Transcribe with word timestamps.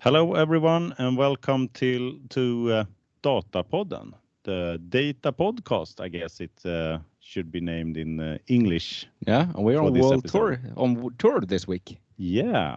Hello, 0.00 0.34
everyone, 0.34 0.94
and 0.98 1.16
welcome 1.16 1.68
to 1.74 2.20
Datapodden, 3.22 4.12
the 4.44 4.80
data 4.88 5.32
podcast, 5.32 6.00
I 6.00 6.06
guess 6.08 6.40
it 6.40 6.52
should 7.18 7.50
be 7.50 7.60
named 7.60 7.96
in 7.96 8.38
English. 8.46 9.08
Yeah, 9.26 9.46
we're 9.56 9.80
on 9.80 9.98
world 9.98 10.18
episode. 10.18 10.38
tour, 10.38 10.60
on 10.76 11.14
tour 11.18 11.40
this 11.40 11.66
week. 11.66 11.98
Yeah. 12.16 12.76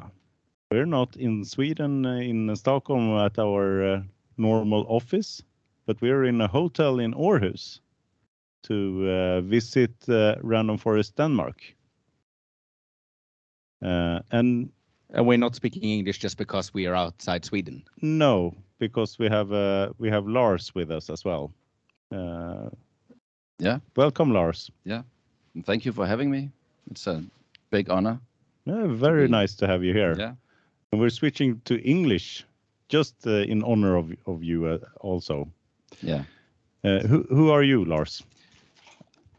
We're 0.72 0.88
not 0.88 1.16
in 1.16 1.46
Sweden, 1.46 2.06
uh, 2.08 2.16
in 2.16 2.56
Stockholm 2.56 3.16
at 3.20 3.38
our 3.38 3.84
uh, 3.84 4.02
normal 4.38 4.86
office, 4.88 5.44
but 5.86 6.02
we're 6.02 6.24
in 6.24 6.42
a 6.42 6.48
hotel 6.48 7.00
in 7.00 7.14
Aarhus 7.14 7.82
to 8.64 9.10
uh, 9.10 9.42
visit 9.42 9.92
uh, 10.10 10.38
Random 10.42 10.78
Forest 10.78 11.18
Denmark. 11.18 11.62
Uh, 13.84 14.22
and 14.32 14.72
And 15.14 15.28
we're 15.28 15.38
not 15.38 15.56
speaking 15.56 15.84
English 15.84 16.20
just 16.24 16.38
because 16.38 16.74
we 16.74 16.88
are 16.88 16.96
outside 16.96 17.46
Sweden. 17.46 17.84
no, 18.02 18.54
because 18.80 19.20
we 19.20 19.30
have 19.30 19.52
uh, 19.52 19.94
we 20.00 20.10
have 20.10 20.26
Lars 20.28 20.74
with 20.76 20.92
us 20.92 21.10
as 21.10 21.26
well. 21.26 21.52
Uh, 22.12 22.70
Yeah. 23.64 23.80
Welcome, 23.96 24.34
Lars. 24.34 24.72
And 25.56 25.66
Thank 25.66 25.86
you 25.86 25.94
for 25.94 26.08
having 26.08 26.32
me. 26.32 26.50
It's 26.92 27.08
a 27.08 27.22
big 27.70 27.90
honor. 27.90 28.20
Yeah, 28.66 28.88
very 28.88 29.26
be- 29.28 29.32
nice 29.42 29.56
to 29.58 29.68
have 29.68 29.84
you 29.84 29.94
here. 29.94 30.16
Yeah. 30.20 30.34
And 30.92 31.02
we're 31.02 31.10
switching 31.12 31.62
to 31.66 31.74
English 31.76 32.46
just 32.94 33.28
uh, 33.28 33.32
in 33.52 33.64
honor 33.64 33.98
of 33.98 34.12
of 34.26 34.44
you 34.44 34.66
uh, 34.66 34.78
also. 35.00 35.48
Yeah. 36.02 36.24
Uh, 36.84 37.08
who 37.08 37.24
who 37.30 37.52
are 37.52 37.64
you, 37.66 37.86
Lars? 37.86 38.24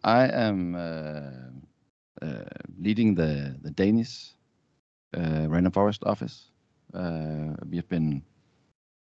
I 0.05 0.29
am 0.47 0.75
uh, 0.75 2.27
uh, 2.27 2.45
leading 2.79 3.17
the 3.17 3.55
the 3.63 3.71
Danish 3.71 4.35
uh, 5.17 5.47
Random 5.49 5.73
Forest 5.73 6.03
office. 6.05 6.51
Uh, 6.95 7.55
we've 7.71 7.89
been 7.89 8.23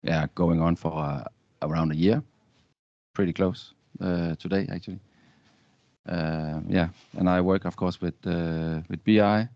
yeah 0.04 0.28
going 0.36 0.62
on 0.62 0.76
for 0.76 0.94
uh, 0.98 1.24
around 1.62 1.92
a 1.92 1.96
year, 1.96 2.22
pretty 3.14 3.34
close 3.34 3.74
uh, 4.02 4.36
today 4.36 4.68
actually. 4.72 5.00
Uh, 6.08 6.60
yeah, 6.68 6.90
and 7.18 7.30
I 7.30 7.42
work 7.42 7.66
of 7.66 7.76
course 7.76 8.02
with 8.02 8.16
uh, 8.26 8.82
with 8.90 9.04
BI 9.04 9.48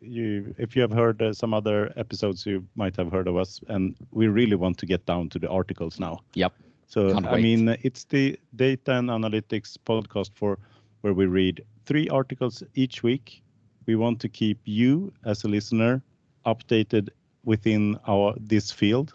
You 0.08 0.54
if 0.58 0.76
you 0.76 0.82
have 0.82 0.92
heard 0.92 1.22
uh, 1.22 1.32
some 1.32 1.54
other 1.54 1.92
episodes, 1.96 2.46
you 2.46 2.66
might 2.74 2.96
have 2.96 3.12
heard 3.12 3.28
of 3.28 3.36
us, 3.36 3.60
and 3.68 3.94
we 4.10 4.28
really 4.28 4.56
want 4.56 4.78
to 4.78 4.86
get 4.86 5.06
down 5.06 5.28
to 5.30 5.38
the 5.38 5.48
articles 5.48 5.98
now. 6.00 6.20
Yep. 6.34 6.52
So 6.86 7.12
Can't 7.12 7.26
I 7.26 7.34
wait. 7.34 7.42
mean, 7.42 7.68
it's 7.82 8.04
the 8.04 8.38
data 8.56 8.92
and 8.92 9.08
analytics 9.08 9.76
podcast 9.84 10.30
for 10.34 10.58
where 11.02 11.12
we 11.12 11.26
read 11.26 11.64
three 11.84 12.08
articles 12.08 12.62
each 12.74 13.02
week. 13.02 13.42
We 13.86 13.96
want 13.96 14.20
to 14.20 14.28
keep 14.28 14.58
you 14.64 15.12
as 15.24 15.44
a 15.44 15.48
listener 15.48 16.02
updated 16.46 17.08
within 17.44 17.98
our 18.06 18.34
this 18.40 18.72
field, 18.72 19.14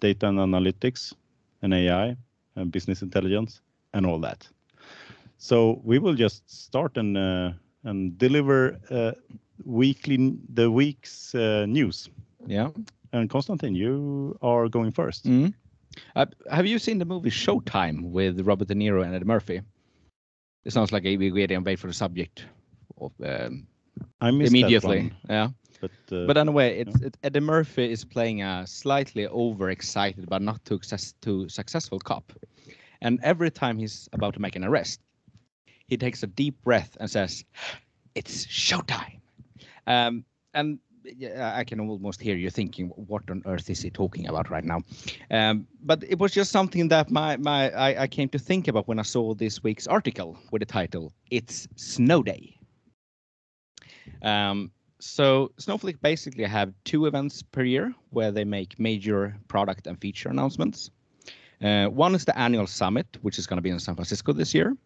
data 0.00 0.28
and 0.28 0.38
analytics, 0.38 1.14
and 1.62 1.72
AI, 1.74 2.16
and 2.56 2.70
business 2.72 3.02
intelligence, 3.02 3.60
and 3.92 4.06
all 4.06 4.18
that. 4.20 4.48
So 5.38 5.80
we 5.84 5.98
will 5.98 6.14
just 6.14 6.48
start 6.50 6.96
and 6.96 7.16
uh, 7.16 7.52
and 7.84 8.16
deliver 8.18 8.78
uh, 8.90 9.12
weekly 9.64 10.34
the 10.54 10.70
week's 10.70 11.34
uh, 11.34 11.66
news. 11.66 12.08
Yeah. 12.46 12.70
And 13.12 13.28
Konstantin, 13.30 13.74
you 13.74 14.38
are 14.42 14.68
going 14.68 14.90
first. 14.90 15.24
Mm. 15.26 15.54
Uh, 16.16 16.26
have 16.50 16.66
you 16.66 16.78
seen 16.78 16.98
the 16.98 17.04
movie 17.04 17.30
Showtime 17.30 18.10
with 18.10 18.40
Robert 18.40 18.68
De 18.68 18.74
Niro 18.74 19.04
and 19.04 19.14
Eddie 19.14 19.26
Murphy? 19.26 19.60
It 20.64 20.72
sounds 20.72 20.92
like 20.92 21.04
we 21.04 21.30
wait 21.30 21.50
and 21.50 21.64
wait 21.66 21.78
for 21.78 21.88
the 21.88 21.92
subject 21.92 22.46
of, 22.98 23.12
um, 23.22 23.66
I 24.20 24.30
missed 24.30 24.52
that 24.52 24.58
immediately. 24.58 24.98
one, 24.98 25.16
Yeah. 25.28 25.48
but 25.80 25.90
uh, 26.10 26.26
But 26.26 26.36
anyway, 26.38 26.78
it's 26.78 27.00
it, 27.00 27.16
Eddie 27.22 27.40
Murphy 27.40 27.90
is 27.90 28.04
playing 28.04 28.42
a 28.42 28.66
slightly 28.66 29.26
overexcited 29.26 30.28
but 30.28 30.40
not 30.40 30.64
too, 30.64 30.76
success, 30.76 31.14
too 31.20 31.48
successful 31.48 31.98
cop. 31.98 32.32
And 33.02 33.18
every 33.22 33.50
time 33.50 33.78
he's 33.78 34.08
about 34.12 34.34
to 34.34 34.40
make 34.40 34.56
an 34.56 34.64
arrest, 34.64 35.00
he 35.88 35.96
takes 35.96 36.22
a 36.22 36.26
deep 36.28 36.54
breath 36.62 36.96
and 37.00 37.10
says, 37.10 37.44
"It's 38.14 38.46
showtime." 38.46 39.20
Um, 39.86 40.24
and 40.54 40.78
I 41.38 41.64
can 41.64 41.80
almost 41.80 42.20
hear 42.20 42.36
you 42.36 42.50
thinking, 42.50 42.88
"What 42.88 43.28
on 43.30 43.42
earth 43.46 43.68
is 43.70 43.82
he 43.82 43.90
talking 43.90 44.28
about 44.28 44.50
right 44.50 44.64
now?" 44.64 44.82
Um, 45.30 45.66
but 45.82 46.04
it 46.04 46.18
was 46.18 46.32
just 46.32 46.52
something 46.52 46.88
that 46.88 47.10
my 47.10 47.36
my 47.38 47.70
I, 47.70 48.02
I 48.02 48.06
came 48.06 48.28
to 48.30 48.38
think 48.38 48.68
about 48.68 48.88
when 48.88 48.98
I 48.98 49.02
saw 49.02 49.34
this 49.34 49.62
week's 49.62 49.86
article 49.86 50.38
with 50.50 50.60
the 50.60 50.66
title 50.66 51.12
"It's 51.30 51.68
Snow 51.76 52.22
Day." 52.22 52.56
Um, 54.22 54.70
so 55.00 55.50
Snowflake 55.58 56.00
basically 56.00 56.44
have 56.44 56.72
two 56.84 57.06
events 57.06 57.42
per 57.42 57.64
year 57.64 57.92
where 58.10 58.30
they 58.30 58.44
make 58.44 58.78
major 58.78 59.36
product 59.48 59.86
and 59.88 60.00
feature 60.00 60.28
announcements. 60.28 60.90
Uh, 61.60 61.86
one 61.86 62.14
is 62.14 62.24
the 62.24 62.38
annual 62.38 62.66
summit, 62.66 63.06
which 63.22 63.38
is 63.38 63.46
going 63.46 63.58
to 63.58 63.62
be 63.62 63.70
in 63.70 63.80
San 63.80 63.94
Francisco 63.96 64.32
this 64.32 64.54
year, 64.54 64.76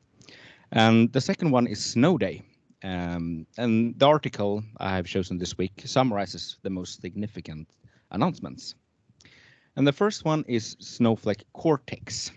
and 0.72 1.12
the 1.12 1.20
second 1.20 1.50
one 1.50 1.66
is 1.66 1.84
Snow 1.84 2.16
Day. 2.16 2.42
Um, 2.86 3.48
and 3.58 3.98
the 3.98 4.06
article 4.06 4.62
I 4.76 4.94
have 4.94 5.06
chosen 5.06 5.38
this 5.38 5.58
week 5.58 5.82
summarizes 5.84 6.58
the 6.62 6.70
most 6.70 7.00
significant 7.00 7.68
announcements. 8.12 8.76
And 9.74 9.84
the 9.84 9.92
first 9.92 10.24
one 10.24 10.44
is 10.46 10.76
Snowflake 10.78 11.44
Cortex. 11.52 12.30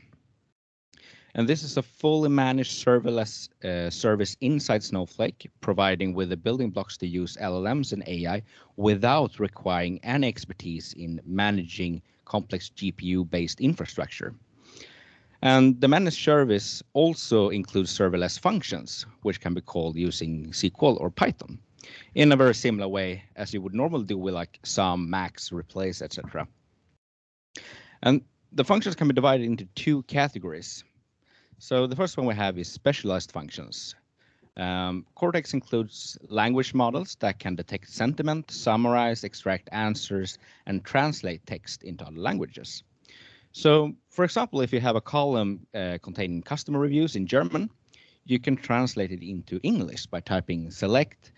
And 1.35 1.47
this 1.47 1.61
is 1.61 1.77
a 1.77 1.83
fully 1.83 2.29
managed 2.29 2.83
serverless 2.83 3.49
uh, 3.63 3.91
service 3.91 4.35
inside 4.41 4.81
Snowflake, 4.83 5.51
providing 5.61 6.15
with 6.15 6.29
the 6.29 6.37
building 6.37 6.71
blocks 6.71 6.97
to 6.97 7.07
use 7.07 7.37
LLMs 7.39 7.93
and 7.93 8.03
AI 8.07 8.41
without 8.75 9.39
requiring 9.39 9.99
any 10.03 10.27
expertise 10.27 10.93
in 10.93 11.21
managing 11.25 12.01
complex 12.25 12.71
GPU-based 12.75 13.61
infrastructure. 13.61 14.33
And 15.41 15.79
the 15.79 15.87
managed 15.87 16.21
service 16.21 16.83
also 16.93 17.49
includes 17.49 17.97
serverless 17.97 18.37
functions, 18.37 19.05
which 19.21 19.39
can 19.39 19.53
be 19.53 19.61
called 19.61 19.95
using 19.95 20.47
SQL 20.47 20.99
or 20.99 21.09
Python 21.09 21.59
in 22.15 22.31
a 22.31 22.35
very 22.35 22.53
similar 22.53 22.87
way 22.87 23.23
as 23.35 23.53
you 23.53 23.61
would 23.61 23.73
normally 23.73 24.03
do 24.03 24.17
with 24.17 24.33
like 24.33 24.59
sum, 24.63 25.09
max, 25.09 25.51
replace, 25.51 26.01
etc. 26.01 26.47
And 28.03 28.21
the 28.51 28.65
functions 28.65 28.95
can 28.95 29.07
be 29.07 29.13
divided 29.13 29.45
into 29.45 29.65
two 29.75 30.03
categories. 30.03 30.83
So 31.57 31.87
the 31.87 31.95
first 31.95 32.17
one 32.17 32.25
we 32.25 32.35
have 32.35 32.57
is 32.57 32.69
specialized 32.69 33.31
functions. 33.31 33.95
Um, 34.57 35.05
Cortex 35.15 35.53
includes 35.53 36.17
language 36.27 36.73
models 36.73 37.15
that 37.21 37.39
can 37.39 37.55
detect 37.55 37.89
sentiment, 37.89 38.51
summarize, 38.51 39.23
extract 39.23 39.69
answers, 39.71 40.37
and 40.65 40.83
translate 40.83 41.45
text 41.45 41.83
into 41.83 42.05
other 42.05 42.19
languages. 42.19 42.83
So, 43.51 43.93
for 44.09 44.23
example, 44.23 44.61
if 44.61 44.71
you 44.71 44.79
have 44.79 44.95
a 44.95 45.01
column 45.01 45.65
uh, 45.73 45.97
containing 46.01 46.43
customer 46.43 46.79
reviews 46.79 47.15
in 47.15 47.25
German, 47.27 47.69
you 48.25 48.39
can 48.39 48.55
translate 48.55 49.11
it 49.11 49.27
into 49.27 49.59
English 49.63 50.05
by 50.05 50.19
typing 50.19 50.69
select 50.71 51.31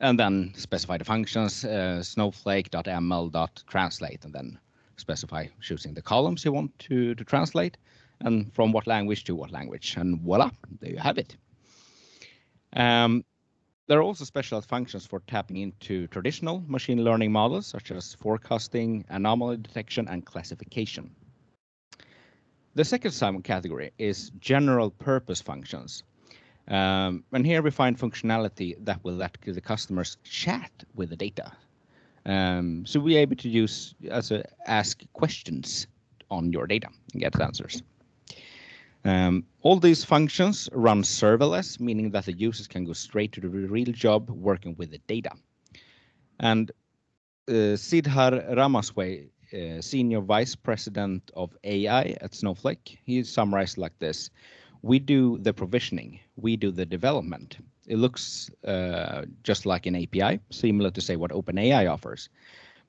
and 0.00 0.18
then 0.18 0.52
specify 0.56 0.98
the 0.98 1.04
functions 1.04 1.64
uh, 1.64 2.02
snowflake.ml.translate 2.02 4.24
and 4.24 4.34
then 4.34 4.58
specify 4.96 5.46
choosing 5.60 5.94
the 5.94 6.02
columns 6.02 6.44
you 6.44 6.52
want 6.52 6.76
to, 6.78 7.14
to 7.14 7.24
translate 7.24 7.76
and 8.20 8.52
from 8.52 8.72
what 8.72 8.86
language 8.86 9.24
to 9.24 9.34
what 9.34 9.50
language. 9.52 9.96
And 9.96 10.20
voila, 10.20 10.50
there 10.80 10.90
you 10.90 10.98
have 10.98 11.18
it. 11.18 11.36
Um, 12.74 13.24
there 13.86 13.98
are 13.98 14.02
also 14.02 14.24
special 14.24 14.60
functions 14.60 15.06
for 15.06 15.20
tapping 15.26 15.58
into 15.58 16.06
traditional 16.08 16.64
machine 16.66 17.04
learning 17.04 17.32
models 17.32 17.66
such 17.66 17.90
as 17.90 18.14
forecasting, 18.14 19.04
anomaly 19.08 19.58
detection, 19.58 20.08
and 20.08 20.24
classification. 20.24 21.14
The 22.76 22.84
second 22.84 23.12
subcategory 23.12 23.90
is 23.98 24.30
general 24.40 24.90
purpose 24.90 25.40
functions. 25.40 26.02
Um, 26.66 27.22
and 27.32 27.46
here 27.46 27.62
we 27.62 27.70
find 27.70 27.96
functionality 27.96 28.74
that 28.84 29.04
will 29.04 29.14
let 29.14 29.36
the 29.42 29.60
customers 29.60 30.16
chat 30.24 30.72
with 30.94 31.10
the 31.10 31.16
data. 31.16 31.52
Um, 32.26 32.84
so 32.86 32.98
we're 32.98 33.20
able 33.20 33.36
to 33.36 33.48
use 33.48 33.94
as 34.10 34.32
a, 34.32 34.44
ask 34.66 35.02
questions 35.12 35.86
on 36.30 36.52
your 36.52 36.66
data 36.66 36.88
and 37.12 37.22
get 37.22 37.40
answers. 37.40 37.82
Um, 39.04 39.44
all 39.60 39.78
these 39.78 40.04
functions 40.04 40.68
run 40.72 41.02
serverless, 41.02 41.78
meaning 41.78 42.10
that 42.10 42.24
the 42.24 42.32
users 42.32 42.66
can 42.66 42.86
go 42.86 42.94
straight 42.94 43.32
to 43.32 43.40
the 43.40 43.48
real 43.48 43.92
job 43.92 44.30
working 44.30 44.74
with 44.78 44.90
the 44.90 45.00
data. 45.06 45.30
And 46.40 46.72
uh, 47.46 47.76
Sridhar 47.76 48.56
Ramaswamy, 48.56 49.28
uh, 49.54 49.80
Senior 49.80 50.20
Vice 50.20 50.54
President 50.54 51.30
of 51.34 51.56
AI 51.64 52.16
at 52.20 52.34
Snowflake, 52.34 52.98
he 53.04 53.22
summarized 53.22 53.78
like 53.78 53.98
this. 53.98 54.30
We 54.82 54.98
do 54.98 55.38
the 55.38 55.54
provisioning, 55.54 56.20
we 56.36 56.56
do 56.56 56.70
the 56.70 56.84
development. 56.84 57.58
It 57.86 57.98
looks 57.98 58.50
uh, 58.66 59.24
just 59.42 59.66
like 59.66 59.86
an 59.86 59.96
API, 59.96 60.40
similar 60.50 60.90
to 60.90 61.00
say 61.00 61.16
what 61.16 61.30
OpenAI 61.30 61.90
offers, 61.90 62.28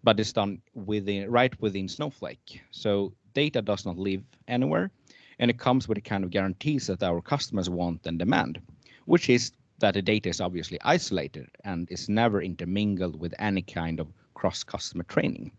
but 0.03 0.19
it's 0.19 0.33
done 0.33 0.61
within 0.73 1.29
right 1.29 1.53
within 1.61 1.87
Snowflake. 1.87 2.61
So 2.71 3.13
data 3.33 3.61
does 3.61 3.85
not 3.85 3.97
live 3.97 4.23
anywhere, 4.47 4.91
and 5.39 5.51
it 5.51 5.59
comes 5.59 5.87
with 5.87 5.95
the 5.95 6.01
kind 6.01 6.23
of 6.23 6.31
guarantees 6.31 6.87
that 6.87 7.03
our 7.03 7.21
customers 7.21 7.69
want 7.69 8.07
and 8.07 8.17
demand, 8.17 8.59
which 9.05 9.29
is 9.29 9.51
that 9.79 9.93
the 9.93 10.01
data 10.01 10.29
is 10.29 10.41
obviously 10.41 10.79
isolated 10.81 11.47
and 11.63 11.91
is 11.91 12.09
never 12.09 12.41
intermingled 12.41 13.19
with 13.19 13.33
any 13.39 13.61
kind 13.61 13.99
of 13.99 14.07
cross-customer 14.33 15.03
training. 15.03 15.51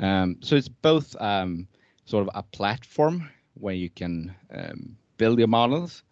Um, 0.00 0.36
so 0.40 0.56
it's 0.56 0.68
both 0.68 1.14
um, 1.20 1.68
sort 2.04 2.26
of 2.26 2.30
a 2.34 2.42
platform 2.42 3.28
where 3.54 3.74
you 3.74 3.90
can 3.90 4.34
um, 4.52 4.96
build 5.16 5.38
your 5.38 5.48
models 5.48 6.02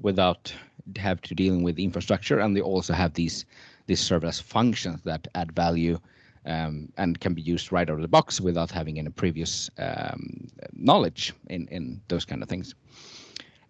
without 0.00 0.54
have 0.96 1.20
to 1.22 1.34
dealing 1.34 1.62
with 1.62 1.78
infrastructure, 1.78 2.40
and 2.40 2.56
they 2.56 2.60
also 2.60 2.92
have 2.92 3.14
these 3.14 3.44
these 3.86 4.00
serverless 4.00 4.40
functions 4.40 5.00
that 5.02 5.26
add 5.34 5.52
value 5.52 5.98
um, 6.46 6.88
and 6.96 7.20
can 7.20 7.34
be 7.34 7.42
used 7.42 7.72
right 7.72 7.88
out 7.88 7.96
of 7.96 8.02
the 8.02 8.08
box 8.08 8.40
without 8.40 8.70
having 8.70 8.98
any 8.98 9.10
previous 9.10 9.70
um, 9.78 10.48
knowledge 10.72 11.32
in 11.48 11.68
in 11.68 12.00
those 12.08 12.24
kind 12.24 12.42
of 12.42 12.48
things. 12.48 12.74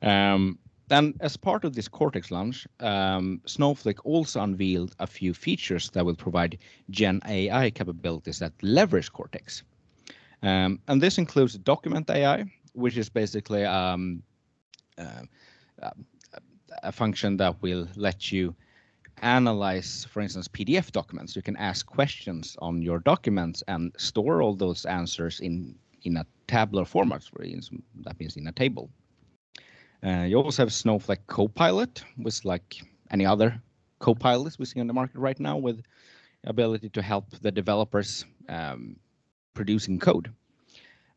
Um, 0.02 0.58
then, 0.92 1.14
as 1.20 1.36
part 1.36 1.64
of 1.64 1.74
this 1.74 1.88
Cortex 1.88 2.30
launch, 2.30 2.66
um, 2.80 3.40
Snowflake 3.46 4.04
also 4.04 4.42
unveiled 4.42 4.94
a 4.98 5.06
few 5.06 5.32
features 5.32 5.90
that 5.90 6.04
will 6.04 6.14
provide 6.14 6.58
Gen 6.90 7.20
AI 7.26 7.70
capabilities 7.70 8.38
that 8.40 8.52
leverage 8.62 9.10
Cortex. 9.12 9.62
Um, 10.42 10.80
and 10.88 11.00
this 11.00 11.18
includes 11.18 11.56
Document 11.56 12.10
AI, 12.10 12.44
which 12.74 12.98
is 12.98 13.08
basically 13.08 13.64
um, 13.64 14.22
uh, 14.98 15.22
a 16.82 16.92
function 16.92 17.36
that 17.38 17.62
will 17.62 17.88
let 17.96 18.30
you 18.30 18.54
analyze, 19.22 20.06
for 20.10 20.20
instance, 20.20 20.48
PDF 20.48 20.92
documents. 20.92 21.34
You 21.36 21.42
can 21.42 21.56
ask 21.56 21.86
questions 21.86 22.56
on 22.60 22.82
your 22.82 22.98
documents 22.98 23.62
and 23.68 23.92
store 23.96 24.42
all 24.42 24.54
those 24.54 24.84
answers 24.84 25.40
in 25.40 25.74
in 26.02 26.16
a 26.16 26.26
tabular 26.48 26.84
format. 26.84 27.22
That 28.04 28.18
means 28.18 28.36
in 28.36 28.48
a 28.48 28.52
table. 28.52 28.90
Uh, 30.04 30.24
you 30.28 30.36
also 30.36 30.62
have 30.62 30.72
Snowflake 30.72 31.26
Copilot, 31.26 32.04
which 32.16 32.44
like 32.44 32.82
any 33.10 33.24
other 33.24 33.62
copilots 34.00 34.58
we 34.58 34.64
see 34.64 34.80
on 34.80 34.88
the 34.88 34.92
market 34.92 35.18
right 35.18 35.38
now 35.38 35.56
with 35.56 35.82
ability 36.44 36.88
to 36.88 37.02
help 37.02 37.30
the 37.40 37.52
developers 37.52 38.24
um, 38.48 38.96
producing 39.54 39.98
code. 39.98 40.32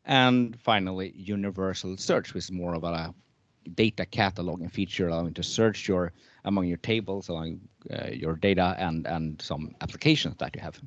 And 0.04 0.56
finally, 0.60 1.12
Universal 1.16 1.96
Search, 1.96 2.32
which 2.32 2.44
is 2.44 2.52
more 2.52 2.74
of 2.74 2.84
a 2.84 3.12
data 3.74 4.06
cataloging 4.06 4.70
feature, 4.70 5.08
allowing 5.08 5.34
to 5.34 5.42
search 5.42 5.88
your 5.88 6.12
among 6.44 6.66
your 6.66 6.76
tables, 6.76 7.28
along 7.28 7.60
uh, 7.92 8.10
your 8.12 8.36
data 8.36 8.76
and 8.78 9.04
and 9.08 9.42
some 9.42 9.74
applications 9.80 10.36
that 10.38 10.54
you 10.54 10.62
have. 10.62 10.80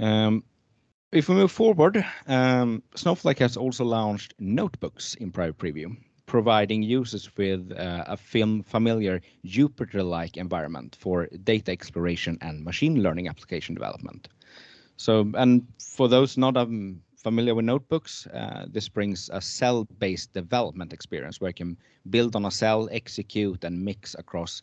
Um, 0.00 0.44
if 1.12 1.28
we 1.28 1.34
move 1.34 1.50
forward, 1.52 2.04
um, 2.26 2.82
Snowflake 2.94 3.38
has 3.38 3.56
also 3.56 3.84
launched 3.84 4.34
notebooks 4.38 5.14
in 5.14 5.32
private 5.32 5.58
preview, 5.58 5.96
providing 6.26 6.82
users 6.82 7.34
with 7.36 7.72
uh, 7.72 8.04
a 8.06 8.16
film 8.16 8.62
familiar 8.62 9.20
Jupyter-like 9.46 10.36
environment 10.36 10.96
for 11.00 11.26
data 11.44 11.72
exploration 11.72 12.36
and 12.42 12.62
machine 12.62 13.02
learning 13.02 13.28
application 13.28 13.74
development. 13.74 14.28
So, 14.96 15.30
and 15.34 15.66
for 15.78 16.08
those 16.08 16.36
not 16.36 16.56
um, 16.56 17.00
familiar 17.16 17.54
with 17.54 17.64
notebooks, 17.64 18.26
uh, 18.26 18.66
this 18.68 18.88
brings 18.88 19.30
a 19.32 19.40
cell-based 19.40 20.32
development 20.34 20.92
experience 20.92 21.40
where 21.40 21.50
you 21.50 21.54
can 21.54 21.76
build 22.10 22.36
on 22.36 22.44
a 22.44 22.50
cell, 22.50 22.88
execute, 22.92 23.64
and 23.64 23.82
mix 23.82 24.14
across 24.18 24.62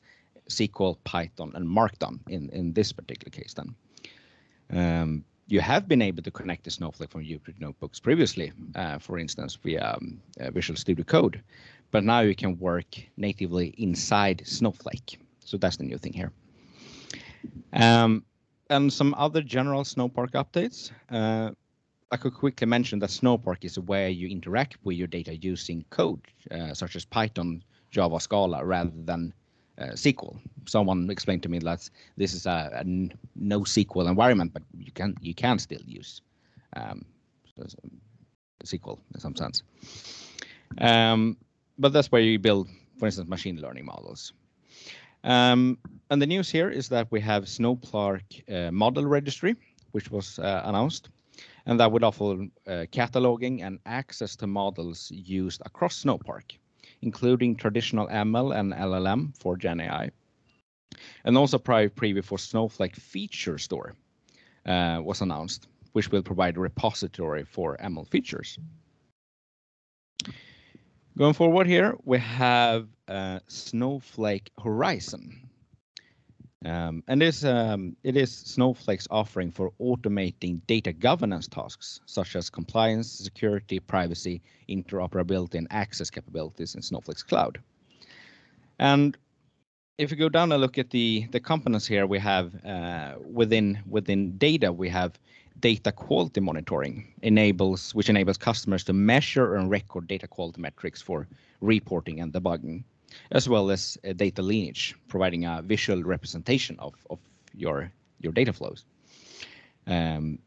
SQL, 0.50 0.98
Python, 1.06 1.54
and 1.56 1.68
Markdown 1.68 2.20
in, 2.28 2.50
in 2.50 2.74
this 2.74 2.92
particular 2.92 3.32
case 3.32 3.56
then. 3.56 3.76
Um, 4.70 5.26
you 5.48 5.62
have 5.62 5.88
been 5.88 6.02
able 6.02 6.24
to 6.24 6.32
connect 6.32 6.64
the 6.64 6.72
Snowflake 6.72 7.12
from 7.12 7.24
Jupyter 7.24 7.60
Notebooks 7.60 8.00
previously, 8.00 8.52
uh, 8.76 8.98
for 8.98 9.20
instance, 9.20 9.56
via 9.56 9.96
um, 9.96 10.20
uh, 10.40 10.52
Visual 10.52 10.78
Studio 10.78 11.06
Code, 11.06 11.42
but 11.92 12.04
now 12.04 12.22
you 12.22 12.36
can 12.36 12.58
work 12.58 12.88
natively 13.18 13.76
inside 13.78 14.42
Snowflake. 14.46 15.20
So 15.40 15.58
that's 15.58 15.78
the 15.78 15.84
new 15.84 15.98
thing 15.98 16.14
here. 16.14 16.32
Um, 17.74 18.24
and 18.70 18.92
some 18.92 19.14
other 19.18 19.42
general 19.42 19.84
Snowpark 19.84 20.32
updates. 20.32 20.92
Uh, 21.10 21.52
I 22.12 22.18
could 22.18 22.34
quickly 22.34 22.66
mention 22.66 23.00
that 23.00 23.10
Snowpark 23.10 23.64
is 23.64 23.80
where 23.80 24.10
you 24.10 24.28
interact 24.28 24.78
with 24.84 24.98
your 24.98 25.08
data 25.08 25.36
using 25.36 25.86
code, 25.90 26.22
uh, 26.50 26.74
such 26.74 26.96
as 26.96 27.06
Python, 27.06 27.64
Java, 27.92 28.20
Scala, 28.20 28.66
rather 28.66 28.92
than 29.04 29.34
uh, 29.80 29.94
SQL. 29.94 30.38
Someone 30.66 31.10
explained 31.10 31.44
to 31.44 31.50
me 31.50 31.60
that 31.60 31.90
this 32.18 32.34
is 32.34 32.46
a, 32.46 32.70
a 32.74 32.84
no 33.36 33.62
SQL 33.62 34.10
environment, 34.10 34.54
but 34.54 34.64
you 34.78 34.92
can 34.92 35.16
you 35.22 35.34
can 35.34 35.60
still 35.60 35.82
use 35.86 36.22
um, 36.76 37.06
SQL 38.64 39.00
in 39.14 39.20
some 39.20 39.36
sense. 39.36 39.64
Um, 40.78 41.38
but 41.78 41.94
that's 41.94 42.12
where 42.12 42.22
you 42.22 42.40
build, 42.40 42.70
for 42.98 43.06
instance, 43.06 43.30
machine 43.30 43.62
learning 43.62 43.86
models. 43.86 44.34
Um, 45.24 45.78
and 46.10 46.22
the 46.22 46.28
news 46.28 46.50
here 46.50 46.70
is 46.70 46.90
that 46.90 47.12
we 47.12 47.20
have 47.22 47.46
Snowpark 47.46 48.22
uh, 48.48 48.72
model 48.72 49.06
registry, 49.06 49.56
which 49.92 50.12
was 50.12 50.40
uh, 50.40 50.62
announced, 50.66 51.10
and 51.66 51.80
that 51.80 51.92
would 51.92 52.04
offer 52.04 52.48
uh, 52.68 52.86
cataloging 52.92 53.64
and 53.64 53.80
access 53.86 54.36
to 54.38 54.48
models 54.48 55.12
used 55.12 55.62
across 55.66 56.04
Snowpark 56.04 56.58
including 57.02 57.56
traditional 57.56 58.08
ML 58.08 58.58
and 58.58 58.74
LLM 58.74 59.38
for 59.38 59.58
Gen 59.58 59.80
AI. 59.80 60.12
And 61.24 61.38
also 61.38 61.58
private 61.58 61.96
preview 61.96 62.24
for 62.24 62.38
Snowflake 62.38 62.96
Feature 62.96 63.58
Store 63.58 63.96
uh, 64.66 65.02
was 65.04 65.22
announced, 65.22 65.68
which 65.94 66.12
will 66.12 66.24
provide 66.24 66.58
a 66.58 66.60
repository 66.60 67.44
for 67.44 67.78
ML 67.78 68.08
features. 68.08 68.58
Going 71.18 71.34
forward 71.34 71.68
here, 71.68 71.96
we 72.04 72.20
have 72.20 72.88
uh, 73.08 73.40
Snowflake 73.48 74.52
Horizon, 74.62 75.45
um, 76.66 77.04
and 77.08 77.22
this 77.22 77.44
um, 77.44 77.96
it 78.04 78.18
is 78.18 78.36
Snowflake's 78.36 79.08
offering 79.12 79.52
for 79.52 79.72
automating 79.80 80.62
data 80.66 80.92
governance 80.92 81.48
tasks 81.48 82.02
such 82.08 82.36
as 82.36 82.50
compliance, 82.50 83.12
security, 83.12 83.80
privacy, 83.80 84.42
interoperability, 84.68 85.56
and 85.56 85.68
access 85.70 86.10
capabilities 86.10 86.74
in 86.74 86.82
Snowflake's 86.82 87.22
cloud. 87.22 87.60
And 88.80 89.16
if 90.00 90.10
you 90.10 90.18
go 90.18 90.28
down 90.28 90.52
and 90.52 90.60
look 90.60 90.80
at 90.80 90.90
the 90.90 91.28
the 91.32 91.40
components 91.40 91.86
here, 91.86 92.08
we 92.08 92.18
have 92.20 92.54
uh, 92.66 93.14
within 93.32 93.80
within 93.88 94.38
data 94.38 94.74
we 94.74 94.90
have 94.90 95.20
data 95.60 95.92
quality 95.92 96.42
monitoring 96.42 97.14
enables 97.22 97.96
which 97.96 98.10
enables 98.10 98.38
customers 98.38 98.84
to 98.84 98.92
measure 98.92 99.56
and 99.56 99.70
record 99.70 100.08
data 100.08 100.28
quality 100.28 100.60
metrics 100.60 101.02
for 101.02 101.28
reporting 101.62 102.20
and 102.20 102.34
debugging 102.34 102.84
as 103.32 103.48
well 103.50 103.72
as 103.72 103.98
data 104.16 104.42
lineage, 104.42 104.96
providing 105.08 105.46
a 105.46 105.62
visual 105.64 106.04
representation 106.04 106.78
of, 106.80 106.94
of 107.10 107.20
your, 107.54 107.92
your 108.20 108.34
data 108.34 108.54
flows. 108.54 108.86
Um, 109.88 110.40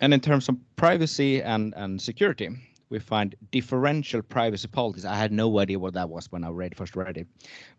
and 0.00 0.12
in 0.12 0.20
terms 0.20 0.48
of 0.48 0.56
privacy 0.76 1.42
and, 1.42 1.72
and 1.76 2.00
security, 2.00 2.50
we 2.90 2.98
find 2.98 3.34
differential 3.50 4.22
privacy 4.22 4.68
policies. 4.68 5.04
I 5.04 5.16
had 5.16 5.32
no 5.32 5.58
idea 5.58 5.78
what 5.78 5.94
that 5.94 6.08
was 6.08 6.30
when 6.30 6.44
I 6.44 6.50
read 6.50 6.76
first 6.76 6.96
read 6.96 7.16
it, 7.16 7.26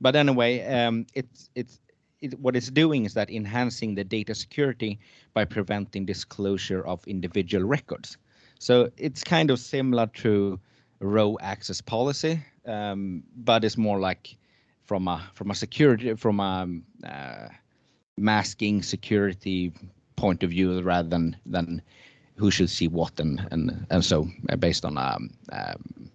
but 0.01 0.15
anyway, 0.15 0.65
um, 0.65 1.05
it's 1.13 1.49
it's 1.55 1.79
it, 2.21 2.39
what 2.39 2.55
it's 2.55 2.69
doing 2.69 3.05
is 3.05 3.13
that 3.13 3.29
enhancing 3.29 3.95
the 3.95 4.03
data 4.03 4.33
security 4.33 4.99
by 5.33 5.45
preventing 5.45 6.05
disclosure 6.05 6.85
of 6.85 7.05
individual 7.07 7.65
records. 7.65 8.17
So 8.59 8.89
it's 8.97 9.23
kind 9.23 9.51
of 9.51 9.59
similar 9.59 10.07
to 10.07 10.59
row 10.99 11.37
access 11.41 11.81
policy, 11.81 12.43
um, 12.65 13.23
but 13.35 13.63
it's 13.63 13.77
more 13.77 13.99
like 13.99 14.37
from 14.83 15.07
a 15.07 15.21
from 15.33 15.51
a 15.51 15.55
security 15.55 16.15
from 16.15 16.39
a 16.39 16.67
uh, 17.05 17.47
masking 18.17 18.81
security 18.81 19.73
point 20.15 20.43
of 20.43 20.49
view 20.49 20.81
rather 20.81 21.09
than 21.09 21.35
than 21.45 21.81
who 22.37 22.51
should 22.51 22.69
see 22.69 22.87
what 22.87 23.19
and 23.19 23.47
and 23.51 23.85
and 23.89 24.03
so 24.03 24.27
uh, 24.49 24.55
based 24.55 24.85
on 24.85 24.97
a 24.97 25.15
um, 25.15 25.29
um, 25.51 26.11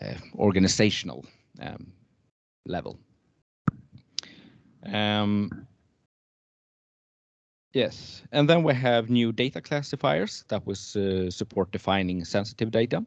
uh, 0.00 0.14
organizational 0.38 1.24
um, 1.60 1.92
level. 2.66 2.98
Um, 4.84 5.66
yes, 7.72 8.22
and 8.30 8.48
then 8.48 8.62
we 8.62 8.74
have 8.74 9.10
new 9.10 9.32
data 9.32 9.60
classifiers. 9.60 10.44
That 10.48 10.64
was 10.66 10.94
uh, 10.94 11.30
support 11.30 11.72
defining 11.72 12.24
sensitive 12.24 12.70
data 12.70 13.04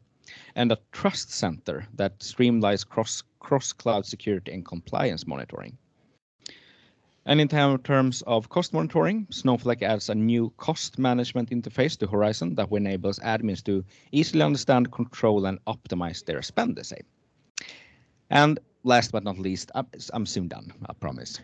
and 0.54 0.72
a 0.72 0.78
trust 0.92 1.32
center 1.32 1.86
that 1.94 2.18
streamlines 2.20 2.86
cross 2.86 3.22
cross 3.38 3.72
cloud 3.72 4.06
security 4.06 4.52
and 4.52 4.64
compliance 4.64 5.26
monitoring. 5.26 5.76
And 7.26 7.40
in 7.40 7.48
terms 7.48 8.22
of 8.22 8.48
cost 8.48 8.72
monitoring, 8.72 9.26
Snowflake 9.30 9.82
adds 9.82 10.08
a 10.08 10.14
new 10.14 10.52
cost 10.56 10.98
management 10.98 11.50
interface 11.50 11.98
to 11.98 12.06
Horizon 12.06 12.54
that 12.54 12.72
enables 12.72 13.18
admins 13.18 13.62
to 13.64 13.84
easily 14.10 14.42
understand, 14.42 14.90
control, 14.90 15.46
and 15.46 15.58
optimize 15.66 16.24
their 16.24 16.42
spend, 16.42 16.76
they 16.76 16.82
say. 16.82 17.00
And 18.30 18.58
last 18.82 19.12
but 19.12 19.22
not 19.24 19.38
least, 19.38 19.70
I'm, 19.74 19.86
I'm 20.12 20.26
soon 20.26 20.48
done, 20.48 20.72
I 20.88 20.92
promise. 20.94 21.40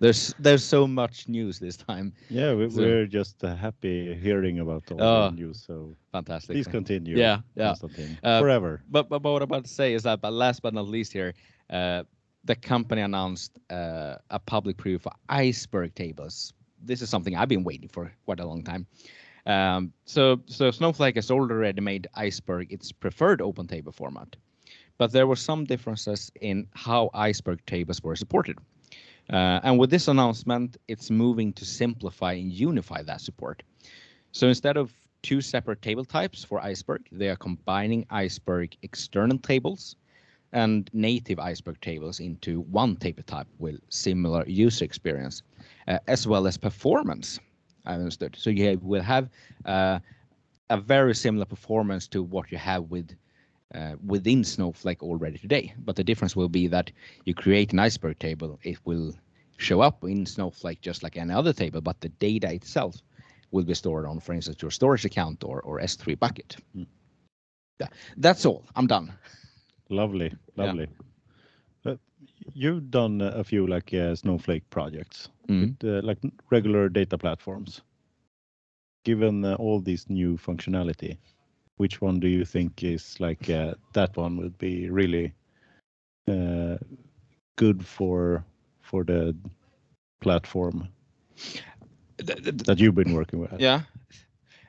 there's 0.00 0.34
there's 0.38 0.64
so 0.64 0.86
much 0.86 1.28
news 1.28 1.58
this 1.58 1.76
time. 1.76 2.12
Yeah, 2.28 2.54
we, 2.54 2.70
So- 2.70 2.80
we're 2.82 3.06
just 3.06 3.42
uh, 3.44 3.54
happy 3.56 4.14
hearing 4.14 4.58
about 4.60 4.84
all 4.92 5.02
Oh, 5.02 5.30
the 5.30 5.36
news. 5.36 5.62
So 5.66 5.94
Fantastic. 6.12 6.54
please 6.54 6.66
continue. 6.66 7.16
Yeah, 7.16 7.38
yeah. 7.56 7.74
Uh, 8.22 8.40
Forever. 8.40 8.82
But, 8.90 9.08
but, 9.08 9.20
but 9.22 9.32
what 9.32 9.42
I'm 9.42 9.48
about 9.50 9.64
to 9.64 9.70
say 9.70 9.94
is 9.94 10.02
that, 10.02 10.20
but 10.20 10.32
last 10.32 10.62
but 10.62 10.74
not 10.74 10.88
least 10.88 11.12
here, 11.12 11.34
uh, 11.70 12.02
the 12.44 12.56
company 12.56 13.02
announced 13.02 13.52
uh, 13.70 14.16
a 14.30 14.38
public 14.38 14.76
preview 14.76 15.00
for 15.00 15.12
iceberg 15.28 15.94
tables. 15.94 16.52
This 16.82 17.02
is 17.02 17.10
something 17.10 17.36
I've 17.36 17.48
been 17.48 17.64
waiting 17.64 17.88
for 17.88 18.10
quite 18.24 18.40
a 18.40 18.46
long 18.46 18.64
time. 18.64 18.86
Um, 19.46 19.92
so, 20.04 20.40
so 20.46 20.70
Snowflake 20.70 21.16
has 21.16 21.30
already 21.30 21.80
made 21.80 22.06
iceberg 22.14 22.72
its 22.72 22.92
preferred 22.92 23.40
open 23.42 23.66
table 23.66 23.92
format, 23.92 24.36
but 25.00 25.12
there 25.12 25.26
were 25.26 25.42
some 25.50 25.64
differences 25.64 26.30
in 26.42 26.66
how 26.74 27.08
iceberg 27.14 27.64
tables 27.64 28.02
were 28.02 28.14
supported. 28.14 28.58
Uh, 29.32 29.58
and 29.62 29.78
with 29.78 29.88
this 29.88 30.08
announcement, 30.08 30.76
it's 30.88 31.10
moving 31.10 31.54
to 31.54 31.64
simplify 31.64 32.32
and 32.34 32.52
unify 32.52 33.00
that 33.00 33.22
support. 33.22 33.62
So 34.32 34.46
instead 34.46 34.76
of 34.76 34.92
two 35.22 35.40
separate 35.40 35.80
table 35.80 36.04
types 36.04 36.44
for 36.44 36.60
Iceberg, 36.60 37.08
they 37.10 37.30
are 37.30 37.36
combining 37.36 38.04
Iceberg 38.10 38.76
external 38.82 39.38
tables 39.38 39.96
and 40.52 40.90
native 40.92 41.38
Iceberg 41.38 41.80
tables 41.80 42.20
into 42.20 42.60
one 42.60 42.94
table 42.96 43.22
type 43.22 43.48
with 43.58 43.80
similar 43.88 44.44
user 44.46 44.84
experience, 44.84 45.42
uh, 45.88 45.98
as 46.08 46.26
well 46.26 46.46
as 46.46 46.58
performance. 46.58 47.40
I 47.86 47.94
understood. 47.94 48.36
So 48.38 48.50
you 48.50 48.78
will 48.82 49.02
have 49.02 49.30
uh, 49.64 50.00
a 50.68 50.76
very 50.76 51.14
similar 51.14 51.46
performance 51.46 52.06
to 52.08 52.22
what 52.22 52.52
you 52.52 52.58
have 52.58 52.90
with 52.90 53.16
uh, 53.74 53.94
within 54.04 54.44
Snowflake 54.44 55.02
already 55.02 55.38
today. 55.38 55.74
But 55.78 55.96
the 55.96 56.04
difference 56.04 56.34
will 56.36 56.48
be 56.48 56.66
that 56.68 56.90
you 57.24 57.34
create 57.34 57.72
an 57.72 57.78
iceberg 57.78 58.18
table, 58.18 58.58
it 58.62 58.78
will 58.84 59.14
show 59.56 59.80
up 59.80 60.02
in 60.04 60.26
Snowflake 60.26 60.80
just 60.80 61.02
like 61.02 61.16
any 61.16 61.32
other 61.32 61.52
table, 61.52 61.80
but 61.80 62.00
the 62.00 62.08
data 62.08 62.52
itself 62.52 62.96
will 63.50 63.64
be 63.64 63.74
stored 63.74 64.06
on, 64.06 64.20
for 64.20 64.32
instance, 64.32 64.62
your 64.62 64.70
storage 64.70 65.04
account 65.04 65.44
or, 65.44 65.60
or 65.62 65.80
S3 65.80 66.18
bucket. 66.18 66.56
Mm. 66.76 66.86
Yeah, 67.80 67.88
that's 68.16 68.46
all. 68.46 68.64
I'm 68.76 68.86
done. 68.86 69.12
Lovely, 69.88 70.32
Yeah. 70.56 70.64
lovely. 70.64 70.86
Uh, 71.84 71.96
you've 72.54 72.90
done 72.90 73.20
a 73.20 73.42
few 73.44 73.66
like 73.66 73.92
uh, 73.94 74.14
Snowflake 74.14 74.68
projects, 74.70 75.28
Mm. 75.48 75.74
uh, 75.84 76.00
like 76.06 76.18
regular 76.50 76.88
data 76.88 77.18
platforms. 77.18 77.82
Given 79.04 79.44
uh, 79.44 79.54
all 79.54 79.80
this 79.80 80.08
new 80.08 80.36
functionality, 80.36 81.16
which 81.80 82.02
one 82.02 82.20
do 82.20 82.28
you 82.28 82.44
think 82.44 82.84
is 82.84 83.18
like 83.20 83.48
uh, 83.48 83.72
that 83.94 84.14
one 84.14 84.36
would 84.36 84.58
be 84.58 84.90
really 84.90 85.32
uh, 86.28 86.76
good 87.56 87.82
for 87.86 88.44
for 88.82 89.02
the 89.02 89.34
platform 90.20 90.88
Th- 92.18 92.42
th- 92.44 92.56
that 92.68 92.78
you've 92.78 92.94
been 92.94 93.14
working 93.14 93.40
with? 93.40 93.58
Yeah. 93.58 93.80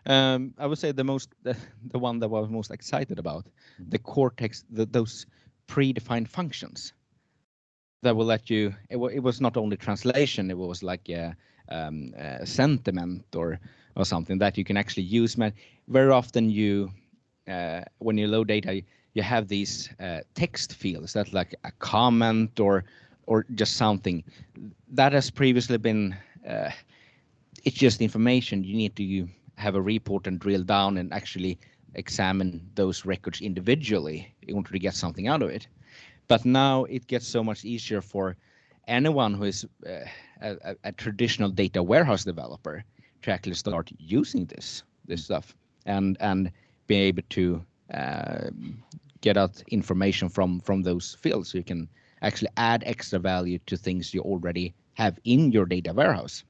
Um, 0.06 0.54
I 0.58 0.66
would 0.68 0.80
say 0.80 0.94
the 0.94 1.04
most 1.04 1.36
the, 1.44 1.58
the 1.92 2.00
one 2.00 2.20
that 2.20 2.28
I 2.28 2.40
was 2.40 2.50
most 2.50 2.72
excited 2.72 3.20
about, 3.20 3.46
the 3.90 4.00
Cortex, 4.00 4.64
the, 4.70 4.86
those 4.86 5.26
predefined 5.68 6.30
functions 6.30 6.94
that 8.04 8.16
will 8.16 8.26
let 8.26 8.50
you. 8.50 8.74
It, 8.90 8.98
it 9.14 9.24
was 9.24 9.42
not 9.42 9.58
only 9.58 9.76
translation; 9.76 10.50
it 10.50 10.58
was 10.58 10.82
like 10.82 11.10
a, 11.10 11.36
um, 11.68 12.14
a 12.18 12.46
sentiment 12.46 13.26
or 13.36 13.60
or 13.98 14.06
something 14.06 14.40
that 14.40 14.58
you 14.58 14.64
can 14.64 14.78
actually 14.78 15.04
use. 15.04 15.38
Man, 15.38 15.54
very 15.90 16.12
often 16.12 16.50
you 16.50 16.92
uh, 17.48 17.82
when 18.00 18.18
you 18.18 18.28
load 18.28 18.48
data, 18.48 18.82
you 19.14 19.22
have 19.22 19.48
these 19.48 19.90
uh, 20.00 20.22
text 20.36 20.74
fields 20.74 21.14
that 21.14 21.34
like 21.34 21.56
a 21.64 21.72
comment 21.80 22.60
or 22.60 22.84
or 23.28 23.46
just 23.56 23.76
something 23.78 24.24
that 24.90 25.14
has 25.14 25.30
previously 25.30 25.78
been. 25.78 26.16
Uh, 26.48 26.70
it's 27.64 27.76
just 27.78 28.02
information. 28.02 28.64
You 28.64 28.76
need 28.76 28.96
to 28.98 29.28
have 29.58 29.76
a 29.76 29.82
report 29.82 30.28
and 30.28 30.40
drill 30.40 30.64
down 30.64 30.98
and 30.98 31.14
actually 31.14 31.60
examine 31.94 32.70
those 32.76 33.06
records 33.06 33.42
individually 33.42 34.34
in 34.42 34.56
order 34.56 34.72
to 34.72 34.80
get 34.80 34.94
something 34.96 35.28
out 35.28 35.42
of 35.42 35.50
it. 35.50 35.68
But 36.28 36.46
now 36.46 36.86
it 36.86 37.08
gets 37.08 37.28
so 37.28 37.44
much 37.44 37.64
easier 37.66 38.02
for 38.02 38.38
anyone 38.88 39.34
who 39.34 39.44
is 39.44 39.66
uh, 39.86 39.92
a, 40.42 40.76
a- 40.84 40.92
traditional 40.94 41.50
data 41.50 41.82
warehouse 41.84 42.24
developer 42.24 42.84
to 43.24 43.32
actually 43.32 43.56
start 43.56 43.92
using 43.98 44.46
this 44.46 44.84
this 45.06 45.24
stuff 45.24 45.56
and 45.86 46.18
and 46.20 46.52
be 46.88 46.96
able 46.96 47.24
to 47.30 47.64
uh, 47.94 48.50
get 49.22 49.38
out 49.38 49.64
information 49.68 50.30
from 50.30 50.60
from 50.62 50.84
those 50.84 51.16
fields 51.22 51.52
so 51.52 51.58
you 51.58 51.64
can 51.64 51.88
actually 52.22 52.52
add 52.58 52.84
extra 52.86 53.20
value 53.20 53.60
to 53.66 53.78
things 53.78 54.14
you 54.14 54.22
already 54.22 54.74
have 54.94 55.20
in 55.24 55.52
your 55.52 55.66
data 55.66 55.94
warehouse. 55.94 56.44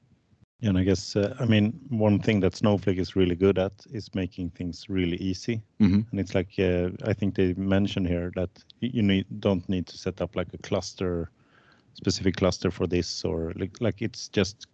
And 0.64 0.78
I 0.78 0.84
guess, 0.84 1.16
uh, 1.16 1.34
I 1.40 1.44
mean, 1.44 1.72
one 1.88 2.20
thing 2.20 2.40
that 2.40 2.54
Snowflake 2.54 2.98
is 2.98 3.16
really 3.16 3.34
good 3.34 3.58
at 3.58 3.72
is 3.90 4.14
making 4.14 4.50
things 4.50 4.88
really 4.88 5.16
easy. 5.16 5.60
Mhm. 5.80 6.06
And 6.10 6.20
it's 6.20 6.34
like, 6.34 6.50
uh, 6.58 6.90
I 7.10 7.14
think 7.14 7.34
they 7.34 7.54
mentioned 7.54 8.06
here 8.06 8.30
that 8.36 8.50
you 8.80 9.02
need, 9.02 9.26
don't 9.40 9.68
need 9.68 9.86
to 9.86 9.98
set 9.98 10.20
up 10.20 10.36
like 10.36 10.54
a 10.54 10.58
cluster, 10.58 11.30
specific 11.94 12.36
cluster 12.36 12.70
for 12.70 12.86
this, 12.86 13.24
or 13.24 13.52
like, 13.56 13.80
like 13.80 14.02
it's 14.02 14.28
just 14.28 14.66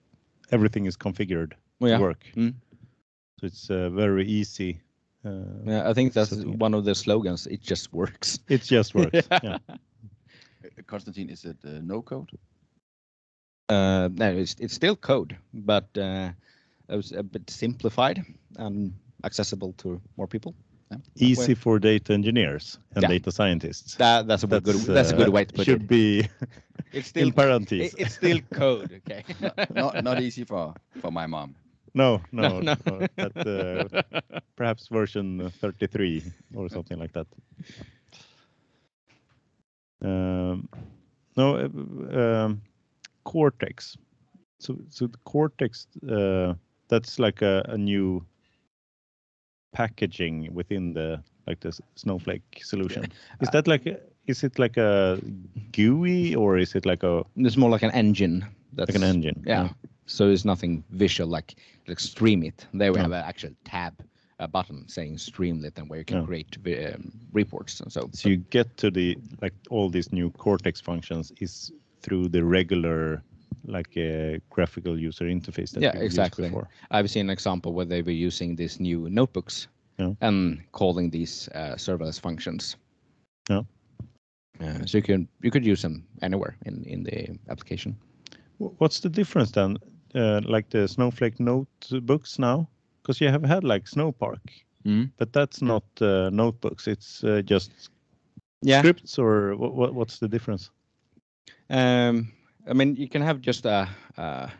everything 0.50 0.86
is 0.86 0.96
configured 0.96 1.52
Well, 1.80 1.90
yeah. 1.90 1.96
to 1.96 2.02
work. 2.02 2.24
Mm. 2.36 2.54
So 3.40 3.46
it's 3.46 3.70
uh, 3.70 3.88
very 3.88 4.26
easy. 4.26 4.80
Uh, 5.24 5.30
Yeah, 5.66 5.90
I 5.90 5.94
think 5.94 6.12
that's 6.12 6.30
setting 6.30 6.58
one 6.58 6.74
of 6.74 6.84
the 6.84 6.94
slogans. 6.94 7.46
It 7.46 7.60
just 7.62 7.92
works. 7.92 8.38
It 8.48 8.62
just 8.62 8.94
works. 8.94 9.28
Yeah. 9.30 9.38
yeah. 9.42 9.58
Uh, 9.68 10.82
Konstantin, 10.86 11.30
is 11.30 11.44
it 11.44 11.56
uh, 11.64 11.80
no 11.82 12.02
code? 12.02 12.30
Uh, 13.68 14.08
no, 14.14 14.32
it's 14.32 14.56
it's 14.60 14.74
still 14.74 14.96
code, 14.96 15.36
but 15.52 15.84
uh, 15.98 16.30
it 16.88 16.96
was 16.96 17.12
a 17.12 17.22
bit 17.22 17.50
simplified 17.50 18.24
and 18.56 18.92
accessible 19.24 19.72
to 19.76 20.00
more 20.16 20.26
people. 20.26 20.54
Easy 21.16 21.54
for 21.54 21.78
data 21.78 22.14
engineers 22.14 22.78
and 22.94 23.02
Yeah. 23.02 23.08
data 23.18 23.30
scientists. 23.30 23.96
That 23.96 24.26
that's 24.26 24.42
a 24.44 24.46
good 24.46 24.64
that's 24.64 25.10
a 25.12 25.16
good 25.16 25.28
uh, 25.28 25.32
way 25.32 25.44
to 25.44 25.52
put 25.52 25.64
should 25.66 25.74
it. 25.74 25.80
Should 25.80 25.88
be 25.88 26.28
It's 26.92 27.08
still 27.12 27.26
in 27.26 27.32
parentheses. 27.32 27.92
it- 27.94 28.00
it's 28.00 28.14
still 28.14 28.40
code. 28.54 28.92
Okay. 29.06 29.22
not 29.74 30.02
not 30.02 30.20
easy 30.22 30.44
for 30.44 30.72
for 31.02 31.10
my 31.12 31.26
mom. 31.26 31.54
No, 31.94 32.20
no, 32.32 32.60
no. 32.60 32.76
no, 32.86 33.08
uh, 33.18 34.02
perhaps 34.56 34.88
version 34.88 35.50
33 35.60 36.22
or 36.54 36.68
something 36.68 36.98
like 36.98 37.12
that. 37.12 37.26
Um, 40.02 40.68
no, 41.36 41.56
uh, 41.56 42.20
um, 42.20 42.62
Cortex. 43.24 43.96
So, 44.60 44.78
so 44.88 45.06
the 45.06 45.18
Cortex, 45.24 45.86
uh, 46.10 46.54
that's 46.88 47.18
like 47.18 47.42
a, 47.42 47.64
a 47.68 47.78
new 47.78 48.24
packaging 49.72 50.52
within 50.52 50.92
the 50.92 51.22
like 51.46 51.60
the 51.60 51.78
Snowflake 51.94 52.60
solution. 52.62 53.06
Is 53.40 53.48
that 53.50 53.66
like 53.66 53.86
a, 53.86 53.98
is 54.26 54.44
it 54.44 54.58
like 54.58 54.76
a 54.76 55.18
GUI 55.72 56.34
or 56.34 56.58
is 56.58 56.74
it 56.74 56.84
like 56.84 57.02
a 57.02 57.24
It's 57.36 57.56
more 57.56 57.70
like 57.70 57.82
an 57.82 57.90
engine. 57.92 58.44
That's 58.74 58.90
like 58.90 58.96
an 58.96 59.02
engine? 59.02 59.42
Yeah. 59.46 59.70
So 60.08 60.30
it's 60.30 60.44
nothing 60.44 60.82
visual 60.90 61.28
like 61.30 61.54
like 61.86 61.98
Streamlit. 61.98 62.66
There 62.72 62.92
we 62.92 62.98
Yeah. 62.98 63.02
have 63.02 63.12
an 63.12 63.24
actual 63.24 63.50
tab, 63.64 63.94
a 64.38 64.48
button 64.48 64.88
saying 64.88 65.16
Streamlit, 65.18 65.78
and 65.78 65.88
where 65.88 65.98
you 65.98 66.04
can 66.04 66.18
Yeah. 66.18 66.26
create 66.26 66.94
um, 66.94 67.12
reports 67.32 67.80
and 67.80 67.92
so. 67.92 68.08
So 68.12 68.28
you 68.28 68.38
get 68.50 68.76
to 68.78 68.90
the 68.90 69.16
like 69.42 69.54
all 69.70 69.90
these 69.90 70.12
new 70.12 70.30
Cortex 70.30 70.80
functions 70.80 71.32
is 71.40 71.72
through 72.02 72.28
the 72.28 72.42
regular 72.42 73.22
like 73.64 73.96
uh, 73.96 74.38
graphical 74.50 74.98
user 74.98 75.26
interface 75.26 75.72
that 75.72 75.82
Yeah, 75.82 75.98
exactly. 76.00 76.50
I've 76.90 77.10
seen 77.10 77.26
an 77.26 77.30
example 77.30 77.72
where 77.74 77.86
they 77.86 78.02
were 78.02 78.26
using 78.26 78.56
these 78.56 78.80
new 78.80 79.08
notebooks 79.10 79.68
Yeah. 79.98 80.14
and 80.20 80.60
calling 80.72 81.10
these 81.10 81.48
uh, 81.54 81.76
serverless 81.76 82.20
functions. 82.20 82.76
Yeah. 83.50 83.62
Uh, 84.60 84.86
so 84.86 84.98
you 84.98 85.02
can 85.02 85.28
you 85.42 85.50
could 85.50 85.66
use 85.66 85.82
them 85.82 86.04
anywhere 86.22 86.56
in 86.64 86.84
in 86.84 87.04
the 87.04 87.38
application. 87.48 87.96
What's 88.58 89.00
the 89.00 89.08
difference 89.10 89.52
then? 89.52 89.76
Uh, 90.14 90.40
like 90.44 90.70
the 90.70 90.88
Snowflake 90.88 91.38
notebooks 91.38 92.38
now, 92.38 92.66
because 93.02 93.20
you 93.20 93.30
have 93.30 93.44
had 93.44 93.64
like 93.64 93.84
Snowpark, 93.84 94.40
Mm. 94.84 95.10
but 95.18 95.32
that's 95.32 95.60
not 95.60 95.82
uh, 96.00 96.30
notebooks. 96.30 96.86
It's 96.86 97.22
uh, 97.24 97.42
just 97.44 97.90
Yeah. 98.62 98.78
scripts, 98.80 99.18
or 99.18 99.54
what, 99.56 99.74
what? 99.74 99.94
What's 99.94 100.18
the 100.18 100.28
difference? 100.28 100.70
Um, 101.70 102.32
I 102.70 102.72
mean, 102.72 102.96
you 102.96 103.08
can 103.08 103.22
have 103.22 103.40
just 103.40 103.66
a, 103.66 103.86
a 104.16 104.50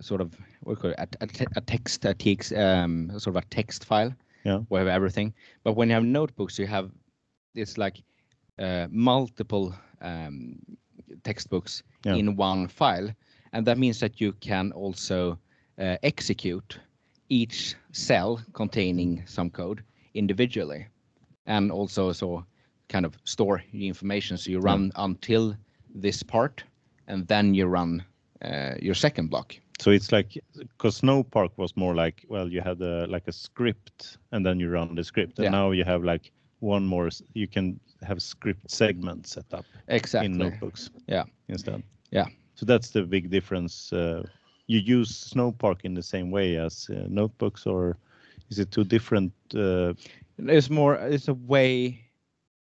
sort 0.00 0.20
of 0.20 0.34
what 0.62 0.78
call 0.80 0.90
it, 0.92 0.98
a, 0.98 1.24
a, 1.24 1.46
a 1.56 1.60
text, 1.60 2.04
a 2.04 2.14
text, 2.14 2.52
um, 2.52 3.10
sort 3.18 3.36
of 3.36 3.42
a 3.42 3.46
text 3.50 3.84
file 3.84 4.12
Yeah. 4.44 4.60
we 4.70 4.78
have 4.78 4.88
everything. 4.88 5.34
But 5.64 5.76
when 5.76 5.88
you 5.88 5.94
have 5.94 6.04
notebooks, 6.04 6.58
you 6.58 6.66
have 6.66 6.90
it's 7.54 7.76
like 7.78 8.02
uh, 8.58 8.86
multiple 8.90 9.74
um, 10.00 10.58
textbooks 11.22 11.82
Yeah. 12.06 12.16
in 12.16 12.36
one 12.36 12.68
file, 12.68 13.10
and 13.52 13.66
that 13.66 13.78
means 13.78 14.00
that 14.00 14.20
you 14.20 14.32
can 14.40 14.72
also 14.72 15.38
uh, 15.78 15.96
execute 16.02 16.78
each 17.28 17.76
cell 17.92 18.40
containing 18.52 19.22
some 19.26 19.50
code 19.50 19.82
individually, 20.14 20.86
and 21.46 21.70
also 21.70 22.12
so 22.12 22.44
kind 22.88 23.04
of 23.06 23.18
store 23.24 23.62
the 23.72 23.86
information. 23.86 24.36
So 24.38 24.50
you 24.50 24.60
run 24.60 24.92
until 24.96 25.54
this 25.94 26.22
part, 26.22 26.64
and 27.06 27.26
then 27.28 27.54
you 27.54 27.66
run 27.66 28.04
uh, 28.42 28.74
your 28.80 28.94
second 28.94 29.28
block. 29.30 29.54
So 29.80 29.90
it's 29.90 30.10
like 30.12 30.38
because 30.58 31.00
Snowpark 31.00 31.50
was 31.56 31.76
more 31.76 31.94
like 31.94 32.24
well 32.28 32.48
you 32.52 32.60
had 32.60 32.80
a 32.82 33.06
like 33.06 33.28
a 33.28 33.32
script 33.32 34.18
and 34.32 34.44
then 34.44 34.58
you 34.60 34.70
run 34.70 34.94
the 34.94 35.04
script 35.04 35.38
and 35.38 35.44
Yeah. 35.44 35.50
now 35.50 35.70
you 35.72 35.84
have 35.84 36.02
like 36.02 36.32
one 36.60 36.84
more 36.86 37.08
you 37.34 37.46
can 37.46 37.78
have 38.02 38.20
script 38.20 38.70
segments 38.70 39.30
set 39.34 39.54
up 39.54 39.64
Exactly. 39.86 40.26
in 40.26 40.38
notebooks 40.38 40.90
Yeah. 41.06 41.24
instead. 41.48 41.82
Yeah. 42.10 42.26
So 42.58 42.66
that's 42.66 42.90
the 42.90 43.02
big 43.02 43.30
difference. 43.30 43.92
Uh, 43.92 44.24
you 44.66 44.80
use 44.80 45.30
Snowpark 45.32 45.84
in 45.84 45.94
the 45.94 46.02
same 46.02 46.32
way 46.32 46.56
as 46.56 46.90
uh, 46.90 47.06
notebooks, 47.08 47.66
or 47.66 47.96
is 48.50 48.58
it 48.58 48.72
two 48.72 48.82
different? 48.82 49.32
Uh, 49.54 49.94
It's 50.38 50.68
more. 50.68 50.96
It's 50.96 51.28
a 51.28 51.34
way 51.34 52.00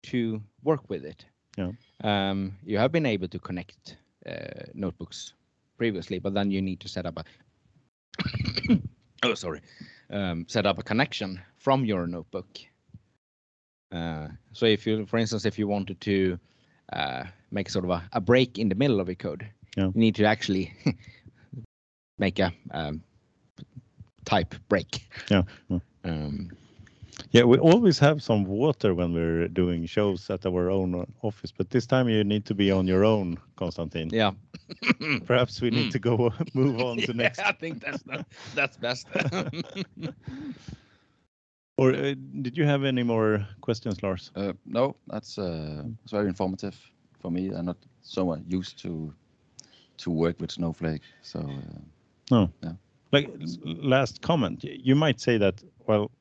to 0.03 0.41
work 0.63 0.87
with 0.89 1.05
it. 1.05 1.25
Yeah. 1.57 1.71
Um, 2.03 2.55
you 2.63 2.77
have 2.77 2.91
been 2.91 3.07
able 3.07 3.27
to 3.29 3.39
connect 3.39 3.97
uh, 4.27 4.69
notebooks 4.75 5.33
previously, 5.77 6.19
but 6.19 6.35
then 6.35 6.51
you 6.51 6.61
need 6.61 6.79
to 6.81 6.87
set 6.87 7.07
up 7.07 7.17
a. 7.17 7.23
oh, 9.23 9.33
sorry. 9.33 9.61
Um, 10.11 10.45
set 10.47 10.67
up 10.67 10.77
a 10.77 10.83
connection 10.83 11.41
from 11.57 11.83
your 11.83 12.05
notebook. 12.05 12.59
Uh, 13.91 14.27
so 14.53 14.67
if 14.67 14.85
you, 14.85 15.07
for 15.07 15.17
instance, 15.17 15.45
if 15.47 15.57
you 15.57 15.67
wanted 15.67 15.99
to 16.01 16.37
uh, 16.93 17.23
make 17.49 17.71
sort 17.71 17.85
of 17.85 17.91
a, 17.91 18.03
a 18.13 18.21
break 18.21 18.59
in 18.59 18.69
the 18.69 18.75
middle 18.75 18.99
of 18.99 19.07
your 19.07 19.15
code, 19.15 19.49
Yeah. 19.77 19.85
you 19.85 19.99
need 19.99 20.15
to 20.15 20.25
actually 20.25 20.73
make 22.17 22.39
a 22.39 22.51
um, 22.71 23.01
type 24.25 24.55
break. 24.67 25.07
Yeah, 25.29 25.43
yeah. 25.69 25.79
Um, 26.03 26.49
yeah, 27.31 27.43
we 27.43 27.57
always 27.57 27.99
have 27.99 28.23
some 28.23 28.45
water 28.45 28.95
when 28.95 29.13
we're 29.13 29.47
doing 29.47 29.85
shows 29.85 30.29
at 30.29 30.45
our 30.45 30.69
own 30.69 30.95
uh, 30.95 31.05
office, 31.21 31.51
but 31.51 31.69
this 31.69 31.85
time 31.85 32.09
you 32.09 32.23
need 32.23 32.45
to 32.45 32.55
be 32.55 32.71
on 32.71 32.87
your 32.87 33.03
own, 33.03 33.37
Konstantin. 33.55 34.09
yeah. 34.11 34.31
Perhaps 35.25 35.61
we 35.61 35.71
need 35.71 35.91
to 35.91 35.99
go 35.99 36.31
move 36.53 36.79
on 36.79 36.97
to 36.97 37.13
next. 37.13 37.39
I 37.39 37.51
think 37.51 37.83
that's 37.83 38.03
the, 38.03 38.25
that's 38.55 38.77
best. 38.77 39.07
Or 41.79 41.93
uh, 41.93 42.13
did 42.41 42.57
you 42.57 42.65
have 42.65 42.83
any 42.83 43.03
more 43.03 43.47
questions, 43.61 44.03
Lars? 44.03 44.31
Uh, 44.35 44.51
no, 44.65 44.95
that's 45.07 45.37
uh, 45.37 45.83
it's 46.03 46.11
very 46.11 46.27
informative 46.27 46.75
for 47.21 47.31
me. 47.31 47.51
I'm 47.51 47.65
not 47.65 47.77
so 48.01 48.35
used 48.47 48.77
to 48.83 49.13
to 49.99 50.11
work 50.11 50.39
with 50.41 50.51
Snowflake, 50.51 51.01
so 51.21 51.39
uh, 51.39 51.79
No. 52.31 52.49
Yeah. 52.63 52.73
Like 53.11 53.29
last 53.63 54.21
comment, 54.21 54.63
you 54.63 54.95
might 54.95 55.19
say 55.19 55.37
that 55.39 55.63
well, 55.87 56.11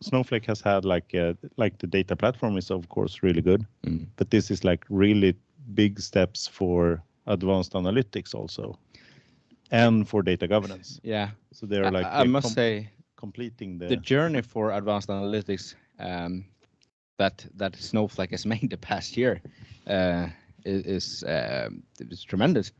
Snowflake 0.00 0.46
has 0.46 0.60
had 0.60 0.84
like 0.84 1.14
uh, 1.14 1.34
like 1.56 1.78
the 1.78 1.86
data 1.86 2.16
platform 2.16 2.56
is 2.56 2.70
of 2.70 2.88
course 2.88 3.22
really 3.22 3.42
good, 3.42 3.66
Mm. 3.86 4.06
but 4.16 4.30
this 4.30 4.50
is 4.50 4.64
like 4.64 4.84
really 4.90 5.34
big 5.74 6.00
steps 6.00 6.48
for 6.48 7.02
advanced 7.26 7.74
analytics 7.74 8.34
also, 8.34 8.78
and 9.70 10.08
for 10.08 10.22
data 10.22 10.46
governance. 10.46 11.00
yeah, 11.02 11.30
So 11.52 11.66
they're 11.66 11.90
like 11.90 12.06
I 12.06 12.20
uh, 12.22 12.24
must 12.24 12.46
com- 12.46 12.54
say 12.54 12.90
completing 13.16 13.78
the, 13.78 13.86
the 13.88 13.96
journey 13.96 14.42
for 14.42 14.72
advanced 14.72 15.08
analytics 15.08 15.74
um, 15.98 16.44
that 17.18 17.46
that 17.56 17.76
Snowflake 17.76 18.30
has 18.30 18.46
made 18.52 18.70
the 18.70 18.76
past 18.78 19.16
year 19.16 19.40
uh, 19.86 20.28
is 20.64 20.84
is, 20.86 21.24
um 21.26 21.82
is 22.10 22.24
tremendous 22.24 22.72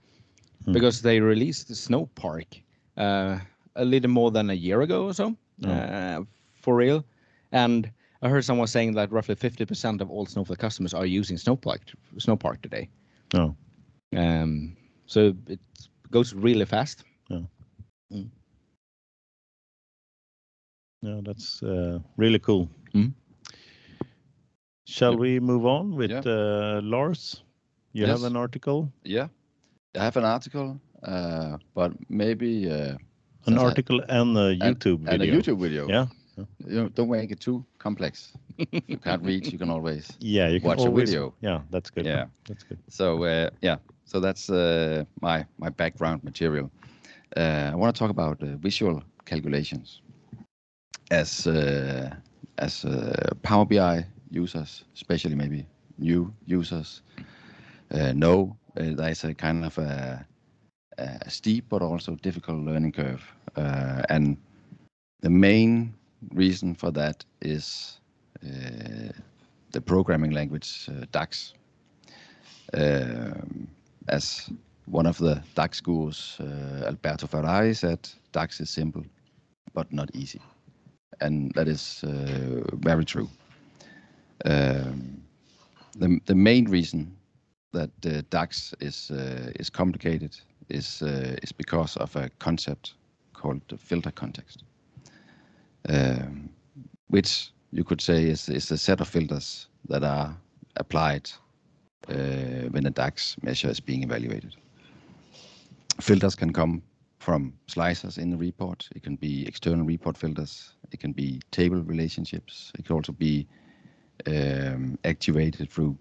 Hmm. 0.69 0.73
because 0.73 1.01
they 1.03 1.21
released 1.21 1.69
the 1.69 1.75
Snowpark 1.75 2.63
uh, 2.97 3.39
a 3.75 3.85
little 3.85 4.11
more 4.11 4.31
than 4.31 4.51
a 4.51 4.55
year 4.55 4.83
ago 4.83 5.07
or 5.07 5.15
so 5.15 5.35
Oh. 5.65 5.71
uh, 5.71 6.21
for 6.63 6.77
real, 6.77 7.05
and 7.53 7.91
I 8.23 8.29
heard 8.29 8.45
someone 8.45 8.67
saying 8.69 8.95
that 8.97 9.11
roughly 9.13 9.35
50% 9.35 10.01
of 10.01 10.11
all 10.11 10.27
Snowflake 10.27 10.59
customers 10.59 10.95
are 10.95 11.07
using 11.07 11.37
Snowpark 11.39 11.81
Snowpark 12.17 12.61
today. 12.63 12.89
no. 13.35 13.57
Um, 14.17 14.77
so 15.07 15.35
it 15.49 15.61
goes 16.11 16.35
really 16.35 16.65
fast. 16.65 17.05
Yeah, 21.03 21.21
that's 21.23 21.63
uh, 21.63 21.99
really 22.17 22.39
cool. 22.39 22.69
Mhm. 22.95 23.13
Shall 24.87 25.17
we 25.17 25.41
move 25.41 25.67
on 25.67 25.97
with 25.97 26.11
Yeah. 26.11 26.23
uh, 26.27 26.81
Lars? 26.83 27.43
You 27.93 28.07
have 28.07 28.25
an 28.25 28.37
article, 28.37 28.93
yeah, 29.05 29.29
I 29.97 30.05
have 30.05 30.17
an 30.17 30.25
article, 30.25 30.81
uh, 31.03 31.57
but 31.75 31.93
maybe 32.09 32.71
uh, 32.71 32.75
an 32.75 32.99
since 33.45 33.63
I- 33.63 33.65
article 33.65 34.01
and 34.09 34.37
a 34.37 34.55
YouTube 34.55 35.07
and 35.09 35.21
video. 35.21 35.35
a 35.35 35.43
YouTube 35.43 35.61
video. 35.61 35.89
Yeah. 35.89 36.07
You 36.67 36.83
know, 36.83 36.89
don't 36.89 37.11
make 37.11 37.33
it 37.33 37.41
too 37.41 37.65
complex. 37.79 38.33
If 38.59 38.69
you 38.87 38.99
can't 38.99 39.23
read, 39.25 39.47
you 39.53 39.59
can 39.59 39.71
always 39.71 40.09
Yeah, 40.21 40.49
you 40.49 40.61
can 40.61 40.69
watch 40.69 40.85
a 40.85 40.91
video. 40.91 41.35
Yeah, 41.41 41.61
that's 41.71 41.91
good. 41.91 42.07
Yeah. 42.07 42.27
that's 42.47 42.63
good. 42.65 42.79
So 42.89 43.25
uh, 43.25 43.51
yeah, 43.61 43.77
so 44.05 44.21
that's 44.21 44.51
uh, 44.51 45.05
my 45.21 45.45
my 45.59 45.71
background 45.71 46.23
material. 46.23 46.71
Uh, 47.37 47.71
I 47.73 47.75
want 47.75 47.95
to 47.95 47.99
talk 47.99 48.11
about 48.11 48.43
uh, 48.43 48.57
visual 48.57 49.03
calculations. 49.25 50.03
As 51.11 51.47
uh, 51.47 52.11
as 52.59 52.85
uh, 52.85 53.33
Power 53.43 53.65
BI 53.65 54.05
users, 54.31 54.85
especially 54.95 55.35
maybe 55.35 55.67
new 55.99 56.33
users, 56.47 57.03
uh, 57.91 58.13
know 58.13 58.58
uh, 58.77 58.95
there's 58.95 59.25
a 59.25 59.35
kind 59.35 59.65
of 59.65 59.79
a, 59.79 60.27
a 60.99 61.31
steep 61.31 61.65
but 61.69 61.83
also 61.83 62.15
difficult 62.17 62.59
learning 62.59 62.93
curve, 62.93 63.23
uh, 63.57 64.03
and 64.09 64.37
the 65.21 65.31
main 65.31 65.95
reason 66.33 66.75
for 66.75 66.91
that 66.91 67.25
is 67.41 68.01
uh, 68.45 69.13
the 69.73 69.81
programming 69.81 70.33
language 70.33 70.89
DAX 71.13 71.55
as 74.09 74.51
one 74.87 75.07
of 75.07 75.19
the 75.19 75.43
DAX 75.55 75.81
gurus, 75.81 76.39
Alberto 76.87 77.27
Ferrari, 77.27 77.75
said, 77.75 78.09
DAX 78.33 78.61
is 78.61 78.71
simple, 78.71 79.05
but 79.75 79.93
not 79.93 80.11
easy. 80.15 80.41
And 81.21 81.53
that 81.55 81.69
is 81.69 82.05
very 82.05 83.05
true. 83.05 83.29
Um, 84.45 85.23
the, 85.97 86.21
the 86.27 86.35
main 86.35 86.67
reason 86.67 87.18
that 87.73 87.91
uh, 88.07 88.23
DAX 88.31 88.75
is, 88.81 89.11
uh, 89.11 89.51
is 89.59 89.71
complicated 89.71 90.37
is, 90.69 91.03
uh, 91.03 91.37
is 91.43 91.53
because 91.53 91.97
of 91.97 92.15
a 92.17 92.29
concept 92.39 92.95
called 93.33 93.61
the 93.69 93.77
filter 93.77 94.11
context, 94.11 94.65
um, 95.89 96.49
which 97.09 97.51
you 97.73 97.85
could 97.85 98.01
say 98.01 98.25
is, 98.25 98.49
is 98.49 98.71
a 98.71 98.79
set 98.79 99.01
of 99.01 99.09
filters 99.09 99.69
that 99.89 100.03
are 100.03 100.37
applied 100.77 101.31
when 102.07 102.87
a 102.87 102.91
DAX 102.91 103.37
measure 103.43 103.69
is 103.69 103.81
being 103.81 104.03
evaluated. 104.03 104.55
Filters 106.01 106.35
can 106.35 106.53
come 106.53 106.83
from 107.19 107.53
slicers 107.67 108.19
in 108.19 108.31
the 108.31 108.37
report. 108.37 108.89
It 108.95 109.03
can 109.03 109.17
be 109.17 109.47
external 109.47 109.85
report 109.85 110.17
filters. 110.17 110.73
It 110.93 111.01
can 111.01 111.13
be 111.13 111.41
table 111.51 111.83
relationships. 111.83 112.73
It 112.79 112.87
can 112.87 112.97
also 112.97 113.13
be 113.13 113.47
um, 114.27 114.99
activated 115.05 115.71
through 115.71 115.97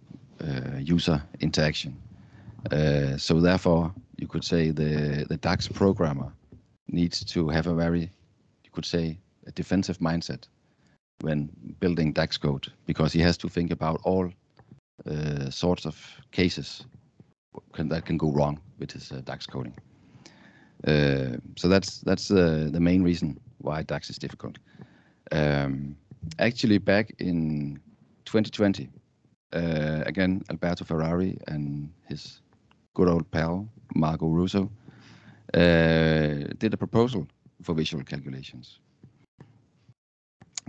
user 0.80 1.21
interaction. 1.39 1.95
Uh, 2.71 3.17
so 3.17 3.39
therefore, 3.39 3.93
you 4.17 4.28
could 4.28 4.43
say 4.43 4.71
the, 4.71 5.26
the 5.30 5.38
DAX 5.38 5.67
programmer 5.67 6.32
needs 6.89 7.23
to 7.23 7.50
have 7.50 7.67
a 7.67 7.73
very, 7.73 8.10
you 8.63 8.71
could 8.71 8.86
say, 8.86 9.17
a 9.45 9.52
defensive 9.52 10.00
mindset 10.00 10.47
when 11.21 11.50
building 11.80 12.13
DAX 12.13 12.38
code 12.38 12.71
because 12.86 13.13
he 13.13 13.19
has 13.21 13.38
to 13.38 13.50
think 13.50 13.71
about 13.71 14.02
all 14.04 14.30
uh, 15.10 15.50
sorts 15.50 15.86
of 15.86 15.95
cases 16.32 16.86
can, 17.73 17.89
that 17.89 18.06
can 18.06 18.17
go 18.17 18.32
wrong 18.32 18.60
with 18.80 18.91
his 18.91 19.12
uh, 19.12 19.21
DAX 19.23 19.45
coding. 19.45 19.76
Uh, 20.86 21.38
so 21.56 21.67
that's 21.67 22.02
that's 22.02 22.30
uh, 22.30 22.69
the 22.71 22.80
main 22.80 23.04
reason 23.04 23.39
why 23.60 23.82
DAX 23.82 24.10
is 24.10 24.17
difficult. 24.17 24.60
Um, 25.32 25.97
actually, 26.38 26.78
back 26.78 27.13
in 27.19 27.80
2020, 28.26 28.89
uh, 29.53 30.03
again 30.05 30.41
Alberto 30.49 30.86
Ferrari 30.86 31.38
and 31.47 31.89
his 32.07 32.41
good 32.93 33.07
old 33.07 33.29
pal 33.31 33.67
Marco 33.95 34.27
Russo 34.27 34.69
uh, 35.53 36.53
did 36.57 36.73
a 36.73 36.77
proposal 36.77 37.27
for 37.62 37.73
visual 37.73 38.03
calculations. 38.03 38.79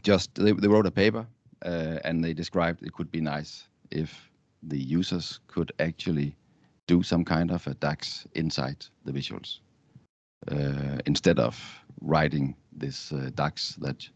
Just 0.03 0.35
they, 0.35 0.53
they 0.53 0.69
wrote 0.69 0.87
a 0.87 0.91
paper 0.91 1.27
uh, 1.65 1.99
and 2.05 2.23
they 2.25 2.33
described 2.33 2.83
it 2.83 2.93
could 2.93 3.11
be 3.11 3.21
nice 3.21 3.69
if 3.91 4.31
the 4.63 4.79
users 4.79 5.41
could 5.49 5.73
actually 5.81 6.37
do 6.87 7.03
some 7.03 7.25
kind 7.25 7.51
of 7.51 7.67
a 7.67 7.75
DAX 7.75 8.27
inside 8.35 8.87
the 9.05 9.13
visuals 9.13 9.59
uh, 10.51 10.99
instead 11.07 11.39
of 11.39 11.59
writing 12.01 12.55
this 12.73 13.13
uh, 13.13 13.31
DAX 13.35 13.75
that 13.81 14.09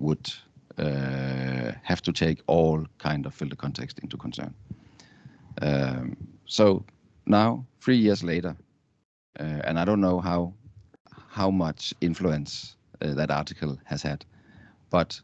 would 0.00 0.32
uh, 0.78 1.57
have 1.82 2.02
to 2.02 2.12
take 2.12 2.42
all 2.46 2.84
kind 2.98 3.26
of 3.26 3.34
filter 3.34 3.56
context 3.56 3.98
into 4.00 4.16
concern. 4.16 4.54
Um, 5.62 6.16
so 6.46 6.84
now, 7.26 7.64
three 7.80 7.96
years 7.96 8.22
later, 8.22 8.56
uh, 9.40 9.60
and 9.64 9.78
I 9.78 9.84
don't 9.84 10.00
know 10.00 10.20
how 10.20 10.54
how 11.28 11.50
much 11.50 11.94
influence 12.00 12.76
uh, 13.02 13.14
that 13.14 13.30
article 13.30 13.78
has 13.84 14.02
had, 14.02 14.24
but 14.90 15.20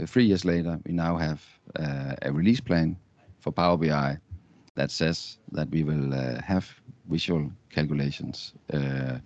uh, 0.00 0.06
three 0.06 0.24
years 0.24 0.44
later, 0.44 0.78
we 0.86 0.92
now 0.92 1.16
have 1.16 1.42
a 1.74 2.32
release 2.32 2.60
plan 2.60 2.96
for 3.40 3.52
Power 3.52 3.76
BI 3.76 4.18
that 4.76 4.90
says 4.90 5.38
that 5.52 5.68
we 5.70 5.82
will 5.82 6.14
uh, 6.14 6.40
have 6.42 6.68
visual 7.08 7.50
calculations 7.70 8.52
uh, 8.72 9.18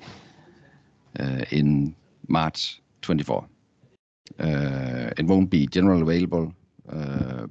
uh, 1.18 1.44
in 1.50 1.94
March 2.28 2.80
24. 3.02 3.46
Uh, 4.38 5.10
it 5.16 5.26
won't 5.26 5.50
be 5.50 5.66
general 5.66 6.02
available, 6.02 6.52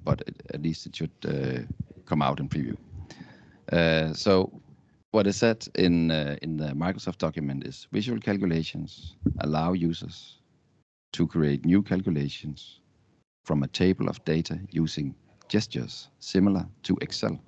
but 0.03 0.21
it, 0.27 0.41
at 0.53 0.61
least 0.61 0.85
it 0.85 0.95
should 0.95 1.11
uh, 1.25 1.61
come 2.05 2.21
out 2.21 2.39
in 2.39 2.49
preview. 2.49 2.75
Uh, 3.71 4.13
so 4.13 4.51
what 5.11 5.27
is 5.27 5.37
said 5.37 5.67
in 5.75 6.11
uh, 6.11 6.35
in 6.41 6.57
the 6.57 6.73
Microsoft 6.73 7.17
document 7.17 7.65
is 7.65 7.87
visual 7.91 8.19
calculations 8.19 9.15
allow 9.39 9.73
users 9.73 10.39
to 11.13 11.27
create 11.27 11.65
new 11.65 11.81
calculations 11.81 12.81
from 13.45 13.63
a 13.63 13.67
table 13.67 14.07
of 14.09 14.23
data 14.25 14.59
using 14.71 15.15
gestures 15.47 16.09
similar 16.19 16.67
to 16.83 16.95
Excel. 17.01 17.39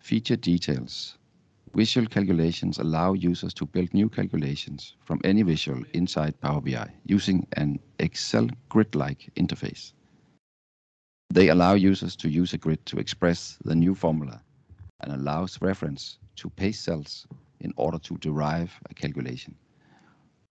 Feature 0.00 0.36
details. 0.36 1.18
Visual 1.76 2.06
calculations 2.06 2.78
allow 2.78 3.12
users 3.12 3.52
to 3.52 3.66
build 3.66 3.92
new 3.92 4.08
calculations 4.08 4.94
from 5.04 5.20
any 5.24 5.42
visual 5.42 5.82
inside 5.92 6.40
Power 6.40 6.62
BI 6.62 6.88
using 7.04 7.46
an 7.58 7.78
Excel 7.98 8.48
grid-like 8.70 9.28
interface. 9.36 9.92
They 11.28 11.48
allow 11.48 11.74
users 11.74 12.16
to 12.16 12.30
use 12.30 12.54
a 12.54 12.58
grid 12.58 12.86
to 12.86 12.98
express 12.98 13.58
the 13.62 13.74
new 13.74 13.94
formula 13.94 14.42
and 15.00 15.12
allows 15.12 15.60
reference 15.60 16.16
to 16.36 16.48
paste 16.48 16.82
cells 16.82 17.26
in 17.60 17.74
order 17.76 17.98
to 17.98 18.16
derive 18.16 18.72
a 18.88 18.94
calculation. 18.94 19.54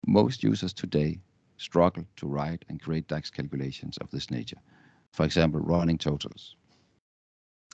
Most 0.08 0.42
users 0.42 0.72
today 0.72 1.20
struggle 1.58 2.06
to 2.16 2.28
write 2.28 2.64
and 2.70 2.82
create 2.82 3.10
DAX 3.10 3.30
calculations 3.30 3.98
of 3.98 4.10
this 4.10 4.32
nature. 4.32 4.62
For 5.12 5.26
example, 5.26 5.60
running 5.60 5.98
totals. 5.98 6.56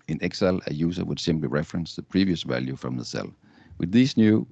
In 0.07 0.19
Excel, 0.21 0.61
a 0.67 0.73
user 0.73 1.03
would 1.03 1.19
simply 1.19 1.47
reference 1.47 1.95
the 1.95 2.03
previous 2.03 2.43
value 2.43 2.75
from 2.75 2.97
the 2.97 3.05
cell. 3.05 3.29
With 3.79 3.91
these 3.91 4.17
new 4.17 4.47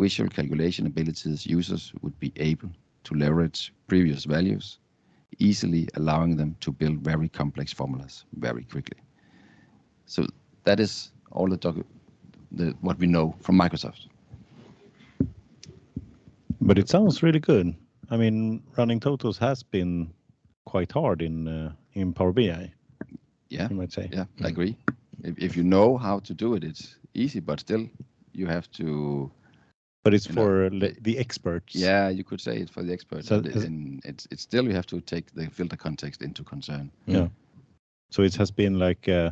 visual 0.00 0.30
calculation 0.30 0.86
abilities, 0.86 1.46
users 1.46 1.92
would 2.02 2.18
be 2.18 2.32
able 2.36 2.70
to 3.04 3.14
leverage 3.14 3.72
previous 3.86 4.24
values, 4.24 4.78
easily 5.38 5.88
allowing 5.94 6.36
them 6.36 6.56
to 6.60 6.72
build 6.72 6.98
very 7.00 7.28
complex 7.28 7.72
formulas 7.72 8.24
very 8.38 8.64
quickly. 8.64 8.98
So 10.06 10.26
that 10.64 10.80
is 10.80 11.12
all 11.30 11.48
the, 11.48 11.84
the 12.52 12.74
what 12.80 12.98
we 12.98 13.06
know 13.06 13.34
from 13.42 13.58
Microsoft. 13.58 14.08
But 16.60 16.78
it 16.78 16.88
sounds 16.88 17.22
really 17.22 17.38
good. 17.38 17.74
I 18.10 18.16
mean, 18.16 18.62
running 18.76 19.00
totals 19.00 19.38
has 19.38 19.62
been 19.62 20.12
quite 20.64 20.92
hard 20.92 21.22
in 21.22 21.48
uh, 21.48 21.72
in 21.92 22.12
Power 22.12 22.32
BI. 22.32 22.72
Yeah. 23.48 23.68
you 23.70 23.76
might 23.76 23.92
say. 23.92 24.08
Yeah, 24.12 24.24
I 24.42 24.48
agree. 24.48 24.76
If, 25.22 25.38
if 25.38 25.56
you 25.56 25.62
know 25.64 25.96
how 25.96 26.20
to 26.20 26.34
do 26.34 26.54
it, 26.54 26.64
it's 26.64 26.96
easy, 27.14 27.40
but 27.40 27.60
still 27.60 27.88
you 28.32 28.46
have 28.46 28.70
to. 28.72 29.30
But 30.04 30.14
it's 30.14 30.28
You 30.28 30.34
know, 30.34 30.42
for 30.42 30.70
the 30.70 31.18
experts. 31.18 31.74
Yeah, 31.74 32.08
you 32.08 32.22
could 32.24 32.40
say 32.40 32.58
it 32.58 32.70
for 32.70 32.82
the 32.82 32.92
experts. 32.92 33.28
So 33.28 33.40
but 33.40 33.50
is- 33.50 33.64
in, 33.64 34.00
it's 34.04 34.26
it's 34.30 34.42
still 34.42 34.64
you 34.64 34.74
have 34.74 34.86
to 34.86 35.00
take 35.00 35.32
the 35.34 35.48
filter 35.50 35.76
context 35.76 36.22
into 36.22 36.44
concern. 36.44 36.90
Yeah. 37.06 37.28
So 38.10 38.22
it 38.22 38.36
has 38.36 38.52
been 38.52 38.78
like, 38.78 39.08
uh, 39.08 39.30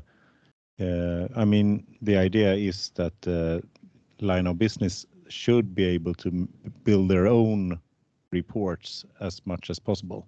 uh, 0.80 1.28
I 1.36 1.44
mean, 1.44 1.86
the 2.02 2.16
idea 2.16 2.54
is 2.54 2.90
that 2.94 3.26
uh, 3.26 3.60
line 4.20 4.48
of 4.48 4.58
business 4.58 5.06
should 5.28 5.74
be 5.74 5.84
able 5.84 6.14
to 6.14 6.48
build 6.84 7.08
their 7.08 7.26
own 7.26 7.78
reports 8.32 9.04
as 9.20 9.40
much 9.46 9.70
as 9.70 9.78
possible. 9.78 10.26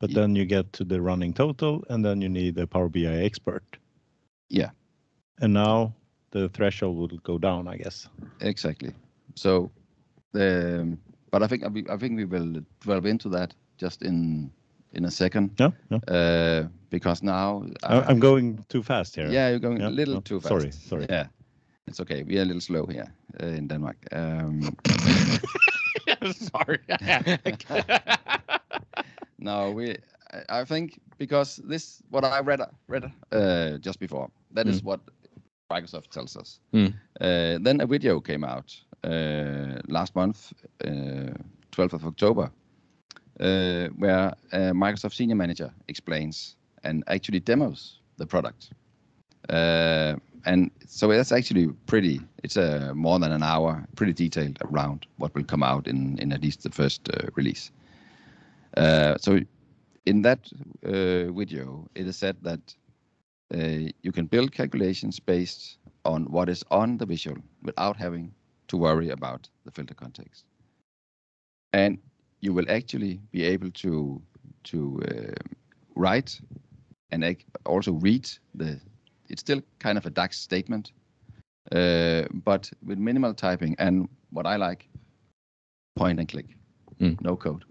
But 0.00 0.14
then 0.14 0.36
you 0.36 0.46
get 0.46 0.72
to 0.72 0.84
the 0.84 1.00
running 1.00 1.34
total, 1.34 1.84
and 1.88 2.04
then 2.04 2.22
you 2.22 2.28
need 2.28 2.58
a 2.58 2.66
Power 2.66 2.88
BI 2.88 3.24
expert. 3.24 3.62
Yeah. 4.48 4.70
And 5.42 5.52
now 5.52 5.92
the 6.30 6.48
threshold 6.48 6.96
will 6.96 7.18
go 7.22 7.38
down, 7.38 7.68
I 7.68 7.76
guess. 7.76 8.08
Exactly. 8.40 8.92
So, 9.34 9.70
um, 10.34 10.98
but 11.30 11.42
I 11.42 11.46
think 11.46 11.62
I 11.90 11.96
think 11.98 12.16
we 12.16 12.24
will 12.24 12.64
delve 12.86 13.10
into 13.10 13.28
that 13.30 13.54
just 13.80 14.02
in 14.02 14.50
in 14.92 15.04
a 15.04 15.10
second, 15.10 15.50
No, 15.58 15.72
no, 15.90 15.96
uh, 16.08 16.68
because 16.90 17.22
now 17.26 17.62
I- 17.84 18.02
I'm 18.10 18.20
going 18.20 18.64
too 18.68 18.82
fast 18.82 19.16
here. 19.16 19.30
Yeah, 19.30 19.50
you're 19.50 19.60
going 19.60 19.80
Yeah, 19.80 19.88
a 19.88 19.94
little 19.96 20.14
no, 20.14 20.20
too 20.20 20.40
fast. 20.40 20.48
sorry, 20.48 20.70
sorry. 20.72 21.06
Yeah, 21.10 21.26
it's 21.86 22.00
okay. 22.00 22.24
We 22.24 22.38
are 22.38 22.42
a 22.42 22.46
little 22.46 22.60
slow 22.60 22.86
here 22.86 23.12
uh, 23.42 23.46
in 23.56 23.68
Denmark. 23.68 23.96
Um, 24.12 24.60
Sorry. 26.32 26.78
no, 29.40 29.70
we. 29.70 29.96
I- 30.48 30.64
think 30.64 31.00
because 31.18 31.56
this 31.56 32.02
what 32.10 32.24
I 32.24 32.40
read 32.40 32.60
read 32.88 33.10
uh, 33.32 33.78
just 33.78 33.98
before. 33.98 34.30
That 34.52 34.68
is 34.68 34.82
what 34.82 35.00
Microsoft 35.70 36.10
tells 36.10 36.36
us. 36.36 36.60
Mm. 36.72 36.94
Uh, 37.20 37.58
then 37.62 37.80
a 37.80 37.86
video 37.86 38.20
came 38.20 38.44
out 38.44 38.76
uh, 39.04 39.80
last 39.88 40.14
month, 40.14 40.52
uh, 40.84 41.32
12th 41.72 41.92
of 41.94 42.04
October, 42.04 42.50
uh, 43.40 43.88
where 43.98 44.34
a 44.52 44.72
Microsoft 44.72 45.14
senior 45.14 45.36
manager 45.36 45.72
explains 45.88 46.56
and 46.84 47.04
actually 47.06 47.40
demos 47.40 48.00
the 48.16 48.26
product. 48.26 48.70
Uh, 49.48 50.16
and 50.44 50.70
so 50.86 51.08
that's 51.08 51.32
actually 51.32 51.68
pretty. 51.86 52.20
It's 52.42 52.56
a 52.56 52.94
more 52.94 53.18
than 53.18 53.32
an 53.32 53.42
hour, 53.42 53.86
pretty 53.94 54.12
detailed 54.12 54.58
around 54.62 55.06
what 55.18 55.34
will 55.34 55.44
come 55.44 55.62
out 55.62 55.86
in 55.86 56.18
in 56.18 56.32
at 56.32 56.42
least 56.42 56.62
the 56.62 56.70
first 56.70 57.08
uh, 57.10 57.26
release. 57.34 57.70
Uh, 58.76 59.16
so 59.18 59.40
in 60.06 60.22
that 60.22 60.50
uh, 60.84 61.30
video, 61.32 61.88
it 61.94 62.06
is 62.06 62.16
said 62.16 62.36
that 62.42 62.74
uh, 63.54 63.90
you 64.02 64.12
can 64.12 64.26
build 64.26 64.52
calculations 64.52 65.18
based 65.20 65.78
on 66.04 66.24
what 66.30 66.48
is 66.48 66.64
on 66.70 66.98
the 66.98 67.06
visual 67.06 67.36
without 67.62 67.96
having 67.96 68.32
to 68.68 68.76
worry 68.76 69.10
about 69.10 69.48
the 69.64 69.70
filter 69.70 69.94
context. 69.94 70.44
And 71.72 71.98
you 72.40 72.52
will 72.52 72.70
actually 72.70 73.20
be 73.32 73.42
able 73.44 73.70
to 73.70 74.22
to 74.64 75.00
uh, 75.08 75.34
write 75.94 76.40
and 77.10 77.36
also 77.66 77.92
read 77.92 78.28
the. 78.54 78.80
It's 79.28 79.40
still 79.40 79.62
kind 79.78 79.96
of 79.98 80.06
a 80.06 80.10
DAX 80.10 80.38
statement, 80.38 80.92
uh, 81.72 82.24
but 82.44 82.70
with 82.84 82.98
minimal 82.98 83.34
typing 83.34 83.76
and 83.78 84.08
what 84.30 84.46
I 84.46 84.56
like, 84.56 84.88
point 85.96 86.18
and 86.18 86.28
click, 86.28 86.56
Mm. 87.00 87.20
no 87.22 87.36
code. 87.36 87.64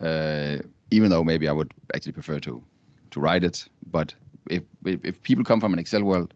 Uh, 0.00 0.58
even 0.90 1.10
though 1.10 1.24
maybe 1.24 1.48
I 1.48 1.52
would 1.52 1.72
actually 1.94 2.12
prefer 2.12 2.40
to 2.40 2.62
to 3.10 3.20
write 3.20 3.44
it, 3.44 3.68
but 3.90 4.14
if 4.50 4.62
if, 4.84 5.04
if 5.04 5.22
people 5.22 5.44
come 5.44 5.60
from 5.60 5.72
an 5.72 5.78
Excel 5.78 6.02
world, 6.02 6.34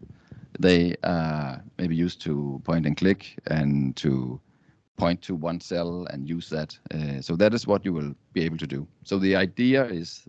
they 0.59 0.95
are 1.03 1.63
maybe 1.79 1.95
used 1.95 2.21
to 2.23 2.61
point 2.65 2.87
and 2.87 2.97
click 2.97 3.39
and 3.47 3.97
to 3.97 4.41
point 4.97 5.21
to 5.23 5.35
one 5.35 5.61
cell 5.61 6.07
and 6.11 6.29
use 6.29 6.49
that. 6.49 6.79
Uh, 6.95 7.21
so 7.21 7.37
that 7.37 7.55
is 7.55 7.67
what 7.67 7.85
you 7.85 7.93
will 7.93 8.15
be 8.33 8.43
able 8.43 8.57
to 8.57 8.67
do. 8.67 8.87
So 9.05 9.19
the 9.19 9.37
idea 9.37 9.85
is 9.85 10.29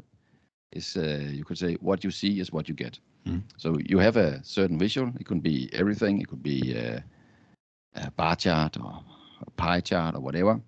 is 0.71 0.97
uh, 0.97 1.29
you 1.31 1.45
could 1.45 1.57
say 1.57 1.75
what 1.75 2.03
you 2.03 2.11
see 2.11 2.39
is 2.39 2.51
what 2.51 2.67
you 2.67 2.75
get. 2.75 2.99
Mm. 3.25 3.41
So 3.57 3.77
you 3.85 3.99
have 3.99 4.17
a 4.17 4.43
certain 4.43 4.77
visual. 4.77 5.11
It 5.19 5.25
could 5.25 5.41
be 5.41 5.69
everything. 5.73 6.21
It 6.21 6.27
could 6.27 6.43
be 6.43 6.77
uh, 6.77 6.99
a 7.95 8.11
bar 8.11 8.35
chart 8.35 8.77
or 8.77 9.03
a 9.45 9.51
pie 9.51 9.81
chart 9.81 10.15
or 10.15 10.21
whatever. 10.21 10.59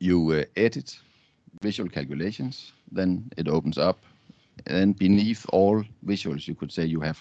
You 0.00 0.30
uh, 0.32 0.44
edit 0.56 0.98
visual 1.62 1.88
calculations, 1.88 2.72
then 2.92 3.30
it 3.36 3.48
opens 3.48 3.78
up. 3.78 3.98
And 4.66 4.96
beneath 4.98 5.46
all 5.52 5.84
visuals, 6.04 6.46
you 6.48 6.54
could 6.54 6.72
say 6.72 6.84
you 6.84 7.00
have 7.00 7.18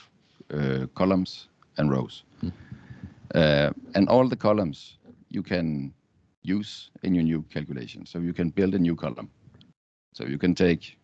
uh, 0.54 0.88
columns 0.96 1.50
and 1.78 1.92
rows. 1.92 2.24
Uh, 3.36 3.72
and 3.94 4.10
all 4.10 4.28
the 4.28 4.36
columns 4.36 4.98
you 5.30 5.44
can 5.44 5.94
use 6.44 6.90
in 7.04 7.14
your 7.14 7.24
new 7.24 7.44
calculation. 7.44 8.06
So 8.06 8.20
you 8.20 8.34
can 8.34 8.50
build 8.50 8.74
a 8.74 8.80
new 8.80 8.96
column. 8.96 9.30
So 10.14 10.26
you 10.26 10.38
can 10.38 10.56
take 10.56 10.98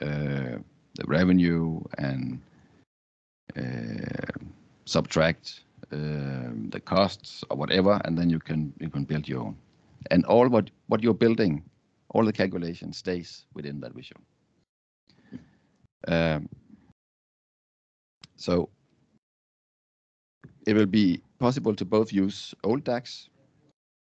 uh, 0.00 0.58
the 0.94 1.04
revenue 1.06 1.80
and 1.98 2.40
uh, 3.56 4.40
subtract 4.84 5.60
um, 5.92 6.68
the 6.70 6.80
costs 6.80 7.44
or 7.50 7.56
whatever, 7.56 8.00
and 8.04 8.18
then 8.18 8.30
you 8.30 8.38
can 8.38 8.72
you 8.80 8.90
can 8.90 9.04
build 9.04 9.28
your 9.28 9.40
own. 9.40 9.56
And 10.10 10.24
all 10.24 10.48
what 10.48 10.70
what 10.88 11.02
you're 11.02 11.14
building, 11.14 11.62
all 12.16 12.24
the 12.24 12.32
calculation 12.32 12.92
stays 12.94 13.44
within 13.52 13.78
that 13.80 13.92
visual. 13.92 14.22
Um, 16.08 16.48
so 18.36 18.70
it 20.66 20.74
will 20.74 20.86
be 20.86 21.20
possible 21.38 21.74
to 21.74 21.84
both 21.84 22.12
use 22.12 22.54
old 22.64 22.84
DAX 22.84 23.28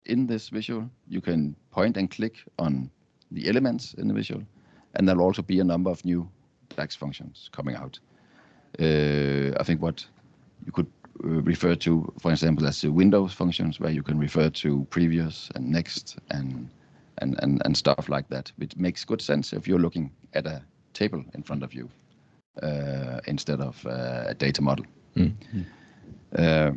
in 0.05 0.27
this 0.27 0.49
visual. 0.49 0.87
You 1.07 1.19
can 1.19 1.55
point 1.71 1.97
and 1.97 2.11
click 2.11 2.43
on 2.59 2.91
the 3.31 3.49
elements 3.49 3.95
in 3.95 4.07
the 4.07 4.13
visual, 4.13 4.43
and 4.93 5.07
there'll 5.07 5.23
also 5.23 5.41
be 5.41 5.59
a 5.59 5.63
number 5.63 5.89
of 5.89 6.05
new 6.05 6.29
DAX 6.75 6.95
functions 6.95 7.49
coming 7.51 7.75
out. 7.75 7.99
Uh, 8.79 9.59
I 9.59 9.63
think 9.63 9.81
what 9.81 10.05
you 10.63 10.71
could 10.71 10.91
uh, 11.23 11.41
refer 11.41 11.73
to, 11.75 12.13
for 12.21 12.29
example, 12.31 12.67
as 12.67 12.81
the 12.81 12.91
Windows 12.91 13.33
functions, 13.33 13.79
where 13.79 13.91
you 13.91 14.03
can 14.03 14.19
refer 14.19 14.49
to 14.49 14.85
previous 14.91 15.49
and 15.55 15.71
next 15.71 16.17
and 16.29 16.69
and 17.17 17.35
and, 17.43 17.61
and 17.65 17.77
stuff 17.77 18.09
like 18.09 18.27
that. 18.29 18.51
which 18.57 18.75
makes 18.77 19.05
good 19.05 19.21
sense 19.21 19.53
if 19.53 19.67
you're 19.67 19.79
looking 19.81 20.11
at 20.33 20.45
a 20.47 20.61
table 20.93 21.23
in 21.33 21.43
front 21.43 21.63
of 21.63 21.73
you 21.73 21.89
uh, 22.63 23.19
instead 23.27 23.61
of 23.61 23.85
uh, 23.85 24.25
a 24.27 24.33
data 24.33 24.61
model. 24.61 24.85
Uh, 26.37 26.71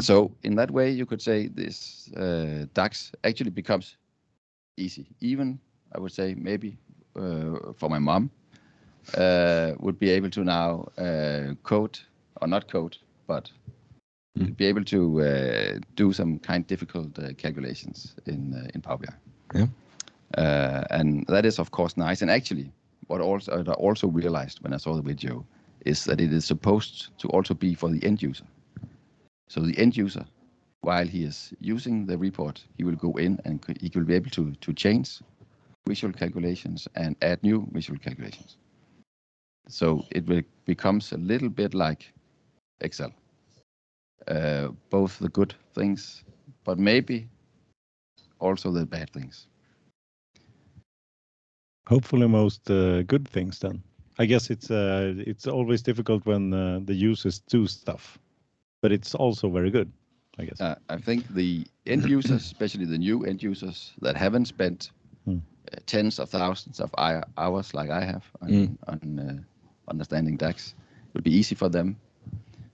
so 0.00 0.30
in 0.42 0.54
that 0.56 0.70
way, 0.70 0.90
you 0.90 1.06
could 1.06 1.22
say 1.22 1.48
this 1.48 2.10
uh, 2.16 2.66
DAX 2.74 3.12
actually 3.24 3.50
becomes 3.50 3.96
easy. 4.76 5.06
Even 5.20 5.58
I 5.94 5.98
would 6.00 6.12
say 6.12 6.34
maybe 6.34 6.78
uh, 7.16 7.72
for 7.76 7.88
my 7.90 7.98
mom 7.98 8.30
uh, 9.16 9.72
would 9.78 9.98
be 9.98 10.10
able 10.10 10.30
to 10.30 10.44
now 10.44 10.86
uh, 10.98 11.54
code 11.62 11.98
or 12.40 12.48
not 12.48 12.68
code, 12.68 12.96
but 13.26 13.50
be 14.56 14.66
able 14.66 14.84
to 14.84 15.20
uh, 15.20 15.78
do 15.96 16.12
some 16.12 16.38
kind 16.38 16.66
difficult 16.66 17.18
uh, 17.18 17.32
calculations 17.34 18.14
in 18.26 18.54
uh, 18.54 18.68
in 18.74 18.80
Power 18.80 18.98
BI. 18.98 19.29
Yeah. 19.54 19.66
Uh, 20.36 20.84
and 20.90 21.26
that 21.28 21.44
is 21.44 21.58
of 21.58 21.70
course 21.70 21.96
nice. 21.96 22.22
And 22.22 22.30
actually, 22.30 22.72
what 23.08 23.20
also 23.20 23.64
I 23.66 23.72
also 23.72 24.08
realized 24.08 24.60
when 24.62 24.72
I 24.72 24.78
saw 24.78 24.94
the 24.94 25.02
video 25.02 25.44
is 25.84 26.04
that 26.04 26.20
it 26.20 26.32
is 26.32 26.44
supposed 26.44 27.10
to 27.18 27.28
also 27.28 27.54
be 27.54 27.74
for 27.74 27.90
the 27.90 28.04
end 28.04 28.22
user. 28.22 28.44
So 29.48 29.60
the 29.60 29.76
end 29.78 29.96
user, 29.96 30.24
while 30.82 31.06
he 31.06 31.24
is 31.24 31.52
using 31.60 32.06
the 32.06 32.18
report, 32.18 32.64
he 32.76 32.84
will 32.84 32.96
go 32.96 33.12
in 33.16 33.40
and 33.44 33.64
he 33.80 33.90
will 33.94 34.04
be 34.04 34.14
able 34.14 34.30
to 34.30 34.52
to 34.54 34.72
change 34.72 35.20
visual 35.88 36.12
calculations 36.12 36.88
and 36.94 37.16
add 37.22 37.42
new 37.42 37.66
visual 37.72 37.98
calculations. 37.98 38.56
So 39.68 40.04
it 40.10 40.26
will 40.26 40.42
becomes 40.66 41.12
a 41.12 41.18
little 41.18 41.48
bit 41.50 41.74
like 41.74 42.12
Excel. 42.80 43.12
Uh, 44.28 44.68
both 44.90 45.18
the 45.18 45.28
good 45.28 45.54
things, 45.74 46.24
but 46.64 46.78
maybe 46.78 47.28
also 48.40 48.72
the 48.72 48.86
bad 48.86 49.10
things. 49.10 49.48
Hopefully, 51.88 52.28
most 52.28 52.70
uh, 52.70 53.02
good 53.02 53.28
things 53.28 53.58
then. 53.60 53.82
I 54.18 54.26
guess 54.26 54.50
it's 54.50 54.70
uh, 54.70 55.14
it's 55.26 55.46
always 55.46 55.82
difficult 55.82 56.26
when 56.26 56.52
uh, 56.52 56.80
the 56.84 56.94
users 56.94 57.40
do 57.40 57.66
stuff, 57.66 58.18
but 58.82 58.92
it's 58.92 59.14
also 59.14 59.50
very 59.50 59.70
good. 59.70 59.92
I 60.38 60.44
guess. 60.44 60.60
Uh, 60.60 60.74
I 60.88 60.96
think 60.98 61.28
the 61.34 61.66
end 61.86 62.04
users, 62.06 62.42
especially 62.42 62.84
the 62.86 62.98
new 62.98 63.24
end 63.24 63.42
users 63.42 63.92
that 64.02 64.16
haven't 64.16 64.46
spent 64.46 64.90
Hmm. 65.24 65.38
uh, 65.72 65.76
tens 65.86 66.18
of 66.18 66.28
thousands 66.30 66.80
of 66.80 66.94
hours 67.36 67.74
like 67.74 67.90
I 67.90 68.04
have 68.04 68.24
on, 68.42 68.50
Mm. 68.50 68.76
on 68.86 69.18
uh, 69.18 69.34
understanding 69.90 70.36
DAX, 70.36 70.74
it 71.08 71.14
would 71.14 71.24
be 71.24 71.34
easy 71.34 71.54
for 71.54 71.68
them 71.68 71.96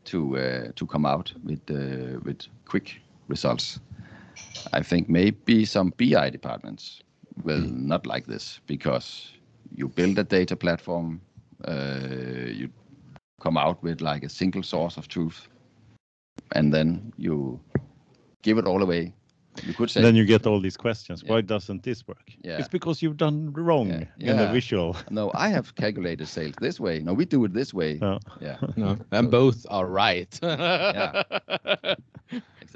to 0.04 0.36
uh, 0.38 0.68
to 0.74 0.86
come 0.86 1.06
out 1.06 1.32
with 1.44 1.60
uh, 1.70 2.18
with 2.24 2.46
quick 2.66 3.00
results. 3.28 3.80
I 4.72 4.82
think 4.82 5.08
maybe 5.08 5.64
some 5.64 5.92
BI 5.96 6.30
departments 6.30 7.02
will 7.44 7.60
not 7.60 8.06
like 8.06 8.26
this 8.26 8.60
because 8.66 9.32
you 9.74 9.88
build 9.88 10.18
a 10.18 10.24
data 10.24 10.56
platform, 10.56 11.20
uh, 11.66 12.50
you 12.50 12.68
come 13.40 13.56
out 13.56 13.82
with 13.82 14.00
like 14.00 14.24
a 14.24 14.28
single 14.28 14.62
source 14.62 14.96
of 14.96 15.08
truth, 15.08 15.48
and 16.52 16.72
then 16.72 17.12
you 17.16 17.60
give 18.42 18.58
it 18.58 18.66
all 18.66 18.82
away. 18.82 19.12
You 19.64 19.72
could 19.72 19.90
say, 19.90 20.02
then 20.02 20.14
you 20.16 20.26
get 20.26 20.46
all 20.46 20.60
these 20.60 20.76
questions. 20.76 21.22
Yeah. 21.24 21.32
Why 21.32 21.40
doesn't 21.40 21.82
this 21.82 22.06
work? 22.06 22.30
Yeah. 22.44 22.58
It's 22.58 22.68
because 22.68 23.00
you've 23.00 23.16
done 23.16 23.52
wrong 23.54 23.88
Yeah. 24.18 24.30
in 24.32 24.36
the 24.36 24.48
visual. 24.52 24.96
no, 25.10 25.30
I 25.34 25.48
have 25.48 25.74
calculated 25.74 26.28
sales 26.28 26.54
this 26.60 26.78
way. 26.78 27.00
No, 27.00 27.14
we 27.14 27.24
do 27.24 27.42
it 27.44 27.52
this 27.54 27.72
way. 27.72 27.98
Yeah. 28.02 28.18
Yeah, 28.40 28.56
No, 28.76 28.98
and 29.12 29.30
both 29.30 29.64
are 29.70 29.86
right. 29.86 30.38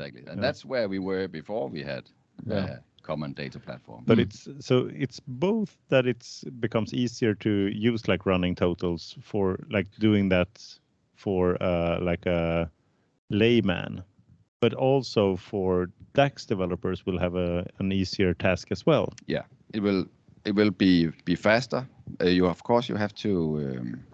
exactly. 0.01 0.33
And 0.33 0.39
Yeah. 0.39 0.47
that's 0.47 0.65
where 0.65 0.89
we 0.89 0.99
were 0.99 1.29
before 1.29 1.69
we 1.69 1.83
had 1.83 2.11
Yeah. 2.47 2.67
a 2.67 2.83
common 3.03 3.33
data 3.35 3.59
platform. 3.61 4.05
But 4.07 4.19
it's 4.19 4.49
so 4.61 4.91
it's 4.95 5.21
both 5.27 5.77
that 5.89 6.07
it's 6.07 6.45
becomes 6.61 6.93
easier 6.93 7.35
to 7.35 7.51
use 7.91 8.09
like 8.09 8.27
running 8.27 8.57
totals 8.57 9.17
for 9.23 9.59
like 9.71 9.87
doing 10.01 10.31
that 10.31 10.81
for 11.15 11.57
uh, 11.63 12.01
like 12.01 12.27
a 12.27 12.71
layman, 13.31 14.03
but 14.61 14.75
also 14.75 15.37
for 15.37 15.89
DAX 16.15 16.47
developers 16.47 17.07
will 17.07 17.19
have 17.19 17.35
a 17.35 17.65
an 17.79 17.93
easier 17.93 18.35
task 18.35 18.73
as 18.73 18.87
well. 18.87 19.13
yeah, 19.27 19.45
it 19.75 19.83
will 19.83 20.05
it 20.45 20.55
will 20.55 20.71
be 20.71 21.11
be 21.25 21.37
faster. 21.37 21.87
Uh, 22.21 22.27
you 22.27 22.47
of 22.47 22.63
course 22.63 22.89
you 22.89 22.99
have 22.99 23.15
to 23.15 23.31
um, 23.79 24.05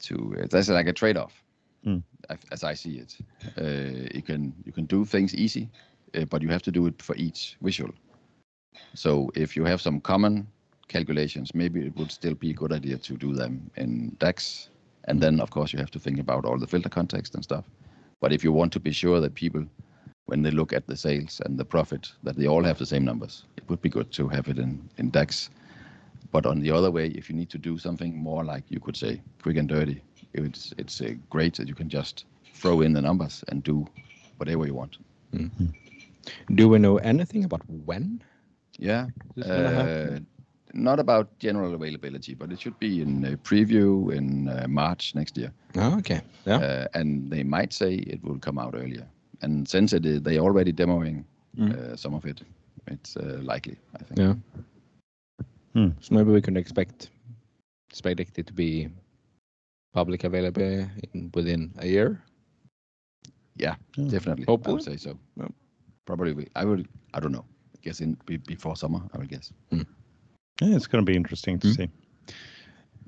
to 0.00 0.34
uh, 0.40 0.46
there's 0.50 0.68
like 0.68 0.88
a 0.88 0.92
trade-off, 0.92 1.41
Mm. 1.86 2.02
as- 2.50 2.64
I 2.64 2.74
see 2.74 2.98
it. 2.98 3.16
Uh, 3.58 4.08
you 4.14 4.22
can 4.22 4.54
you 4.64 4.72
can 4.72 4.86
do 4.86 5.04
things 5.04 5.34
easy, 5.34 5.68
uh, 6.14 6.24
but 6.24 6.42
you 6.42 6.48
have 6.48 6.62
to 6.62 6.70
do 6.70 6.86
it 6.86 7.02
for 7.02 7.16
each 7.16 7.56
visual. 7.60 7.92
So 8.94 9.30
if 9.34 9.56
you 9.56 9.64
have 9.64 9.80
some 9.80 10.00
common 10.00 10.46
calculations, 10.88 11.54
maybe 11.54 11.86
it 11.86 11.96
would 11.96 12.12
still 12.12 12.34
be 12.34 12.50
a 12.50 12.54
good 12.54 12.72
idea 12.72 12.98
to 12.98 13.16
do 13.16 13.34
them 13.34 13.70
in 13.76 14.16
DAX, 14.18 14.70
and 15.08 15.20
then 15.20 15.40
of 15.40 15.50
course 15.50 15.72
you 15.72 15.78
have 15.78 15.90
to 15.90 15.98
think 15.98 16.18
about 16.20 16.44
all 16.44 16.58
the 16.58 16.66
filter 16.66 16.88
context 16.90 17.34
and 17.34 17.42
stuff. 17.44 17.64
But 18.20 18.32
if 18.32 18.44
you 18.44 18.52
want 18.52 18.72
to 18.72 18.80
be 18.80 18.92
sure 18.92 19.20
that 19.20 19.34
people, 19.34 19.64
when 20.26 20.42
they 20.42 20.50
look 20.50 20.72
at 20.72 20.86
the 20.86 20.96
sales 20.96 21.40
and 21.44 21.58
the 21.58 21.64
profit, 21.64 22.12
that 22.22 22.36
they 22.36 22.46
all 22.46 22.62
have 22.64 22.78
the 22.78 22.86
same 22.86 23.04
numbers, 23.04 23.44
it 23.56 23.68
would 23.68 23.82
be 23.82 23.88
good 23.88 24.12
to 24.12 24.28
have 24.28 24.48
it 24.48 24.58
in, 24.58 24.88
in 24.98 25.10
DAX. 25.10 25.50
But 26.30 26.46
on 26.46 26.60
the 26.60 26.70
other 26.70 26.90
way, 26.90 27.08
if 27.08 27.28
you 27.28 27.36
need 27.36 27.50
to 27.50 27.58
do 27.58 27.78
something 27.78 28.16
more 28.16 28.44
like 28.44 28.64
you 28.70 28.80
could 28.80 28.96
say 28.96 29.20
quick 29.42 29.56
and 29.56 29.68
dirty, 29.68 30.02
it's 30.34 30.72
it's 30.78 31.00
uh, 31.00 31.14
great 31.30 31.56
that 31.56 31.68
you 31.68 31.74
can 31.74 31.88
just 31.88 32.24
throw 32.54 32.80
in 32.80 32.92
the 32.92 33.00
numbers 33.00 33.44
and 33.48 33.62
do 33.62 33.86
whatever 34.38 34.66
you 34.66 34.74
want. 34.74 34.98
Do 36.54 36.68
we 36.68 36.78
know 36.78 36.98
anything 36.98 37.44
about 37.44 37.62
when 37.86 38.22
Yeah. 38.78 39.06
this 39.34 39.46
is 39.46 39.50
gonna 39.52 39.70
happen? 39.70 40.14
Uh, 40.14 40.20
not 40.74 40.98
about 40.98 41.38
general 41.38 41.74
availability, 41.74 42.34
but 42.34 42.52
it 42.52 42.60
should 42.60 42.78
be 42.78 43.00
in 43.02 43.24
a 43.24 43.36
preview 43.36 44.10
in 44.16 44.48
uh, 44.48 44.66
March 44.68 45.14
next 45.14 45.36
year. 45.36 45.52
Oh, 45.76 45.98
okay. 45.98 46.20
Yeah. 46.46 46.58
Uh, 46.58 46.86
and 46.94 47.30
they 47.30 47.42
might 47.42 47.72
say 47.72 47.94
it 47.94 48.22
will 48.24 48.38
come 48.38 48.58
out 48.58 48.74
earlier. 48.74 49.06
And 49.42 49.68
since 49.68 49.92
it 49.92 50.06
is, 50.06 50.22
they 50.22 50.36
are 50.38 50.44
already 50.44 50.72
demoing 50.72 51.24
uh, 51.60 51.96
some 51.96 52.14
of 52.14 52.24
it, 52.24 52.42
it's 52.86 53.16
uh, 53.16 53.40
likely, 53.42 53.76
I 54.00 54.02
think. 54.04 54.18
Yeah. 54.18 54.34
Hmm. 55.74 55.88
So 56.00 56.14
maybe 56.14 56.30
we 56.30 56.40
can 56.40 56.56
expect 56.56 57.10
expect 57.90 58.38
it 58.38 58.46
to 58.46 58.52
be 58.52 58.88
public 59.92 60.24
available 60.24 60.86
in, 61.14 61.30
within 61.34 61.72
a 61.78 61.86
year. 61.86 62.22
Yeah, 63.56 63.76
Yeah. 63.96 64.08
definitely. 64.10 64.44
I 64.48 64.50
Hopefully. 64.50 64.74
would 64.74 64.84
say 64.84 64.96
so. 64.96 65.18
Yeah. 65.36 65.48
Probably, 66.06 66.32
we, 66.32 66.46
I 66.56 66.64
would. 66.64 66.88
I 67.14 67.20
don't 67.20 67.32
know. 67.32 67.44
I 67.76 67.78
guess 67.82 68.00
in 68.00 68.16
before 68.46 68.76
summer, 68.76 69.00
I 69.14 69.18
would 69.18 69.28
guess. 69.28 69.52
Yeah, 69.70 70.76
it's 70.76 70.86
going 70.86 71.04
to 71.04 71.10
be 71.12 71.16
interesting 71.16 71.58
to 71.60 71.68
Mm. 71.68 71.76
see. 71.76 71.88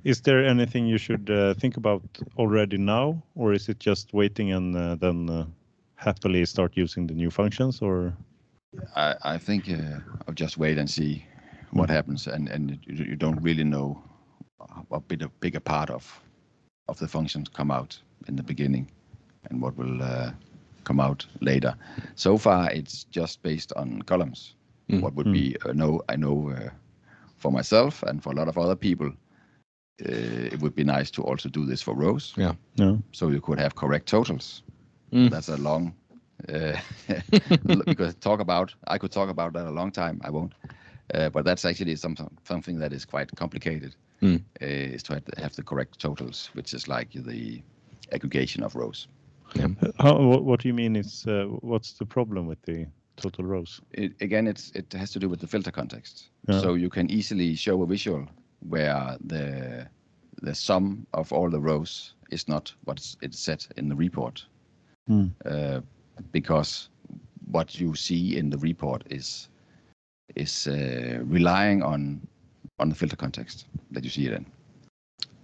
Is 0.04 0.20
there 0.20 0.44
anything 0.44 0.86
you 0.86 0.98
should 0.98 1.30
uh, 1.30 1.54
think 1.54 1.76
about 1.76 2.02
already 2.36 2.76
now, 2.78 3.22
or 3.34 3.54
is 3.54 3.68
it 3.68 3.78
just 3.86 4.12
waiting 4.12 4.52
and 4.52 4.76
uh, 4.76 4.96
then 4.96 5.30
uh, 5.30 5.46
happily 5.94 6.44
start 6.44 6.76
using 6.76 7.06
the 7.06 7.14
new 7.14 7.30
functions? 7.30 7.80
Or 7.82 8.12
I, 8.96 9.14
I 9.22 9.38
think 9.38 9.68
uh, 9.70 10.00
I'll 10.28 10.34
just 10.34 10.58
wait 10.58 10.78
and 10.78 10.90
see 10.90 11.24
what 11.72 11.88
happens, 11.90 12.26
and 12.26 12.48
and 12.48 12.78
you, 12.86 13.04
you 13.04 13.16
don't 13.16 13.40
really 13.42 13.64
know 13.64 14.02
a 14.90 15.00
bit 15.00 15.22
of 15.22 15.30
bigger 15.40 15.60
part 15.60 15.90
of 15.90 16.20
of 16.88 16.98
the 16.98 17.08
functions 17.08 17.48
come 17.48 17.70
out 17.70 17.98
in 18.28 18.36
the 18.36 18.42
beginning, 18.42 18.90
and 19.50 19.60
what 19.60 19.76
will 19.76 20.02
uh, 20.02 20.30
come 20.84 21.00
out 21.00 21.26
later. 21.40 21.74
So 22.14 22.38
far, 22.38 22.70
it's 22.70 23.04
just 23.04 23.42
based 23.42 23.72
on 23.76 24.02
columns. 24.02 24.54
Mm. 24.90 25.00
What 25.00 25.14
would 25.14 25.32
be 25.32 25.56
uh, 25.64 25.72
no, 25.72 26.02
I 26.08 26.16
know 26.16 26.50
uh, 26.50 26.70
for 27.36 27.50
myself 27.50 28.02
and 28.02 28.22
for 28.22 28.32
a 28.32 28.36
lot 28.36 28.48
of 28.48 28.58
other 28.58 28.76
people, 28.76 29.08
uh, 29.08 30.52
it 30.52 30.60
would 30.60 30.74
be 30.74 30.84
nice 30.84 31.10
to 31.12 31.22
also 31.22 31.48
do 31.48 31.64
this 31.64 31.82
for 31.82 31.94
rows. 31.94 32.34
Yeah. 32.36 32.54
no? 32.76 33.02
So 33.12 33.28
you 33.30 33.40
could 33.40 33.58
have 33.58 33.74
correct 33.74 34.06
totals. 34.06 34.62
Mm. 35.12 35.30
That's 35.30 35.48
a 35.48 35.56
long 35.56 35.94
uh, 36.48 36.76
because 37.86 38.14
talk 38.16 38.40
about 38.40 38.74
I 38.86 38.98
could 38.98 39.12
talk 39.12 39.30
about 39.30 39.52
that 39.54 39.66
a 39.66 39.70
long 39.70 39.90
time. 39.90 40.20
I 40.24 40.30
won't. 40.30 40.52
Uh, 41.12 41.28
but 41.28 41.44
that's 41.44 41.64
actually 41.64 41.96
some, 41.96 42.16
something 42.44 42.78
that 42.78 42.92
is 42.92 43.04
quite 43.04 43.30
complicated. 43.36 43.94
Mm. 44.24 44.40
Uh, 44.62 44.94
is 44.94 45.02
to 45.02 45.14
have, 45.14 45.24
have 45.36 45.54
the 45.54 45.62
correct 45.62 45.98
totals, 45.98 46.50
which 46.54 46.74
is 46.74 46.88
like 46.88 47.12
the 47.12 47.62
aggregation 48.12 48.64
of 48.64 48.74
rows. 48.74 49.08
How, 49.98 50.18
what, 50.18 50.44
what 50.44 50.60
do 50.60 50.68
you 50.68 50.74
mean? 50.74 50.96
Is 50.96 51.26
uh, 51.26 51.44
what's 51.60 51.92
the 51.92 52.06
problem 52.06 52.46
with 52.46 52.62
the 52.62 52.86
total 53.16 53.44
rows? 53.44 53.80
It, 53.92 54.12
again, 54.20 54.46
it's 54.46 54.70
it 54.74 54.92
has 54.92 55.10
to 55.12 55.18
do 55.18 55.28
with 55.28 55.40
the 55.40 55.46
filter 55.46 55.70
context. 55.70 56.30
Yeah. 56.48 56.60
So 56.60 56.74
you 56.74 56.88
can 56.88 57.10
easily 57.10 57.54
show 57.54 57.82
a 57.82 57.86
visual 57.86 58.26
where 58.68 59.16
the 59.26 59.86
the 60.42 60.54
sum 60.54 61.06
of 61.12 61.32
all 61.32 61.50
the 61.50 61.60
rows 61.60 62.14
is 62.30 62.48
not 62.48 62.74
what 62.84 63.16
it's 63.22 63.38
set 63.38 63.68
in 63.76 63.88
the 63.88 63.96
report, 63.96 64.46
Hmm. 65.06 65.26
uh, 65.44 65.80
because 66.32 66.88
what 67.50 67.78
you 67.80 67.94
see 67.94 68.36
in 68.38 68.50
the 68.50 68.58
report 68.58 69.04
is 69.10 69.48
is 70.34 70.66
uh, 70.66 71.20
relying 71.24 71.82
on 71.82 72.26
on 72.78 72.88
the 72.88 72.94
filter 72.94 73.16
context 73.16 73.66
that 73.90 74.04
you 74.04 74.10
see 74.10 74.26
it 74.26 74.32
in. 74.32 74.46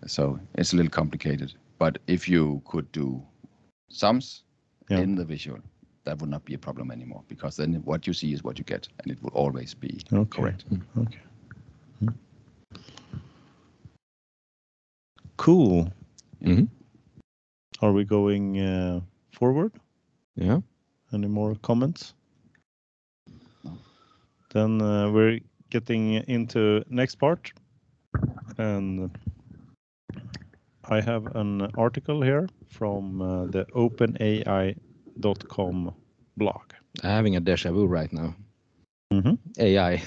So 0.07 0.38
it's 0.55 0.73
a 0.73 0.77
little 0.77 0.90
complicated. 0.90 1.53
But 1.79 1.99
if 2.07 2.29
you 2.29 2.62
could 2.64 2.90
do 2.93 3.23
sums 3.90 4.43
Yeah. 4.90 5.01
in 5.01 5.14
the 5.14 5.25
visual, 5.25 5.61
that 6.05 6.19
would 6.21 6.31
not 6.31 6.45
be 6.45 6.55
a 6.55 6.59
problem 6.59 6.90
anymore 6.90 7.23
because 7.29 7.57
then 7.57 7.75
what 7.85 8.07
you 8.07 8.12
see 8.14 8.33
is 8.33 8.43
what 8.43 8.59
you 8.59 8.64
get, 8.64 8.88
and 8.99 9.12
it 9.12 9.23
will 9.23 9.33
always 9.33 9.75
be 9.75 10.01
Okay. 10.12 10.40
correct. 10.43 10.64
Okay. 10.97 11.21
Hmm. 12.01 12.09
Cool. 15.37 15.93
Mhm. 16.43 16.69
Are 17.83 17.93
we 17.93 18.05
going 18.05 18.59
uh, 18.61 19.01
forward? 19.33 19.73
Yeah. 20.37 20.61
Any 21.12 21.29
more 21.29 21.55
comments? 21.62 22.14
Then 24.53 24.83
uh, 24.83 25.11
we're 25.11 25.40
getting 25.70 26.14
into 26.28 26.85
next 26.90 27.16
part, 27.16 27.52
and 28.59 29.11
I 30.88 31.00
have 31.00 31.26
an 31.37 31.62
article 31.76 32.22
here 32.22 32.48
from 32.68 33.20
uh, 33.22 33.46
the 33.46 33.66
OpenAI.com 33.74 34.76
blog. 36.37 36.72
I'm 37.02 37.11
having 37.11 37.37
a 37.37 37.40
deja 37.40 37.70
vu 37.72 37.87
right 37.87 38.12
now. 38.12 38.35
Mhm. 39.12 39.38
AI. 39.59 40.02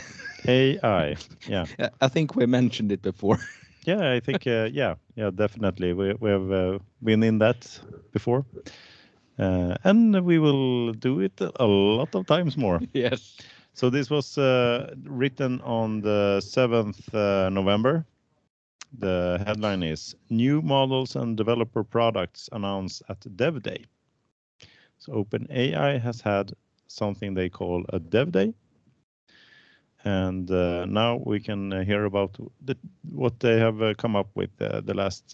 AI, 0.48 1.16
yeah. 1.48 1.66
I- 1.80 1.90
I 2.02 2.08
think 2.10 2.36
we 2.36 2.46
mentioned 2.46 2.92
it 2.92 3.02
before. 3.02 3.38
Yeah, 3.86 4.12
I 4.16 4.20
think 4.22 4.48
uh, 4.48 4.70
yeah, 4.72 4.96
yeah, 5.16 5.30
definitely. 5.36 5.94
We 5.94 6.14
we 6.20 6.30
have 6.30 6.52
uh, 6.52 6.80
been 7.04 7.24
in 7.24 7.40
that 7.40 7.82
before, 8.14 8.46
uh, 9.40 9.76
and 9.84 10.22
we 10.26 10.40
will 10.40 10.94
do 10.94 11.20
it 11.20 11.42
a 11.60 11.66
lot 11.66 12.16
of 12.16 12.26
times 12.26 12.58
more. 12.58 12.80
yes. 12.94 13.38
So 13.74 13.90
this 13.90 14.10
was 14.10 14.38
uh, 14.38 14.94
written 15.04 15.60
on 15.62 16.02
the 16.02 16.42
seventh 16.42 17.14
uh, 17.14 17.50
November. 17.50 18.06
The 19.00 19.42
headline 19.46 19.82
is 19.82 20.16
"New 20.30 20.62
Models 20.62 21.16
and 21.16 21.36
Developer 21.36 21.84
Products 21.84 22.50
Announced 22.52 23.02
at 23.10 23.26
Dev 23.36 23.64
Day." 23.64 23.86
So 25.00 25.14
OpenAI 25.14 26.00
has 26.00 26.22
had 26.22 26.54
something 26.88 27.34
they 27.34 27.50
call 27.50 27.84
a 27.90 28.00
Dev 28.00 28.32
Day, 28.32 28.54
and 30.04 30.50
uh, 30.52 30.86
now 30.86 31.22
we 31.26 31.40
can 31.40 31.74
uh, 31.74 31.84
hear 31.84 32.06
about 32.06 32.38
the, 32.62 32.78
what 33.12 33.40
they 33.40 33.58
have 33.58 33.82
uh, 33.82 33.96
come 33.96 34.16
up 34.16 34.30
with 34.36 34.52
uh, 34.62 34.82
the 34.82 34.94
last 34.94 35.34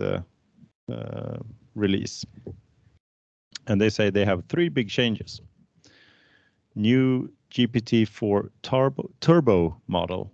release. 1.75 2.25
And 3.67 3.79
they 3.79 3.89
say 3.89 4.09
they 4.09 4.25
have 4.25 4.45
three 4.47 4.69
big 4.69 4.89
changes. 4.89 5.41
New 6.73 7.29
GPT-4 7.51 8.49
Turbo, 8.61 9.09
Turbo 9.21 9.81
model, 9.87 10.31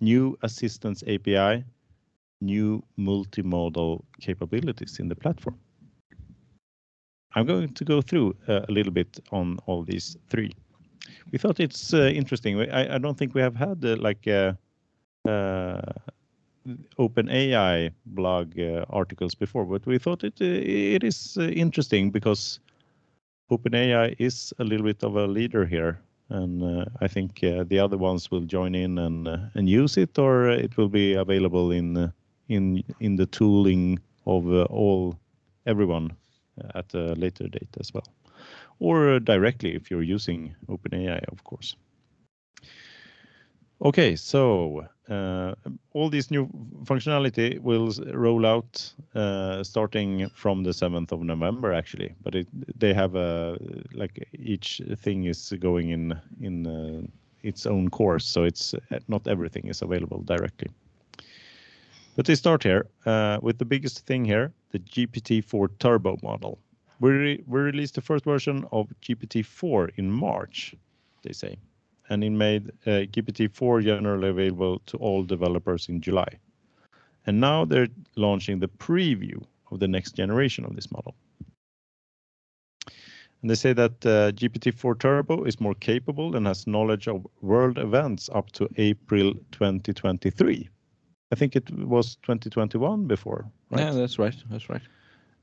new 0.00 0.36
Assistants 0.42 1.02
API, 1.06 1.64
new 2.40 2.82
multimodal 2.98 4.02
capabilities 4.20 4.98
in 4.98 5.08
the 5.08 5.16
platform. 5.16 5.58
I'm 7.34 7.46
going 7.46 7.74
to 7.74 7.84
go 7.84 8.00
through 8.00 8.36
uh, 8.46 8.60
a 8.68 8.72
little 8.72 8.92
bit 8.92 9.18
on 9.32 9.58
all 9.66 9.82
these 9.82 10.16
three 10.28 10.54
we 11.32 11.38
thought 11.38 11.60
it's 11.60 11.92
uh, 11.94 12.10
interesting. 12.14 12.60
I, 12.70 12.94
I 12.94 12.98
don't 12.98 13.18
think 13.18 13.34
we 13.34 13.40
have 13.40 13.56
had 13.56 13.84
uh, 13.84 13.96
like 13.96 14.26
uh, 14.26 14.52
uh, 15.28 15.80
open 16.98 17.28
AI 17.28 17.90
blog 18.06 18.58
uh, 18.58 18.84
articles 18.90 19.34
before, 19.34 19.64
but 19.64 19.86
we 19.86 19.98
thought 19.98 20.24
it 20.24 20.40
uh, 20.40 20.44
it 20.44 21.04
is 21.04 21.36
interesting 21.36 22.10
because 22.10 22.60
OpenAI 23.50 24.14
is 24.18 24.52
a 24.58 24.64
little 24.64 24.86
bit 24.86 25.02
of 25.02 25.16
a 25.16 25.26
leader 25.26 25.66
here, 25.66 26.00
and 26.28 26.62
uh, 26.62 26.84
I 27.00 27.08
think 27.08 27.42
uh, 27.44 27.64
the 27.64 27.78
other 27.78 27.98
ones 27.98 28.30
will 28.30 28.46
join 28.46 28.74
in 28.74 28.98
and 28.98 29.28
uh, 29.28 29.38
and 29.54 29.68
use 29.68 29.96
it, 29.96 30.18
or 30.18 30.48
it 30.50 30.76
will 30.76 30.88
be 30.88 31.14
available 31.14 31.70
in 31.70 32.12
in 32.48 32.82
in 33.00 33.16
the 33.16 33.26
tooling 33.26 33.98
of 34.26 34.46
all 34.70 35.18
everyone 35.66 36.10
at 36.74 36.94
a 36.94 37.14
later 37.14 37.48
date 37.48 37.76
as 37.80 37.92
well 37.92 38.06
or 38.80 39.18
directly 39.20 39.74
if 39.74 39.90
you're 39.90 40.02
using 40.02 40.54
OpenAI, 40.68 41.24
of 41.28 41.42
course. 41.44 41.76
Okay, 43.82 44.16
so 44.16 44.86
uh, 45.08 45.54
all 45.92 46.08
this 46.08 46.30
new 46.30 46.48
functionality 46.84 47.58
will 47.60 47.92
roll 48.14 48.46
out 48.46 48.94
uh, 49.14 49.62
starting 49.62 50.28
from 50.30 50.62
the 50.62 50.70
7th 50.70 51.12
of 51.12 51.22
November, 51.22 51.72
actually. 51.72 52.14
But 52.22 52.34
it, 52.34 52.48
they 52.78 52.94
have 52.94 53.14
a 53.14 53.58
like 53.92 54.28
each 54.32 54.80
thing 54.96 55.24
is 55.24 55.52
going 55.60 55.90
in 55.90 56.18
in 56.40 56.66
uh, 56.66 57.02
its 57.42 57.66
own 57.66 57.90
course, 57.90 58.24
so 58.24 58.44
it's 58.44 58.74
not 59.08 59.26
everything 59.26 59.68
is 59.68 59.82
available 59.82 60.22
directly. 60.22 60.70
But 62.16 62.26
they 62.26 62.36
start 62.36 62.62
here 62.62 62.86
uh, 63.06 63.38
with 63.42 63.58
the 63.58 63.64
biggest 63.64 64.06
thing 64.06 64.24
here, 64.24 64.52
the 64.70 64.78
GPT-4 64.78 65.68
Turbo 65.78 66.16
model. 66.22 66.58
We, 67.00 67.10
re- 67.10 67.44
we 67.46 67.60
released 67.60 67.96
the 67.96 68.00
first 68.00 68.24
version 68.24 68.64
of 68.70 68.88
GPT-4 69.02 69.90
in 69.96 70.10
March, 70.10 70.76
they 71.22 71.32
say, 71.32 71.58
and 72.08 72.24
it 72.24 72.30
made 72.30 72.70
uh, 72.86 73.06
GPT-4 73.12 73.82
generally 73.82 74.28
available 74.28 74.78
to 74.86 74.96
all 74.98 75.24
developers 75.24 75.88
in 75.88 76.00
July. 76.00 76.28
And 77.26 77.40
now 77.40 77.64
they're 77.64 77.88
launching 78.16 78.60
the 78.60 78.68
preview 78.68 79.42
of 79.70 79.80
the 79.80 79.88
next 79.88 80.12
generation 80.12 80.64
of 80.64 80.76
this 80.76 80.90
model. 80.92 81.14
And 83.40 83.50
they 83.50 83.54
say 83.54 83.72
that 83.74 84.06
uh, 84.06 84.32
GPT-4 84.32 84.98
Turbo 84.98 85.44
is 85.44 85.60
more 85.60 85.74
capable 85.74 86.34
and 86.36 86.46
has 86.46 86.66
knowledge 86.66 87.08
of 87.08 87.26
world 87.42 87.78
events 87.78 88.30
up 88.32 88.50
to 88.52 88.68
April 88.76 89.34
2023. 89.52 90.68
I 91.30 91.34
think 91.34 91.56
it 91.56 91.70
was 91.70 92.16
2021 92.22 93.06
before, 93.06 93.44
right? 93.70 93.80
Yeah, 93.80 93.92
that's 93.92 94.18
right. 94.18 94.34
That's 94.50 94.68
right. 94.70 94.82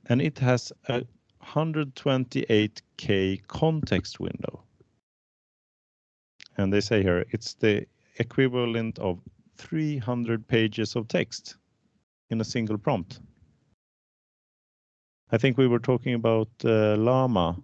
and 0.07 0.21
it 0.21 0.39
has 0.39 0.71
a 0.87 1.03
128k 1.43 3.41
context 3.47 4.19
window. 4.19 4.63
And 6.57 6.71
they 6.71 6.81
say 6.81 7.01
here 7.03 7.25
it's 7.31 7.53
the 7.55 7.85
equivalent 8.19 8.99
of 8.99 9.19
300 9.57 10.47
pages 10.47 10.95
of 10.95 11.07
text 11.07 11.57
in 12.29 12.41
a 12.41 12.45
single 12.45 12.77
prompt. 12.77 13.21
I 15.31 15.37
think 15.37 15.57
we 15.57 15.67
were 15.67 15.79
talking 15.79 16.13
about 16.13 16.49
uh, 16.65 16.95
Llama, 16.97 17.55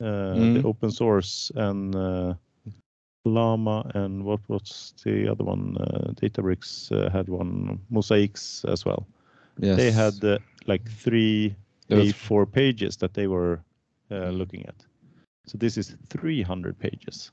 uh, 0.00 0.46
the 0.52 0.60
Mm. 0.60 0.64
open 0.64 0.90
source, 0.90 1.50
and 1.56 1.94
uh, 1.96 2.34
Llama, 3.24 3.90
and 3.94 4.24
what 4.24 4.40
was 4.48 4.94
the 5.04 5.28
other 5.28 5.44
one? 5.44 5.76
Uh, 5.78 6.12
Databricks 6.14 6.90
uh, 6.92 7.10
had 7.10 7.28
one, 7.28 7.78
Mosaics 7.90 8.64
as 8.64 8.84
well 8.84 9.06
Yes. 9.58 9.76
they 9.76 9.90
had 9.92 10.24
uh, 10.24 10.38
like 10.66 10.88
three 10.90 11.54
There 11.88 11.98
was- 11.98 12.12
A4 12.12 12.46
pages 12.46 12.96
that 12.96 13.12
they 13.14 13.26
were 13.26 13.60
uh, 14.10 14.30
looking 14.30 14.64
at. 14.66 14.86
So 15.46 15.58
this 15.58 15.76
is 15.76 15.96
300 16.08 16.78
pages 16.78 17.32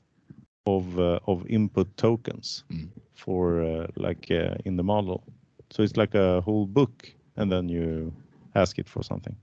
of 0.76 0.98
uh, 0.98 1.20
of 1.26 1.46
input 1.48 1.96
tokens 1.96 2.64
Mm. 2.70 2.88
for 3.14 3.62
uh, 3.62 3.86
like 3.96 4.30
uh, 4.30 4.56
in 4.64 4.76
the 4.76 4.84
model. 4.84 5.22
So 5.70 5.82
it's 5.82 5.96
like 5.96 6.14
a 6.14 6.40
whole 6.42 6.66
book, 6.66 7.14
and 7.36 7.50
then 7.52 7.68
you 7.68 8.12
ask 8.54 8.78
it 8.78 8.88
for 8.88 9.02
something. 9.02 9.36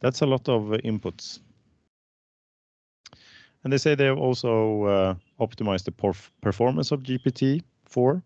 That's 0.00 0.22
a 0.22 0.26
lot 0.26 0.48
of 0.48 0.62
inputs. 0.84 1.40
And 3.64 3.72
they 3.72 3.78
say 3.78 3.94
they 3.94 4.06
have 4.06 4.18
also 4.18 4.84
uh, 4.84 5.14
optimized 5.40 5.84
the 5.84 5.92
perf- 5.92 6.30
performance 6.40 6.92
of 6.92 7.02
GPT-4 7.02 8.22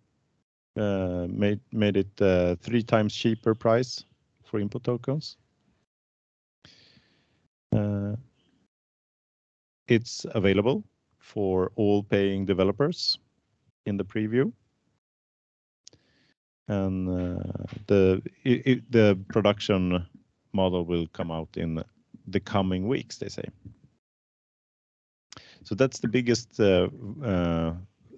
uh, 0.77 1.27
made 1.31 1.61
made 1.73 1.97
it 1.97 2.21
uh, 2.23 2.57
three 2.57 2.83
times 2.83 3.15
cheaper 3.15 3.55
price 3.55 4.05
for 4.45 4.61
input 4.61 4.85
tokens. 4.85 5.37
Uh, 7.75 8.17
it's 9.89 10.27
available 10.35 10.85
for 11.35 11.71
all 11.77 12.03
paying 12.03 12.47
developers 12.47 13.19
in 13.87 13.97
the 13.97 14.05
preview, 14.05 14.53
and 16.69 17.09
uh, 17.09 17.43
the 17.87 18.23
i 18.47 18.63
i 18.71 18.81
the 18.91 19.19
production 19.33 20.07
model 20.53 20.85
will 20.85 21.07
come 21.19 21.31
out 21.31 21.57
in 21.57 21.83
the 22.27 22.41
coming 22.41 22.89
weeks. 22.89 23.19
They 23.19 23.29
say. 23.29 23.45
So 25.65 25.75
that's 25.75 26.01
the 26.01 26.09
biggest 26.09 26.61
uh, 26.61 26.89
uh, 27.23 27.75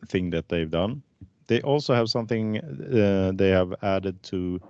thing 0.09 0.31
that 0.31 0.49
they've 0.49 0.71
done 0.71 1.03
they 1.51 1.61
also 1.63 1.95
have 1.95 2.09
something 2.09 2.59
uh, 2.59 3.33
they 3.35 3.51
have 3.51 3.75
added 3.83 4.23
to 4.23 4.61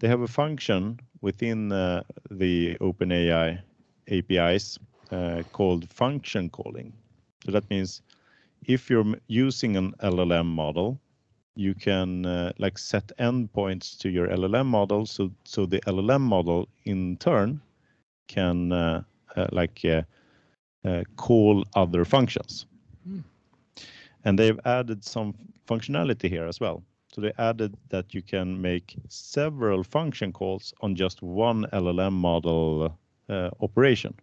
they 0.00 0.08
have 0.08 0.20
a 0.20 0.28
function 0.28 1.00
within 1.22 1.72
uh, 1.72 2.02
the 2.30 2.76
OpenAI 2.80 3.60
APIs 4.08 4.78
uh, 5.10 5.42
called 5.52 5.88
function 5.90 6.50
calling. 6.50 6.92
So 7.44 7.52
that 7.52 7.68
means 7.70 8.02
if 8.66 8.90
you're 8.90 9.14
using 9.28 9.76
an 9.76 9.94
LLM 10.02 10.46
model, 10.46 11.00
you 11.56 11.74
can 11.74 12.26
uh, 12.26 12.52
like 12.58 12.78
set 12.78 13.10
endpoints 13.18 13.98
to 13.98 14.08
your 14.08 14.28
LLM 14.28 14.66
model, 14.66 15.06
so 15.06 15.30
so 15.44 15.66
the 15.66 15.80
LLM 15.86 16.20
model 16.20 16.68
in 16.84 17.16
turn 17.16 17.60
can 18.28 18.72
uh, 18.72 19.02
uh, 19.36 19.46
like 19.52 19.84
uh, 19.84 20.02
uh, 20.84 21.02
call 21.16 21.64
other 21.74 22.04
functions 22.04 22.66
and 24.24 24.38
they've 24.38 24.60
added 24.64 25.04
some 25.04 25.34
functionality 25.66 26.28
here 26.28 26.46
as 26.46 26.60
well. 26.60 26.82
So 27.12 27.20
they 27.20 27.32
added 27.38 27.76
that 27.88 28.14
you 28.14 28.22
can 28.22 28.60
make 28.60 28.96
several 29.08 29.82
function 29.82 30.32
calls 30.32 30.72
on 30.80 30.94
just 30.94 31.22
one 31.22 31.66
LLM 31.72 32.12
model 32.12 32.96
uh, 33.28 33.50
operation. 33.60 34.14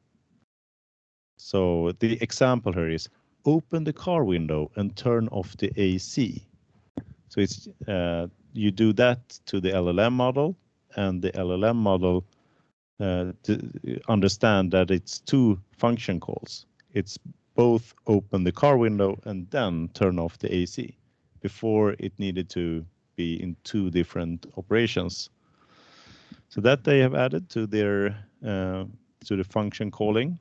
So 1.38 1.94
the 2.00 2.22
example 2.22 2.74
here 2.74 2.90
is 2.90 3.10
open 3.46 3.84
the 3.84 3.94
car 3.94 4.24
window 4.24 4.72
and 4.76 4.96
turn 4.96 5.28
off 5.30 5.56
the 5.58 5.72
AC. 5.80 6.44
So 7.30 7.42
it's 7.42 7.68
uh, 7.88 8.28
you 8.54 8.72
do 8.72 8.92
that 8.94 9.30
to 9.46 9.62
the 9.62 9.70
LLM 9.70 10.14
model, 10.14 10.58
and 10.96 11.22
the 11.22 11.32
LLM 11.32 11.76
model 11.76 12.26
uh, 13.00 13.32
to 13.44 14.02
understand 14.10 14.72
that 14.72 14.90
it's 14.90 15.20
two 15.20 15.60
function 15.72 16.20
calls. 16.20 16.66
It's 16.94 17.20
both 17.56 17.94
open 18.08 18.44
the 18.44 18.52
car 18.52 18.78
window 18.78 19.20
and 19.26 19.50
then 19.52 19.90
turn 19.94 20.20
off 20.20 20.40
the 20.40 20.54
AC. 20.54 20.98
Before 21.42 21.96
it 22.00 22.18
needed 22.18 22.50
to 22.50 22.84
be 23.16 23.42
in 23.42 23.56
two 23.64 23.92
different 23.92 24.46
operations. 24.58 25.30
So 26.50 26.62
that 26.62 26.84
they 26.84 27.00
have 27.00 27.14
added 27.14 27.50
to 27.50 27.68
their 27.68 28.18
uh, 28.46 28.86
to 29.26 29.36
the 29.36 29.44
function 29.44 29.92
calling 29.92 30.40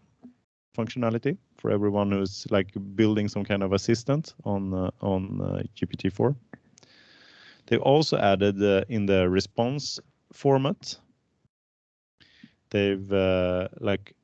functionality 0.76 1.36
for 1.56 1.70
everyone 1.70 2.12
who's 2.12 2.46
like 2.50 2.72
building 2.94 3.28
some 3.28 3.44
kind 3.44 3.62
of 3.62 3.72
assistant 3.72 4.34
on 4.44 4.74
uh, 4.74 4.90
on 5.00 5.40
uh, 5.40 5.62
GPT-4. 5.76 6.34
They 7.66 7.78
also 7.78 8.16
added 8.18 8.62
uh, 8.62 8.84
in 8.88 9.06
the 9.06 9.28
response 9.28 9.98
format. 10.32 10.98
They've 12.70 13.12
uh, 13.12 13.68
like 13.80 14.14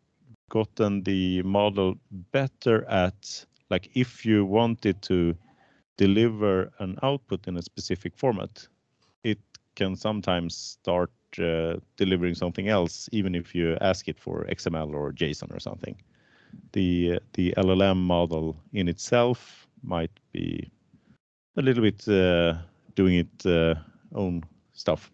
gotten 0.50 1.03
the 1.03 1.42
model 1.42 1.94
better 2.32 2.84
at 2.88 3.46
like 3.70 3.88
if 3.94 4.26
you 4.26 4.44
wanted 4.44 5.00
to 5.03 5.34
deliver 5.96 6.70
an 6.78 6.98
output 7.03 7.48
in 7.48 7.57
a 7.57 7.62
specific 7.62 8.16
format, 8.16 8.68
it 9.24 9.38
can 9.74 9.96
sometimes 9.96 10.57
start 10.57 11.11
uh, 11.38 11.76
delivering 11.96 12.34
something 12.34 12.68
else, 12.68 13.09
even 13.12 13.34
if 13.34 13.55
you 13.55 13.76
ask 13.80 14.09
it 14.09 14.18
for 14.18 14.46
XML 14.50 14.94
or 14.94 15.12
JSON 15.12 15.55
or 15.55 15.61
something. 15.61 15.96
The 16.72 17.18
the 17.34 17.55
LLM 17.57 17.98
model 17.98 18.57
in 18.72 18.88
itself 18.88 19.66
might 19.82 20.11
be 20.32 20.70
a 21.57 21.62
little 21.62 21.82
bit 21.82 22.07
uh, 22.09 22.55
doing 22.94 23.14
its 23.16 23.46
uh, 23.46 23.74
own 24.14 24.42
stuff. 24.72 25.11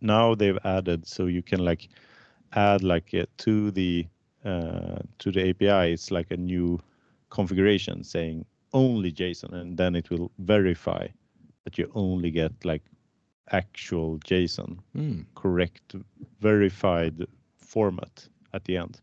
Now 0.00 0.34
they've 0.34 0.58
added 0.64 1.06
so 1.06 1.26
you 1.26 1.42
can 1.42 1.60
like 1.64 1.88
add 2.52 2.82
like 2.82 3.14
uh, 3.14 3.26
to 3.38 3.70
the 3.70 4.06
uh, 4.44 4.98
to 5.18 5.30
the 5.32 5.50
API. 5.50 5.92
It's 5.92 6.10
like 6.10 6.30
a 6.30 6.36
new 6.36 6.80
configuration 7.30 8.02
saying 8.04 8.44
only 8.72 9.12
JSON, 9.12 9.52
and 9.52 9.76
then 9.76 9.94
it 9.96 10.10
will 10.10 10.30
verify 10.38 11.06
that 11.64 11.78
you 11.78 11.90
only 11.94 12.30
get 12.30 12.52
like 12.64 12.82
actual 13.50 14.18
JSON, 14.18 14.78
Mm. 14.96 15.24
correct, 15.34 15.94
verified 16.40 17.26
format 17.56 18.28
at 18.52 18.64
the 18.64 18.76
end. 18.76 19.00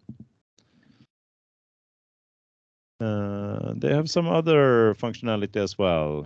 Uh, 2.99 3.73
they 3.75 3.93
have 3.93 4.09
some 4.09 4.27
other 4.27 4.95
functionality 4.95 5.57
as 5.57 5.77
well. 5.77 6.25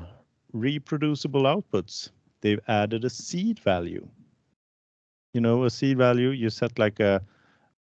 Reproducible 0.54 1.44
outputs. 1.44 2.12
They've 2.42 2.60
added 2.68 3.04
a 3.06 3.10
seed 3.10 3.60
value. 3.60 4.08
You 5.34 5.42
know, 5.42 5.66
a 5.66 5.70
seed 5.70 5.98
value 5.98 6.30
you 6.30 6.50
set 6.50 6.78
like 6.80 7.00
a 7.00 7.22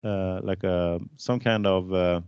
uh, 0.05 0.41
like 0.43 0.65
a 0.65 1.01
some 1.17 1.41
kind 1.41 1.67
of 1.67 1.93
uh, 1.93 2.21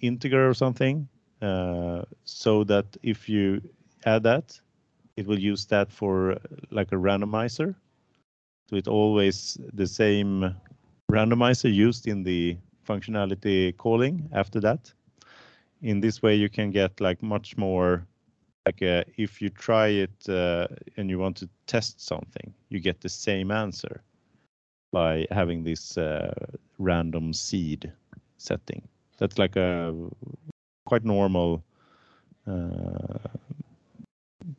integer 0.00 0.48
or 0.48 0.54
something, 0.54 1.08
uh, 1.40 2.02
so 2.24 2.64
that 2.64 2.84
if 3.02 3.28
you 3.28 3.62
add 4.04 4.22
that, 4.24 4.60
it 5.16 5.26
will 5.26 5.38
use 5.38 5.66
that 5.66 5.90
for 5.92 6.32
uh, 6.32 6.38
like 6.70 6.92
a 6.92 6.96
randomizer. 6.96 7.74
So 8.68 8.76
it's 8.76 8.88
always 8.88 9.56
the 9.72 9.86
same 9.86 10.54
randomizer 11.10 11.72
used 11.72 12.08
in 12.08 12.22
the 12.24 12.56
functionality 12.86 13.76
calling 13.76 14.28
after 14.32 14.60
that. 14.60 14.92
In 15.86 16.00
this 16.00 16.20
way, 16.20 16.34
you 16.34 16.48
can 16.48 16.72
get 16.72 17.00
like 17.00 17.22
much 17.22 17.56
more 17.56 18.04
like 18.66 18.82
uh, 18.82 19.04
if 19.16 19.40
you 19.40 19.50
try 19.50 19.86
it 19.86 20.28
uh, 20.28 20.66
and 20.96 21.08
you 21.08 21.20
want 21.20 21.36
to 21.36 21.48
test 21.68 22.00
something, 22.00 22.52
you 22.70 22.80
get 22.80 23.00
the 23.00 23.08
same 23.08 23.52
answer 23.52 24.02
by 24.92 25.26
having 25.30 25.62
this 25.62 25.96
uh, 25.96 26.34
random 26.78 27.32
seed 27.32 27.92
setting. 28.38 28.82
That's 29.18 29.38
like 29.38 29.54
a 29.54 29.94
quite 30.86 31.04
normal 31.04 31.62
uh, 32.48 33.28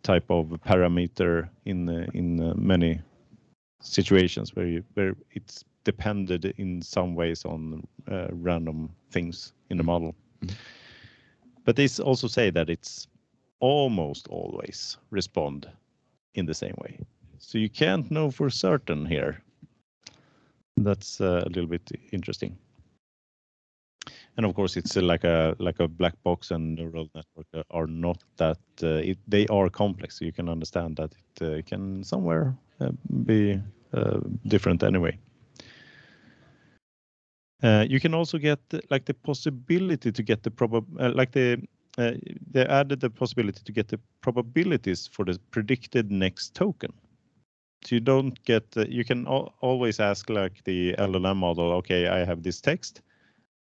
type 0.04 0.32
of 0.32 0.48
parameter 0.66 1.50
in 1.66 1.90
in 2.14 2.54
many 2.56 3.02
situations 3.82 4.56
where 4.56 4.68
you, 4.68 4.84
where 4.94 5.14
it's 5.32 5.66
depended 5.84 6.46
in 6.58 6.82
some 6.82 7.16
ways 7.16 7.44
on 7.46 7.86
uh, 8.10 8.28
random 8.32 8.90
things 9.12 9.54
in 9.70 9.78
the 9.78 9.84
model. 9.84 10.16
Mhm. 10.42 10.56
But 11.68 11.76
they 11.76 11.90
also 12.02 12.28
say 12.28 12.50
that 12.52 12.70
it's 12.70 13.08
almost 13.60 14.28
always 14.30 14.98
respond 15.12 15.70
in 16.34 16.46
the 16.46 16.54
same 16.54 16.76
way. 16.78 16.98
So 17.40 17.58
you 17.58 17.70
can't 17.70 18.10
know 18.10 18.32
for 18.32 18.50
certain 18.50 19.06
here. 19.06 19.44
That's 20.78 21.20
uh, 21.20 21.44
a 21.46 21.50
little 21.50 21.68
bit 21.68 21.92
interesting. 22.14 22.58
And 24.38 24.46
of 24.46 24.56
course, 24.56 24.78
it's 24.78 24.96
uh, 24.96 25.02
like 25.02 25.26
a 25.26 25.56
like 25.60 25.82
a 25.82 25.90
black 25.90 26.14
box, 26.24 26.52
and 26.52 26.76
neural 26.76 27.10
network 27.14 27.48
uh, 27.54 27.64
are 27.72 27.88
not 27.88 28.24
that. 28.38 28.60
Uh, 28.82 29.02
it, 29.04 29.18
they 29.28 29.46
are 29.48 29.70
complex. 29.70 30.20
So 30.20 30.26
you 30.26 30.32
can 30.32 30.48
understand 30.48 30.96
that 30.98 31.12
it 31.42 31.66
can 31.66 32.04
somewhere 32.04 32.56
be 33.26 33.62
different 34.46 34.84
anyway. 34.84 35.18
Uh, 37.64 37.86
you 37.90 38.00
can 38.00 38.14
also 38.14 38.38
get 38.38 38.60
like 38.92 39.06
the 39.06 39.14
possibility 39.14 40.12
to 40.12 40.24
get 40.24 40.44
the 40.44 40.52
probab 40.52 40.86
uh, 41.00 41.12
like 41.16 41.32
the 41.32 41.58
uh, 41.98 42.12
they 42.52 42.64
added 42.66 43.00
the 43.00 43.10
possibility 43.10 43.62
to 43.64 43.72
get 43.72 43.88
the 43.88 44.00
probabilities 44.22 45.08
for 45.08 45.26
the 45.26 45.40
predicted 45.50 46.12
next 46.12 46.54
token. 46.54 46.94
So 47.84 47.96
you 47.96 48.02
don't 48.02 48.44
get 48.44 48.64
you 48.76 49.04
can 49.04 49.28
al 49.28 49.54
always 49.62 50.00
ask 50.00 50.30
like 50.30 50.64
the 50.66 50.94
LLM 50.94 51.38
model, 51.38 51.72
okay, 51.74 52.08
I 52.08 52.26
have 52.26 52.44
this 52.44 52.62
text, 52.62 53.02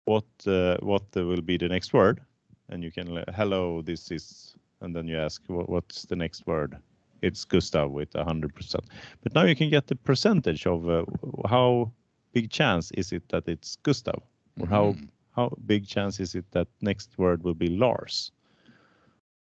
what 0.05 0.25
uh, 0.45 0.77
what 0.81 1.03
will 1.15 1.41
be 1.41 1.57
the 1.57 1.67
next 1.67 1.93
word, 1.93 2.21
and 2.69 2.83
you 2.83 2.91
can 2.91 3.23
hello, 3.35 3.81
this 3.81 4.11
is, 4.11 4.55
and 4.81 4.95
then 4.95 5.07
you 5.07 5.17
ask 5.17 5.41
what, 5.47 5.69
what's 5.69 6.03
the 6.03 6.15
next 6.15 6.45
word. 6.45 6.77
It's 7.23 7.45
Gustav 7.45 7.89
with 7.89 8.13
hundred 8.13 8.53
percent. 8.53 8.85
But 9.23 9.33
now 9.33 9.43
you 9.43 9.55
can 9.55 9.69
get 9.71 9.87
the 9.87 9.95
percentage 9.95 10.67
of 10.67 10.87
uh, 10.87 11.05
how 11.49 11.91
big 12.37 12.51
chance 12.51 12.91
is 12.99 13.13
it 13.13 13.29
that 13.29 13.47
it's 13.49 13.77
Gustav, 13.83 14.21
or 14.59 14.67
how 14.67 14.97
Mhm. 14.97 15.09
how 15.35 15.49
big 15.65 15.87
chance 15.87 16.19
is 16.23 16.35
it 16.35 16.45
that 16.51 16.67
next 16.81 17.17
word 17.17 17.43
will 17.43 17.55
be 17.55 17.67
Lars 17.69 18.31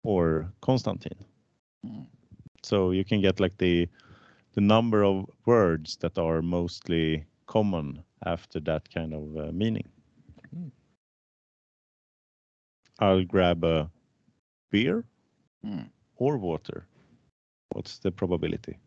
or 0.04 0.54
Konstantin? 0.62 1.26
Mm. 1.86 2.08
So 2.64 2.92
you 2.92 3.06
can 3.06 3.22
get 3.22 3.40
like 3.40 3.58
the 3.58 3.88
the 4.54 4.62
number 4.62 5.04
of 5.04 5.26
words 5.46 5.98
that 5.98 6.18
are 6.18 6.42
mostly 6.42 7.26
common 7.48 8.04
after 8.26 8.60
that 8.62 8.90
kind 8.94 9.14
of 9.14 9.38
uh, 9.38 9.52
meaning. 9.54 9.90
Mm. 10.56 10.72
I'll 13.00 13.26
grab 13.26 13.64
a 13.64 13.92
beer 14.72 15.06
Mm. 15.66 15.90
or 16.16 16.38
water. 16.38 16.88
What's 17.72 18.00
the 18.00 18.12
probability? 18.12 18.78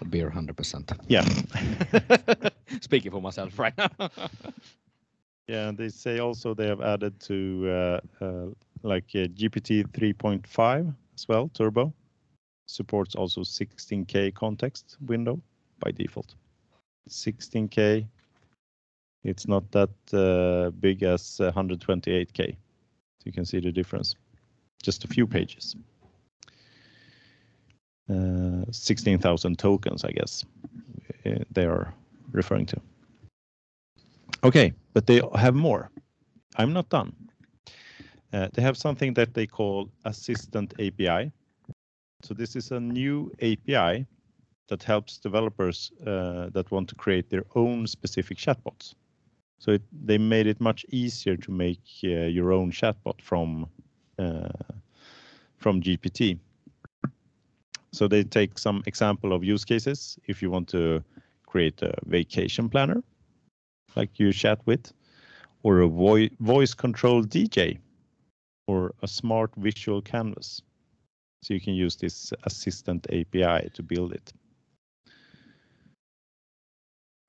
A 0.00 0.04
Beer 0.04 0.30
100%. 0.30 0.92
Yeah. 1.08 1.24
Speaking 2.80 3.10
for 3.10 3.20
myself 3.20 3.58
right 3.58 3.76
now. 3.76 3.90
Yeah, 5.48 5.70
they 5.70 5.90
say 5.90 6.18
also 6.18 6.54
they 6.54 6.66
have 6.66 6.80
added 6.80 7.20
to 7.20 7.68
uh, 7.68 8.24
uh, 8.24 8.46
like 8.82 9.04
uh, 9.14 9.28
GPT 9.28 9.84
3.5 9.92 10.92
as 11.14 11.28
well, 11.28 11.48
Turbo. 11.54 11.92
Supports 12.66 13.14
also 13.14 13.42
16K 13.42 14.34
context 14.34 14.96
window 15.06 15.40
by 15.78 15.92
default. 15.92 16.34
16K. 17.08 18.08
It's 19.22 19.46
not 19.46 19.70
that 19.70 19.90
uh, 20.12 20.70
big 20.80 21.04
as 21.04 21.40
uh, 21.40 21.52
128K. 21.52 22.56
So 22.56 23.22
you 23.24 23.32
can 23.32 23.44
see 23.44 23.60
the 23.60 23.70
difference. 23.70 24.16
Just 24.82 25.04
a 25.04 25.08
few 25.08 25.28
pages. 25.28 25.76
Uh, 28.10 28.64
16,000 28.70 29.58
tokens, 29.58 30.04
I 30.04 30.10
guess, 30.10 30.44
uh, 31.24 31.44
they 31.52 31.66
are 31.66 31.94
referring 32.32 32.66
to. 32.66 32.80
Okay, 34.44 34.72
but 34.92 35.06
they 35.06 35.20
have 35.34 35.54
more. 35.54 35.90
I'm 36.56 36.72
not 36.72 36.88
done. 36.88 37.14
Uh, 38.32 38.48
they 38.54 38.62
have 38.62 38.76
something 38.76 39.14
that 39.14 39.34
they 39.34 39.46
call 39.46 39.88
Assistant 40.04 40.74
API. 40.78 41.32
So 42.22 42.34
this 42.34 42.56
is 42.56 42.70
a 42.70 42.80
new 42.80 43.30
API 43.40 44.06
that 44.68 44.82
helps 44.82 45.18
developers 45.18 45.92
uh, 46.06 46.50
that 46.52 46.70
want 46.70 46.88
to 46.88 46.94
create 46.94 47.30
their 47.30 47.44
own 47.54 47.86
specific 47.86 48.36
chatbots. 48.36 48.94
So 49.58 49.72
it, 49.72 49.82
they 49.92 50.18
made 50.18 50.46
it 50.46 50.60
much 50.60 50.84
easier 50.90 51.36
to 51.36 51.50
make 51.50 51.80
uh, 52.04 52.28
your 52.28 52.52
own 52.52 52.70
chatbot 52.70 53.20
from 53.22 53.66
uh, 54.18 54.48
from 55.56 55.80
GPT. 55.80 56.38
so 57.92 58.06
they 58.08 58.22
take 58.22 58.58
some 58.58 58.82
example 58.86 59.32
of 59.32 59.42
use 59.42 59.64
cases 59.64 60.18
if 60.26 60.42
you 60.42 60.50
want 60.50 60.68
to 60.68 61.02
create 61.56 61.80
a 61.80 61.94
vacation 62.04 62.68
planner, 62.68 63.02
like 63.94 64.18
you 64.20 64.30
chat 64.30 64.60
with, 64.66 64.92
or 65.62 65.80
a 65.80 65.88
voi 65.88 66.28
voice 66.38 66.74
control 66.74 67.24
DJ, 67.24 67.78
or 68.66 68.92
a 69.02 69.08
smart 69.08 69.50
visual 69.56 70.02
canvas. 70.02 70.60
So 71.42 71.54
you 71.54 71.60
can 71.60 71.72
use 71.72 71.96
this 71.96 72.34
assistant 72.44 73.06
API 73.10 73.70
to 73.72 73.82
build 73.82 74.12
it. 74.12 74.32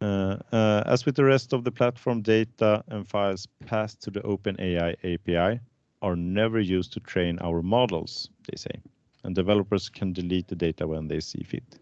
Uh, 0.02 0.36
uh, 0.52 0.84
as 0.86 1.06
with 1.06 1.16
the 1.16 1.24
rest 1.24 1.54
of 1.54 1.64
the 1.64 1.72
platform, 1.72 2.22
data 2.22 2.84
and 2.90 3.08
files 3.08 3.48
passed 3.66 4.02
to 4.02 4.12
the 4.12 4.20
OpenAI 4.22 4.90
API 5.14 5.62
are 6.02 6.18
never 6.18 6.60
used 6.60 6.92
to 6.94 7.00
train 7.00 7.40
our 7.40 7.62
models, 7.62 8.30
they 8.50 8.58
say, 8.58 8.76
and 9.24 9.34
developers 9.34 9.88
can 9.88 10.12
delete 10.12 10.50
the 10.50 10.56
data 10.56 10.86
when 10.86 11.08
they 11.08 11.22
see 11.22 11.44
fit. 11.44 11.80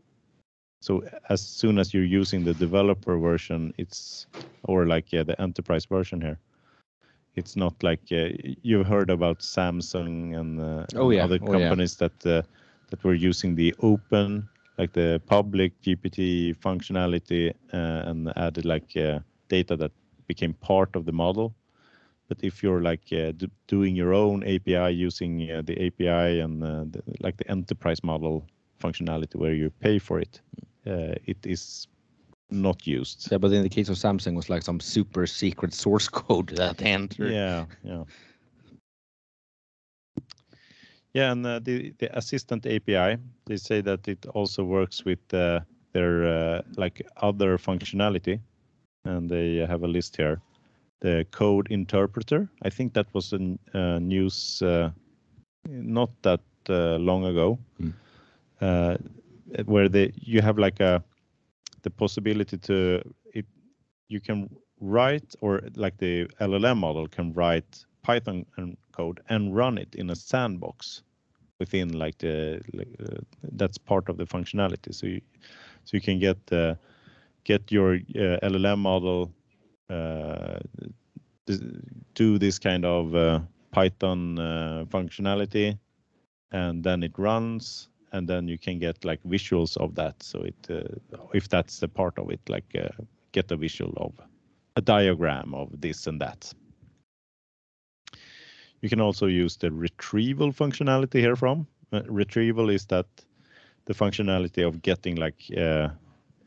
So 0.85 1.03
as 1.29 1.41
soon 1.41 1.79
as 1.79 1.93
you're 1.93 2.11
using 2.21 2.43
the 2.45 2.53
developer 2.53 3.17
version, 3.17 3.73
it's 3.83 4.27
or 4.65 4.85
like 4.85 5.11
yeah, 5.13 5.23
the 5.23 5.41
enterprise 5.41 5.85
version 5.97 6.21
here, 6.21 6.39
it's 7.35 7.55
not 7.55 7.83
like 7.83 8.01
uh, 8.11 8.29
you've 8.63 8.87
heard 8.87 9.09
about 9.09 9.39
Samsung 9.39 10.39
and, 10.39 10.59
uh, 10.61 10.85
Oh, 10.95 11.09
and 11.09 11.17
yeah. 11.17 11.23
other 11.23 11.39
Oh, 11.41 11.53
yeah. 11.53 11.69
companies 11.69 11.95
that 11.97 12.25
uh, 12.25 12.43
that 12.89 13.03
were 13.03 13.15
using 13.15 13.55
the 13.55 13.73
open 13.79 14.47
like 14.77 14.93
the 14.93 15.21
public 15.25 15.71
GPT 15.81 16.55
functionality 16.55 17.51
uh, 17.73 18.09
and 18.09 18.31
added 18.35 18.65
like 18.65 18.95
uh, 18.95 19.19
data 19.49 19.75
that 19.77 19.91
became 20.27 20.53
part 20.53 20.95
of 20.95 21.05
the 21.05 21.11
model. 21.13 21.53
But 22.27 22.43
if 22.43 22.63
you're 22.63 22.81
like 22.81 23.11
uh, 23.11 23.31
d- 23.31 23.49
doing 23.67 23.95
your 23.95 24.13
own 24.13 24.43
API 24.43 24.89
using 24.89 25.49
uh, 25.51 25.61
the 25.63 25.75
API 25.87 26.39
and 26.41 26.63
uh, 26.63 26.85
the, 26.91 27.01
like 27.21 27.37
the 27.37 27.49
enterprise 27.49 28.03
model 28.03 28.45
functionality 28.81 29.35
where 29.35 29.53
you 29.53 29.71
pay 29.81 29.99
for 29.99 30.19
it, 30.19 30.41
it 30.85 31.45
is 31.45 31.87
not 32.51 32.85
used. 32.87 33.27
Yeah, 33.31 33.37
but 33.37 33.51
in 33.51 33.63
the 33.63 33.69
case 33.69 33.89
of 33.89 33.97
Samsung, 33.97 34.33
it 34.33 34.35
was 34.35 34.49
like 34.49 34.63
some 34.63 34.79
super 34.79 35.25
secret 35.25 35.73
source 35.73 36.07
code 36.11 36.49
that 36.49 36.81
entered. 36.81 37.31
Yeah, 37.31 37.65
yeah. 37.83 38.03
Yeah, 41.13 41.31
and 41.31 41.45
uh, 41.45 41.59
the 41.59 41.93
the 41.97 42.09
assistant 42.17 42.65
API, 42.65 43.17
they 43.45 43.55
say 43.55 43.81
that 43.81 44.07
it 44.07 44.25
also 44.33 44.65
works 44.65 45.05
with 45.05 45.33
uh, 45.33 45.61
their 45.93 46.25
uh, 46.25 46.61
like 46.75 47.07
other 47.21 47.57
functionality, 47.57 48.39
and 49.05 49.29
they 49.29 49.65
have 49.65 49.83
a 49.83 49.87
list 49.87 50.17
here. 50.17 50.41
The 50.99 51.25
code 51.31 51.67
interpreter, 51.71 52.49
I 52.63 52.69
think 52.69 52.93
that 52.93 53.07
was 53.13 53.31
in 53.31 53.59
uh, 53.73 53.99
news 53.99 54.61
uh, 54.61 54.89
not 55.69 56.09
that 56.23 56.41
uh, 56.69 56.97
long 56.97 57.25
ago, 57.25 57.59
Mm. 57.81 57.93
Where 59.65 59.89
they 59.89 60.11
you 60.15 60.41
have 60.41 60.57
like 60.57 60.79
a 60.79 61.03
the 61.83 61.89
possibility 61.89 62.57
to 62.57 63.01
it 63.33 63.45
you 64.07 64.19
can 64.19 64.49
write 64.79 65.35
or 65.41 65.61
like 65.75 65.97
the 65.97 66.25
LLM 66.41 66.77
model 66.77 67.07
can 67.07 67.33
write 67.33 67.85
Python 68.03 68.45
code 68.91 69.21
and 69.29 69.55
run 69.55 69.77
it 69.77 69.95
in 69.95 70.09
a 70.09 70.15
sandbox 70.15 71.03
within 71.59 71.97
like 71.97 72.17
the 72.17 72.61
like, 72.73 72.87
uh, 72.99 73.17
that's 73.53 73.77
part 73.77 74.09
of 74.09 74.17
the 74.17 74.25
functionality. 74.25 74.93
So 74.93 75.07
you 75.07 75.21
so 75.85 75.97
you 75.97 76.01
can 76.01 76.19
get 76.19 76.37
uh, 76.51 76.75
get 77.43 77.71
your 77.71 77.95
uh, 77.95 78.39
LLM 78.43 78.79
model 78.79 79.31
uh, 79.89 80.59
do 82.15 82.37
this 82.39 82.59
kind 82.59 82.85
of 82.85 83.15
uh, 83.15 83.39
Python 83.71 84.39
uh, 84.39 84.85
functionality, 84.89 85.77
and 86.51 86.83
then 86.83 87.03
it 87.03 87.11
runs, 87.17 87.89
and 88.15 88.29
then 88.29 88.47
you 88.47 88.57
can 88.57 88.79
get 88.79 89.03
like 89.03 89.21
visuals 89.23 89.77
of 89.77 89.95
that. 89.95 90.23
So 90.23 90.41
it 90.41 90.55
uh, 90.69 91.17
if 91.33 91.49
that's 91.49 91.83
a 91.83 91.87
part 91.87 92.17
of 92.17 92.31
it, 92.31 92.39
like 92.47 92.69
uh, 92.75 93.03
get 93.33 93.51
a 93.51 93.57
visual 93.57 93.93
of 93.97 94.13
a 94.75 94.81
diagram 94.81 95.53
of 95.53 95.69
this 95.81 96.07
and 96.07 96.21
that. 96.21 96.53
You 98.81 98.89
can 98.89 99.01
also 99.01 99.25
use 99.27 99.57
the 99.57 99.71
retrieval 99.71 100.51
functionality 100.51 101.19
here 101.19 101.35
from. 101.35 101.67
Uh, 101.91 102.01
retrieval 102.07 102.69
is 102.69 102.85
that 102.85 103.07
the 103.85 103.93
functionality 103.93 104.65
of 104.65 104.81
getting 104.81 105.15
like 105.15 105.41
uh, 105.57 105.89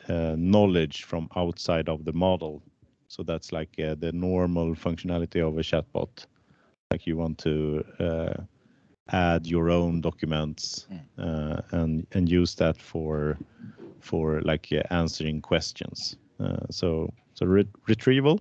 uh, 0.09 0.37
knowledge 0.39 1.05
from 1.05 1.29
outside 1.37 1.89
of 1.89 2.05
the 2.05 2.13
model. 2.13 2.63
So 3.09 3.23
that's 3.23 3.53
like 3.53 3.79
uh, 3.79 3.95
the 3.99 4.13
normal 4.13 4.75
functionality 4.75 5.41
of 5.47 5.59
a 5.59 5.63
chatbot. 5.63 6.27
Like 6.91 7.07
you 7.07 7.17
want 7.17 7.39
to 7.39 7.85
add 9.11 9.47
your 9.47 9.71
own 9.71 10.01
documents 10.01 10.87
uh, 11.19 11.61
and 11.73 12.07
and 12.13 12.29
use 12.29 12.55
that 12.57 12.81
for 12.81 13.39
for 14.01 14.41
like 14.43 14.69
uh, 14.73 14.83
answering 14.91 15.41
questions. 15.41 16.17
Uh, 16.41 16.67
so 16.71 17.13
so 17.35 17.47
re- 17.47 17.69
retrieval 17.87 18.41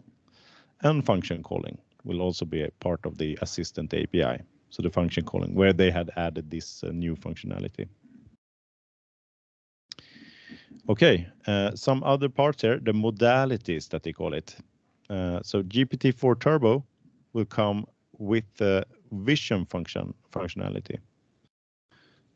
and 0.84 1.06
function 1.06 1.44
calling 1.44 1.78
will 2.04 2.22
also 2.22 2.46
be 2.46 2.64
a 2.64 2.72
part 2.80 3.06
of 3.06 3.18
the 3.18 3.38
assistant 3.42 3.94
API. 3.94 4.42
So 4.70 4.84
the 4.84 4.90
function 4.90 5.24
calling 5.24 5.56
where 5.56 5.74
they 5.74 5.92
had 5.92 6.12
added 6.16 6.50
this 6.50 6.84
uh, 6.84 6.92
new 6.92 7.16
functionality. 7.16 7.88
Okay, 10.90 11.28
uh, 11.48 11.76
some 11.76 12.02
other 12.04 12.30
parts 12.30 12.62
here, 12.62 12.80
the 12.80 12.94
modalities 12.94 13.90
that 13.90 14.04
they 14.04 14.14
call 14.14 14.34
it. 14.34 14.56
Uh, 15.10 15.42
so 15.44 15.62
GPT-4 15.64 16.40
Turbo 16.40 16.86
will 17.34 17.46
come 17.46 17.86
with 18.18 18.46
the 18.58 18.86
vision 19.12 19.66
function 19.66 20.14
functionality. 20.32 20.98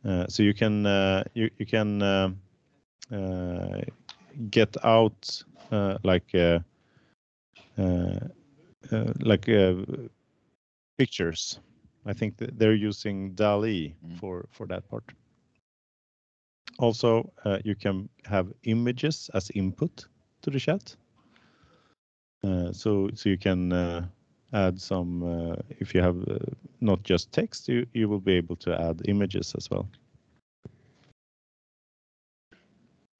Uh, 0.05 0.25
so 0.27 0.43
you 0.43 0.53
can 0.53 0.85
uh, 0.85 1.23
you 1.33 1.49
you 1.57 1.65
can 1.65 2.01
uh, 2.01 2.29
uh, 3.11 3.81
get 4.49 4.75
out 4.83 5.43
uh, 5.71 5.97
like 6.03 6.33
uh, 6.35 6.59
uh, 7.77 8.19
uh, 8.91 9.13
like 9.19 9.47
uh, 9.49 9.73
pictures. 10.97 11.59
I 12.05 12.13
think 12.13 12.37
that 12.37 12.57
they're 12.57 12.73
using 12.73 13.33
DALL-E 13.35 13.95
Mm. 14.03 14.19
for 14.19 14.47
for 14.51 14.65
that 14.67 14.87
part. 14.89 15.03
Also, 16.79 17.31
uh, 17.45 17.59
you 17.63 17.75
can 17.75 18.09
have 18.25 18.51
images 18.63 19.29
as 19.33 19.49
input 19.51 20.07
to 20.41 20.49
the 20.49 20.59
chat. 20.59 20.95
Uh, 22.43 22.71
so 22.71 23.09
so 23.13 23.29
you 23.29 23.37
can 23.37 23.71
uh, 23.71 24.07
add 24.53 24.79
some 24.79 25.23
uh, 25.23 25.55
if 25.79 25.93
you 25.95 26.01
have 26.01 26.17
uh, 26.27 26.37
not 26.81 27.03
just 27.03 27.31
text, 27.31 27.67
you 27.67 27.85
you 27.93 28.09
will 28.09 28.19
be 28.19 28.33
able 28.33 28.55
to 28.57 28.79
add 28.79 29.01
images 29.05 29.55
as 29.55 29.69
well. 29.69 29.87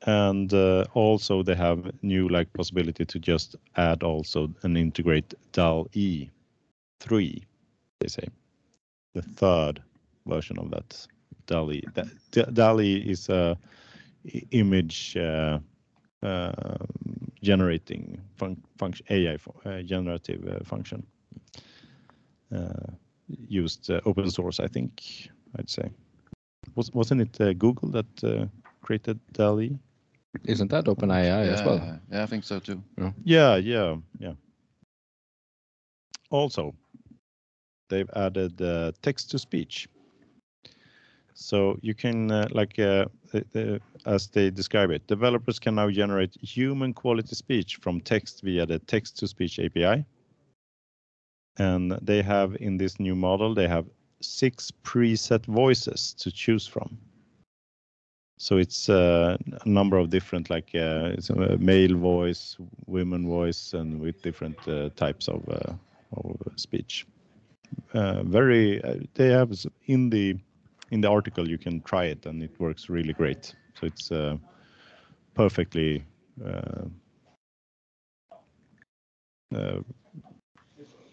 And 0.07 0.51
uh, 0.53 0.85
also 0.93 1.43
they 1.43 1.55
have 1.55 1.91
new 2.01 2.27
like 2.27 2.51
possibility 2.53 3.05
to 3.05 3.19
just 3.19 3.55
add 3.75 4.01
also 4.03 4.49
and 4.63 4.77
integrate 4.77 5.33
DALL-E 5.51 6.27
3, 6.99 7.43
they 7.99 8.07
say. 8.07 8.27
The 9.13 9.21
third 9.21 9.81
version 10.25 10.57
of 10.57 10.71
that 10.71 11.07
DALL-E. 11.45 11.83
That, 11.93 12.53
DALL-E 12.53 12.95
is 12.97 13.29
a 13.29 13.57
image 14.51 15.15
uh, 15.17 15.59
uh, 16.23 16.77
generating 17.43 18.19
fun- 18.37 18.61
function, 18.77 19.05
AI 19.09 19.37
uh, 19.65 19.81
generative 19.81 20.47
uh, 20.47 20.63
function. 20.63 21.05
Uh, 22.53 22.91
used 23.47 23.89
uh, 23.89 24.01
open 24.05 24.29
source, 24.29 24.59
I 24.59 24.67
think, 24.67 25.29
I'd 25.57 25.69
say. 25.69 25.89
Was, 26.75 26.91
wasn't 26.93 27.21
it 27.21 27.41
uh, 27.41 27.53
Google 27.53 27.89
that 27.89 28.23
uh, 28.23 28.45
created 28.81 29.19
DALL-E? 29.33 29.77
Isn't 30.45 30.69
that 30.71 30.85
OpenAI 30.85 31.47
as 31.47 31.63
well? 31.63 31.77
Yeah, 31.77 31.97
yeah, 32.11 32.23
I 32.23 32.25
think 32.25 32.43
so 32.43 32.59
too. 32.59 32.83
Yeah, 33.23 33.55
yeah, 33.55 33.95
yeah. 34.19 34.33
Also, 36.29 36.73
they've 37.89 38.09
added 38.15 38.61
uh, 38.61 38.91
text 39.01 39.31
to 39.31 39.39
speech. 39.39 39.87
So 41.33 41.77
you 41.81 41.93
can, 41.93 42.31
uh, 42.31 42.47
like, 42.51 42.77
uh, 42.79 43.05
the- 43.31 43.45
the- 43.51 43.81
as 44.05 44.27
they 44.27 44.49
describe 44.51 44.91
it, 44.91 45.07
developers 45.07 45.59
can 45.59 45.75
now 45.75 45.89
generate 45.89 46.35
human 46.41 46.93
quality 46.93 47.35
speech 47.35 47.77
from 47.77 48.01
text 48.01 48.41
via 48.43 48.65
the 48.65 48.79
text 48.79 49.17
to 49.19 49.27
speech 49.27 49.59
API. 49.59 50.05
And 51.57 51.91
they 52.01 52.21
have 52.21 52.55
in 52.59 52.77
this 52.77 52.99
new 52.99 53.15
model, 53.15 53.53
they 53.53 53.67
have 53.67 53.85
six 54.21 54.71
preset 54.83 55.45
voices 55.45 56.13
to 56.19 56.31
choose 56.31 56.67
from. 56.67 56.97
So 58.37 58.57
it's 58.57 58.89
uh, 58.89 59.37
a 59.65 59.69
number 59.69 59.97
of 59.97 60.09
different, 60.09 60.49
like 60.49 60.73
uh, 60.73 61.11
male 61.59 61.95
voice, 61.95 62.57
women 62.87 63.27
voice, 63.27 63.73
and 63.73 63.99
with 63.99 64.21
different 64.23 64.57
uh, 64.67 64.89
types 64.95 65.27
of, 65.27 65.47
uh, 65.49 65.73
of 66.17 66.37
speech. 66.55 67.05
Uh, 67.93 68.23
very, 68.23 68.83
uh, 68.83 68.95
they 69.13 69.29
have 69.29 69.51
in 69.85 70.09
the 70.09 70.37
in 70.91 71.01
the 71.01 71.07
article 71.09 71.47
you 71.47 71.57
can 71.57 71.81
try 71.81 72.05
it, 72.05 72.25
and 72.25 72.43
it 72.43 72.51
works 72.59 72.89
really 72.89 73.13
great. 73.13 73.55
So 73.79 73.87
it's 73.87 74.11
perfectly. 75.35 76.03
Uh, 76.43 76.85
uh, 79.55 79.79
it's- 80.79 80.95
the- 81.09 81.10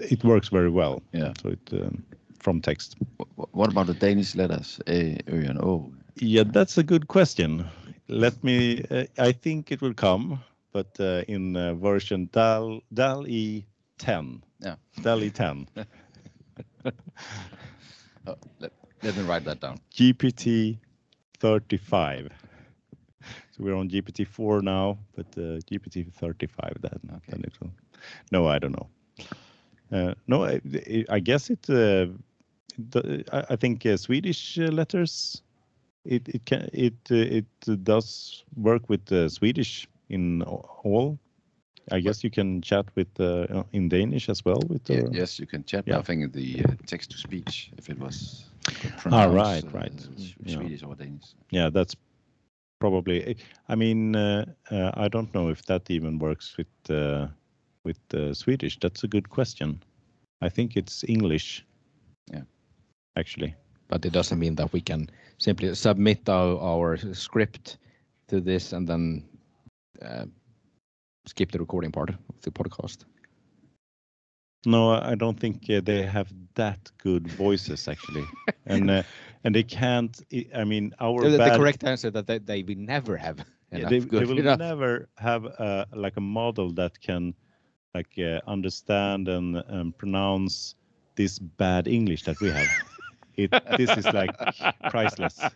it 0.00 0.24
works 0.24 0.48
very 0.48 0.70
well. 0.70 1.02
Yeah. 1.12 1.32
So 1.42 1.50
it 1.50 1.72
um, 1.72 2.04
from 2.40 2.60
text. 2.60 2.96
Wh- 3.20 3.24
wh- 3.36 3.54
What 3.54 3.70
about 3.70 3.86
the 3.86 3.94
Danish 3.94 4.34
letters? 4.36 4.80
A, 4.88 5.16
Ö, 5.26 5.48
and 5.50 5.60
O. 5.60 5.92
Yeah, 6.16 6.44
that's 6.46 6.78
a 6.78 6.82
good 6.82 7.08
question. 7.08 7.64
Let 8.08 8.42
me. 8.44 8.84
Uh, 8.90 9.04
I 9.18 9.32
think 9.32 9.72
it 9.72 9.80
will 9.82 9.94
come, 9.94 10.40
but 10.72 10.88
uh, 11.00 11.22
in 11.28 11.56
uh, 11.56 11.74
version 11.74 12.28
DAL 12.32 12.80
DAL 12.92 13.26
E 13.28 13.66
10. 13.98 14.42
Yeah. 14.60 14.76
DAL 15.02 15.22
E 15.24 15.30
10. 15.30 15.68
Oh, 18.26 18.36
let, 18.60 18.72
let 19.02 19.16
me 19.16 19.22
write 19.24 19.44
that 19.44 19.60
down. 19.60 19.78
GPT 19.92 20.78
35. 21.40 22.28
So 23.52 23.64
we're 23.64 23.74
on 23.76 23.88
GPT 23.90 24.26
4 24.26 24.62
now, 24.62 24.98
but 25.14 25.26
uh, 25.36 25.60
GPT 25.70 26.12
35 26.12 26.76
then. 26.80 26.98
Okay. 27.10 27.20
then 27.28 27.42
it 27.44 27.52
will. 27.60 27.70
No, 28.30 28.46
I 28.46 28.58
don't 28.58 28.72
know. 28.72 28.88
Uh, 29.92 30.14
no, 30.26 30.44
I, 30.44 30.60
I 31.08 31.20
guess 31.20 31.50
it. 31.50 31.68
Uh, 31.68 32.06
the, 32.90 33.24
I, 33.32 33.44
I 33.50 33.56
think 33.56 33.86
uh, 33.86 33.96
Swedish 33.96 34.58
uh, 34.58 34.72
letters. 34.72 35.42
It 36.04 36.28
it 36.28 36.44
can 36.44 36.68
it 36.72 36.94
uh, 37.10 37.38
it 37.38 37.84
does 37.84 38.44
work 38.56 38.88
with 38.90 39.10
uh, 39.12 39.28
Swedish 39.28 39.88
in 40.10 40.42
all. 40.42 41.18
I 41.92 42.00
guess 42.00 42.24
you 42.24 42.30
can 42.30 42.60
chat 42.62 42.86
with 42.94 43.08
uh, 43.20 43.62
in 43.72 43.88
Danish 43.88 44.28
as 44.28 44.44
well 44.44 44.60
with. 44.68 44.90
Uh, 44.90 45.08
yes, 45.12 45.38
you 45.38 45.46
can 45.46 45.64
chat. 45.64 45.84
yeah. 45.86 45.98
I 45.98 46.02
think 46.02 46.32
the 46.32 46.64
uh, 46.64 46.72
text 46.86 47.10
to 47.12 47.18
speech, 47.18 47.70
if 47.78 47.88
it 47.88 47.98
was. 47.98 48.44
Ah, 49.06 49.24
right, 49.24 49.64
right. 49.72 50.08
Yeah. 50.44 50.56
Swedish 50.56 50.82
or 50.82 50.94
Danish. 50.94 51.34
yeah 51.50 51.70
that's 51.70 51.96
probably 52.80 53.36
i 53.68 53.74
mean 53.74 54.14
uh, 54.16 54.44
uh, 54.70 54.90
i 54.94 55.08
don't 55.08 55.32
know 55.34 55.48
if 55.48 55.64
that 55.66 55.90
even 55.90 56.18
works 56.18 56.56
with 56.58 56.90
uh, 56.90 57.26
with 57.84 58.00
uh, 58.14 58.34
swedish 58.34 58.78
that's 58.80 59.04
a 59.04 59.08
good 59.08 59.28
question 59.30 59.82
i 60.40 60.48
think 60.48 60.76
it's 60.76 61.04
english 61.08 61.64
Yeah. 62.32 62.44
actually 63.16 63.54
But 63.88 64.04
it 64.06 64.12
doesn't 64.12 64.38
mean 64.38 64.56
that 64.56 64.72
we 64.72 64.80
can 64.80 65.08
simply 65.38 65.74
submit 65.74 66.28
our, 66.28 66.58
our 66.60 66.96
script 67.14 67.78
to 68.28 68.40
this 68.40 68.72
and 68.72 68.88
then 68.88 69.24
uh, 70.02 70.26
skip 71.26 71.52
the 71.52 71.58
recording 71.58 71.92
part 71.92 72.10
of 72.10 72.16
the 72.42 72.50
podcast. 72.50 73.04
no 74.66 74.90
i 74.90 75.14
don't 75.14 75.38
think 75.40 75.68
uh, 75.70 75.80
they 75.82 76.02
have 76.02 76.32
that 76.54 76.90
good 76.98 77.26
voices 77.28 77.88
actually 77.88 78.30
and 78.66 78.90
uh, 78.90 79.02
and 79.44 79.54
they 79.54 79.62
can't 79.64 80.22
i 80.54 80.64
mean 80.64 80.92
our 81.00 81.28
The, 81.28 81.38
the 81.40 81.50
bad, 81.50 81.52
correct 81.52 81.84
answer 81.84 82.10
that 82.10 82.26
they, 82.26 82.38
they 82.38 82.62
will 82.62 82.76
never 82.78 83.16
have 83.16 83.44
yeah, 83.70 83.84
they, 83.84 84.00
good 84.08 84.18
they 84.18 84.24
will 84.24 84.40
enough. 84.40 84.60
never 84.60 85.08
have 85.18 85.44
a, 85.44 85.86
like 85.94 86.16
a 86.16 86.20
model 86.20 86.72
that 86.74 87.00
can 87.00 87.34
like 87.94 88.18
uh, 88.18 88.40
understand 88.46 89.28
and, 89.28 89.56
and 89.68 89.96
pronounce 89.98 90.74
this 91.16 91.38
bad 91.38 91.86
english 91.88 92.24
that 92.24 92.40
we 92.40 92.50
have 92.50 92.70
it 93.36 93.52
this 93.76 93.96
is 93.96 94.12
like 94.12 94.34
priceless 94.88 95.54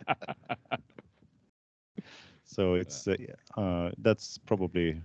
so 2.43 2.73
it's 2.75 3.07
uh, 3.07 3.15
uh, 3.57 3.91
that's 3.99 4.37
probably 4.37 5.01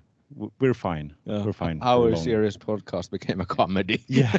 we're 0.60 0.74
fine 0.74 1.14
Yeah. 1.24 1.44
we're 1.44 1.52
fine 1.52 1.82
Our 1.82 2.14
serious 2.16 2.56
podcast 2.56 3.10
became 3.10 3.40
a 3.40 3.46
comedy. 3.46 4.04
yeah 4.08 4.32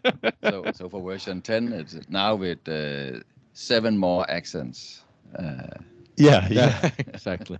so, 0.42 0.70
so 0.72 0.88
for 0.88 1.02
version 1.02 1.40
10, 1.42 1.72
it's 1.72 1.96
now 2.08 2.34
with 2.34 2.68
uh, 2.68 3.20
seven 3.52 3.98
more 3.98 4.28
accents. 4.30 5.04
Uh, 5.38 5.78
yeah 6.16 6.46
yeah 6.50 6.90
exactly. 7.06 7.58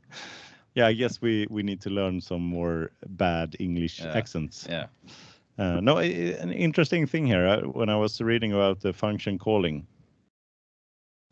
Yeah 0.74 0.86
i 0.86 0.92
guess 0.92 1.20
we 1.20 1.46
we 1.50 1.62
need 1.62 1.80
to 1.80 1.90
learn 1.90 2.20
some 2.20 2.42
more 2.42 2.90
bad 3.08 3.56
english 3.58 4.00
Yeah. 4.00 4.16
accents 4.16 4.66
yeah. 4.68 4.86
Uh, 5.58 5.80
no, 5.80 5.98
an 5.98 6.50
interesting 6.50 7.06
thing 7.06 7.26
here. 7.26 7.46
uh, 7.46 7.60
When 7.60 7.90
I 7.90 7.96
was 7.96 8.20
reading 8.22 8.52
about 8.54 8.80
the 8.80 8.92
function 8.94 9.38
calling, 9.38 9.86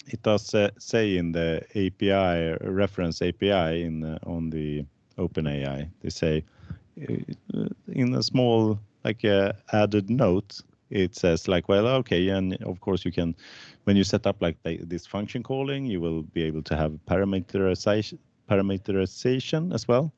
it 0.06 0.22
does 0.22 0.54
uh, 0.54 0.70
say 0.78 1.16
in 1.16 1.32
the 1.32 1.62
API 1.74 2.52
uh, 2.52 2.70
reference 2.70 3.22
API 3.22 3.82
in 3.82 4.00
the, 4.00 4.18
on 4.26 4.50
the 4.50 4.84
OpenAI, 5.16 5.88
they 6.02 6.10
say 6.10 6.44
uh, 7.08 7.68
in 7.88 8.14
a 8.14 8.22
small 8.22 8.78
like 9.04 9.24
uh, 9.24 9.52
added 9.72 10.10
note, 10.10 10.60
it 10.90 11.14
says 11.16 11.48
like, 11.48 11.66
well, 11.68 11.86
okay, 11.86 12.28
and 12.28 12.62
of 12.62 12.78
course 12.80 13.06
you 13.06 13.10
can, 13.12 13.34
when 13.84 13.96
you 13.96 14.04
set 14.04 14.26
up 14.26 14.36
like 14.42 14.62
the, 14.64 14.76
this 14.84 15.06
function 15.06 15.42
calling, 15.42 15.86
you 15.86 16.00
will 16.00 16.22
be 16.24 16.42
able 16.42 16.62
to 16.64 16.76
have 16.76 16.92
parameterization 17.08 18.18
parameterization 18.50 19.72
as 19.74 19.86
well. 19.88 20.12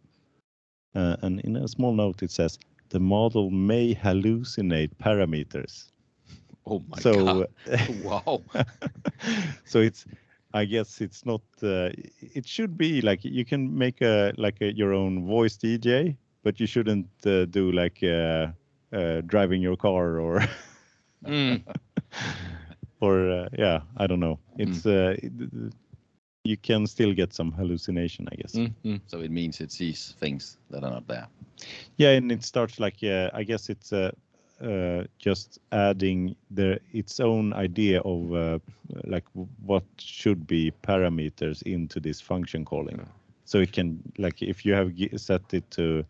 Uh, 0.95 1.17
and 1.23 1.41
in 1.41 1.57
a 1.57 1.69
small 1.69 1.93
note, 1.95 2.23
it 2.23 2.31
says 2.31 2.59
the 2.91 3.01
model 3.01 3.51
may 3.51 3.95
hallucinate 3.95 4.91
parameters. 5.03 5.91
Oh 6.67 6.83
my 6.89 6.99
so, 7.01 7.13
god. 7.13 7.47
Wow. 8.05 8.43
so 9.65 9.81
it's, 9.81 10.07
I 10.55 10.65
guess 10.65 11.01
it's 11.01 11.25
not. 11.27 11.43
Uh, 11.63 11.91
it 12.21 12.47
should 12.47 12.77
be 12.77 13.01
like 13.01 13.25
you 13.25 13.45
can 13.45 13.77
make 13.77 14.01
a 14.03 14.33
like 14.37 14.61
a, 14.61 14.75
your 14.75 14.93
own 14.93 15.27
voice 15.27 15.57
DJ, 15.57 16.17
but 16.43 16.61
you 16.61 16.67
shouldn't 16.67 17.09
uh, 17.27 17.47
do 17.47 17.73
like 17.73 18.03
uh, 18.03 18.49
uh, 18.93 19.23
driving 19.27 19.63
your 19.63 19.77
car 19.77 20.19
or 20.21 20.43
Mm. 21.27 21.63
or 23.01 23.31
uh, 23.31 23.49
yeah, 23.59 23.81
I 23.97 24.07
don't 24.07 24.21
know. 24.21 24.39
It's 24.59 24.87
uh, 24.87 25.17
it, 25.23 25.33
you 26.45 26.57
can 26.57 26.87
still 26.87 27.13
get 27.13 27.33
some 27.33 27.53
hallucination, 27.53 28.27
I 28.33 28.37
guess. 28.37 28.55
Mm, 28.57 28.73
mm. 28.85 29.01
So 29.07 29.21
it 29.21 29.31
means 29.31 29.61
it 29.61 29.73
sees 29.73 30.15
things 30.19 30.59
that 30.71 30.85
are 30.85 30.91
not 30.91 31.07
there. 31.07 31.29
Yeah, 31.97 32.11
and 32.11 32.31
it 32.33 32.43
starts 32.43 32.79
like 32.81 33.03
uh, 33.03 33.31
I 33.33 33.45
guess 33.45 33.69
it's 33.69 33.93
uh, 33.93 34.11
uh, 34.63 35.05
just 35.19 35.59
adding 35.73 36.37
the 36.51 36.81
its 36.93 37.21
own 37.21 37.53
idea 37.53 38.01
of 38.01 38.33
uh, 38.33 38.59
like 39.05 39.25
w- 39.35 39.49
what 39.65 39.85
should 39.99 40.47
be 40.47 40.73
parameters 40.83 41.63
into 41.63 42.01
this 42.01 42.21
function 42.21 42.65
calling. 42.65 42.99
Yeah. 42.99 43.05
So 43.45 43.59
it 43.59 43.73
can 43.73 44.03
like 44.19 44.43
if 44.43 44.65
you 44.65 44.75
have 44.75 44.93
set 45.17 45.53
it 45.55 45.71
to 45.73 46.05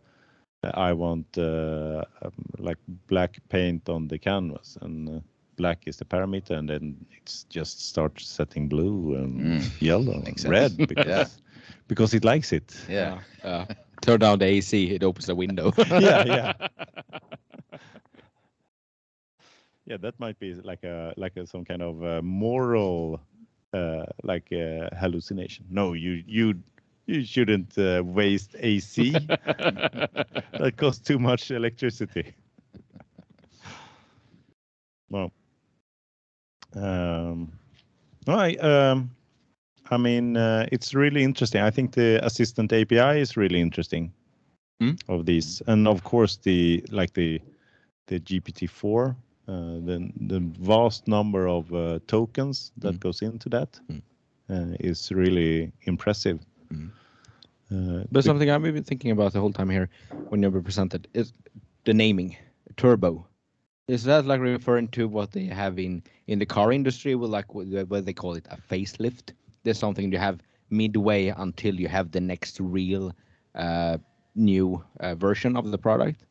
uh, 0.65 0.71
I 0.75 0.93
want 0.93 1.39
uh, 1.39 2.05
um, 2.23 2.33
like 2.59 2.79
black 3.09 3.39
paint 3.49 3.89
on 3.89 4.09
the 4.09 4.19
canvas 4.19 4.79
and 4.81 5.09
uh, 5.09 5.21
black 5.57 5.87
is 5.87 5.97
the 5.97 6.05
parameter 6.05 6.51
and 6.57 6.69
then 6.69 7.05
it's 7.17 7.45
just 7.45 7.81
starts 7.89 8.27
setting 8.27 8.69
blue 8.69 9.15
and 9.17 9.61
Mm. 9.61 9.71
yellow 9.81 10.23
and 10.25 10.25
Makes 10.25 10.47
red 10.47 10.87
because 10.87 11.07
Yeah. 11.07 11.27
because 11.89 12.15
it 12.15 12.25
likes 12.25 12.53
it. 12.53 12.75
Yeah. 12.87 13.21
Uh, 13.43 13.67
turn 14.01 14.21
down 14.21 14.39
the 14.39 14.47
AC, 14.47 14.91
it 14.95 15.03
opens 15.03 15.29
a 15.29 15.35
window. 15.35 15.73
yeah, 15.97 16.25
yeah. 16.25 16.53
yeah, 19.87 19.97
that 19.99 20.19
might 20.19 20.39
be 20.39 20.55
like 20.55 20.83
a 20.85 21.13
like 21.17 21.37
a, 21.37 21.47
some 21.47 21.65
kind 21.65 21.83
of 21.83 22.03
uh 22.05 22.21
moral 22.23 23.21
uh, 23.73 24.05
like 24.23 24.53
uh, 24.53 24.89
hallucination. 24.97 25.67
No, 25.71 25.93
you 25.93 26.23
you 26.27 26.63
you 27.07 27.25
shouldn't 27.25 27.77
uh, 27.79 28.03
waste 28.05 28.55
AC. 28.59 29.31
that 30.57 30.77
costs 30.77 31.03
too 31.07 31.19
much 31.19 31.51
electricity. 31.51 32.35
well, 35.11 35.33
um, 36.77 37.53
no, 38.27 38.35
I 38.35 38.55
um, 38.57 39.11
I 39.91 39.97
mean 39.97 40.37
uh, 40.37 40.67
it's 40.73 40.95
really 40.95 41.23
interesting. 41.23 41.61
I 41.63 41.71
think 41.71 41.93
the 41.93 42.25
assistant 42.25 42.73
API 42.73 43.21
is 43.21 43.37
really 43.37 43.61
interesting 43.61 44.13
Hmm? 44.81 44.95
of 45.09 45.27
these, 45.27 45.63
and 45.67 45.87
of 45.89 46.03
course 46.03 46.39
the 46.43 46.85
like 46.91 47.13
the 47.15 47.41
the 48.07 48.21
GPT-4, 48.21 49.11
uh, 49.11 49.15
the 49.87 50.11
the 50.29 50.41
vast 50.61 51.07
number 51.09 51.47
of 51.49 51.73
uh, 51.73 51.99
tokens 52.07 52.73
that 52.79 52.95
Mm. 52.95 53.01
goes 53.01 53.23
into 53.23 53.49
that 53.49 53.81
Mm. 53.89 54.03
uh, 54.51 54.77
is 54.81 55.11
really 55.13 55.73
impressive. 55.87 56.39
Mm. 56.71 56.91
Uh, 57.71 58.05
But 58.13 58.25
something 58.25 58.51
I've 58.51 58.63
been 58.63 58.85
thinking 58.85 59.11
about 59.13 59.33
the 59.33 59.41
whole 59.41 59.53
time 59.53 59.71
here 59.73 59.89
when 60.31 60.43
you 60.43 60.51
were 60.51 60.63
presented 60.63 61.09
is 61.15 61.33
the 61.85 61.95
naming 61.95 62.37
turbo. 62.77 63.27
Is 63.89 64.05
that 64.05 64.27
like 64.27 64.41
referring 64.41 64.89
to 64.89 65.09
what 65.09 65.33
they 65.33 65.47
have 65.47 65.79
in 65.79 66.03
in 66.27 66.39
the 66.39 66.47
car 66.47 66.73
industry 66.73 67.15
with 67.15 67.31
like 67.31 67.53
what 67.55 68.05
they 68.05 68.13
call 68.13 68.35
it 68.35 68.47
a 68.51 68.57
facelift? 68.57 69.33
There's 69.65 69.79
something 69.79 70.13
you 70.13 70.19
have 70.19 70.41
midway 70.71 71.29
until 71.29 71.75
you 71.79 71.89
have 71.89 72.11
the 72.11 72.21
next 72.21 72.59
real 72.61 73.13
uh, 73.55 73.99
new 74.35 74.83
uh, 75.01 75.15
version 75.15 75.57
of 75.57 75.71
the 75.71 75.79
product. 75.79 76.25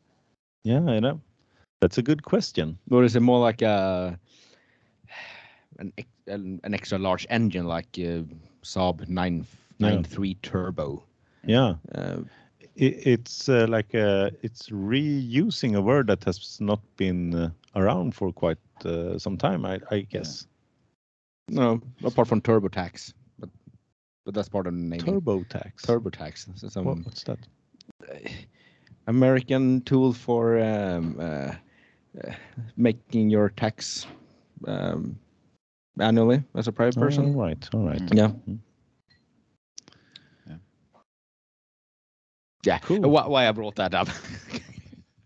yeah, 0.64 0.80
I 0.80 0.98
know. 1.00 1.20
That's 1.80 1.98
a 1.98 2.02
good 2.02 2.22
question. 2.22 2.78
Or 2.90 3.04
is 3.04 3.16
it 3.16 3.20
more 3.20 3.40
like 3.40 3.62
a 3.62 4.18
an 5.78 5.92
an, 6.26 6.60
an 6.64 6.74
extra 6.74 6.98
large 6.98 7.26
engine 7.30 7.66
like 7.66 7.98
uh, 7.98 8.22
Saab 8.62 9.08
993 9.08 10.34
Turbo? 10.42 11.04
Yeah, 11.44 11.74
Uh, 11.94 12.18
it's 12.76 13.48
uh, 13.48 13.66
like 13.68 13.94
uh, 13.94 14.30
it's 14.42 14.68
reusing 14.68 15.76
a 15.76 15.82
word 15.82 16.06
that 16.06 16.24
has 16.24 16.58
not 16.60 16.80
been 16.96 17.34
uh, 17.34 17.50
around 17.76 18.14
for 18.14 18.32
quite 18.32 18.58
uh, 18.84 19.18
some 19.18 19.36
time. 19.36 19.64
I, 19.64 19.80
I 19.90 20.00
guess 20.00 20.46
no, 21.48 21.80
apart 22.04 22.28
from 22.28 22.40
TurboTax, 22.40 23.12
but 23.38 23.50
but 24.24 24.34
that's 24.34 24.48
part 24.48 24.66
of 24.66 24.74
the 24.74 24.80
name. 24.80 25.00
TurboTax. 25.00 25.82
TurboTax, 25.82 26.70
some 26.70 26.84
What, 26.84 27.04
what's 27.04 27.24
that? 27.24 27.38
American 29.06 29.82
tool 29.82 30.12
for 30.12 30.58
um, 30.60 31.18
uh, 31.20 31.54
uh, 32.24 32.32
making 32.76 33.30
your 33.30 33.48
tax 33.50 34.06
um, 34.66 35.18
annually 35.98 36.42
as 36.54 36.68
a 36.68 36.72
private 36.72 36.98
person. 36.98 37.34
All 37.34 37.42
right, 37.42 37.68
all 37.74 37.84
right. 37.84 38.00
Yeah. 38.12 38.28
Mm. 38.28 38.40
Yeah. 38.46 38.54
Yeah. 42.62 42.78
Cool. 42.80 43.08
Why, 43.08 43.26
why 43.26 43.48
I 43.48 43.52
brought 43.52 43.76
that 43.76 43.94
up. 43.94 44.08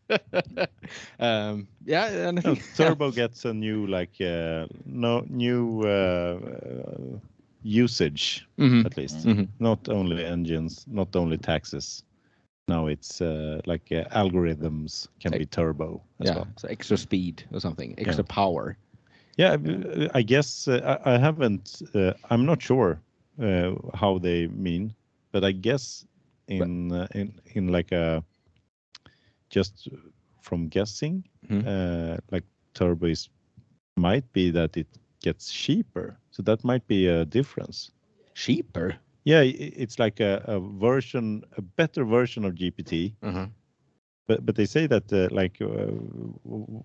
um, 1.18 1.68
yeah, 1.84 2.28
and 2.28 2.42
No, 2.44 2.54
think 2.54 2.62
Turbo 2.74 3.10
gets 3.12 3.44
a 3.44 3.52
new 3.54 3.86
like 3.86 4.20
uh, 4.20 4.66
no 4.84 5.24
new 5.28 5.82
uh, 5.84 6.38
uh, 6.38 7.18
usage 7.62 8.46
Mhm, 8.58 8.84
at 8.84 8.96
least. 8.96 9.28
mhm. 9.28 9.48
Not 9.58 9.88
only 9.88 10.24
engines, 10.24 10.84
not 10.88 11.14
only 11.16 11.36
taxes. 11.38 12.02
Now 12.66 12.86
it's 12.86 13.20
uh, 13.20 13.60
like 13.66 13.90
uh, 13.92 14.04
algorithms 14.10 15.08
can 15.20 15.34
be 15.36 15.46
turbo 15.46 16.02
as 16.20 16.32
Yeah, 16.32 16.34
well. 16.34 16.48
so 16.56 16.68
extra 16.68 16.96
speed 16.96 17.44
or 17.52 17.60
something, 17.60 17.94
extra 17.98 18.24
power. 18.24 18.76
Yeah, 19.36 19.56
I 20.14 20.22
guess 20.22 20.68
uh, 20.68 20.98
I, 21.04 21.14
I 21.14 21.18
haven't. 21.18 21.82
Uh, 21.94 22.12
I'm 22.30 22.44
not 22.46 22.62
sure 22.62 23.00
uh, 23.40 23.72
how 23.94 24.18
they 24.18 24.46
mean, 24.48 24.94
but 25.32 25.44
I 25.44 25.52
guess 25.52 26.06
in 26.48 26.92
uh, 26.92 27.06
in 27.14 27.40
in 27.54 27.68
like 27.68 27.92
a 27.92 28.24
just 29.50 29.88
from 30.40 30.68
guessing, 30.68 31.24
Mhm. 31.48 31.66
uh, 31.66 32.16
like 32.30 32.44
turbo 32.74 33.06
is 33.06 33.28
might 33.96 34.30
be 34.32 34.50
that 34.50 34.76
it 34.76 34.86
gets 35.20 35.50
cheaper, 35.52 36.18
so 36.30 36.42
that 36.42 36.64
might 36.64 36.86
be 36.86 37.06
a 37.06 37.24
difference. 37.24 37.92
Cheaper. 38.34 38.98
Yeah, 39.24 39.42
it's 39.42 39.98
like 39.98 40.20
a, 40.20 40.42
a 40.46 40.58
version, 40.60 41.42
a 41.56 41.62
better 41.62 42.04
version 42.04 42.44
of 42.44 42.54
GPT, 42.54 43.16
Uh-huh. 43.22 43.48
but 44.26 44.44
but 44.46 44.56
they 44.56 44.66
say 44.66 44.86
that 44.86 45.12
uh, 45.12 45.28
like 45.30 45.60
uh, 45.60 45.90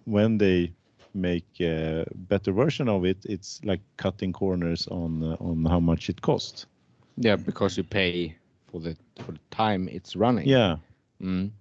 when 0.05 0.37
they 0.37 0.73
make 1.13 1.59
a 1.61 2.05
better 2.15 2.51
version 2.51 2.87
of 2.89 3.05
it, 3.05 3.25
it's 3.25 3.59
like 3.63 3.81
cutting 3.97 4.31
corners 4.33 4.87
on 4.87 5.23
uh, 5.23 5.35
on 5.39 5.65
how 5.65 5.79
much 5.79 6.09
it 6.09 6.21
costs. 6.21 6.65
Yeah, 7.17 7.35
because 7.37 7.77
you 7.77 7.83
pay 7.83 8.35
for 8.71 8.79
the 8.79 8.95
for 9.23 9.33
the 9.33 9.39
time 9.51 9.87
it's 9.89 10.15
running. 10.15 10.47
Yeah, 10.47 10.77
Mm. 11.21 11.51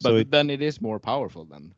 So 0.00 0.16
it- 0.16 0.30
then 0.30 0.50
it 0.50 0.62
is 0.62 0.80
more 0.80 1.00
powerful 1.00 1.44
then. 1.44 1.74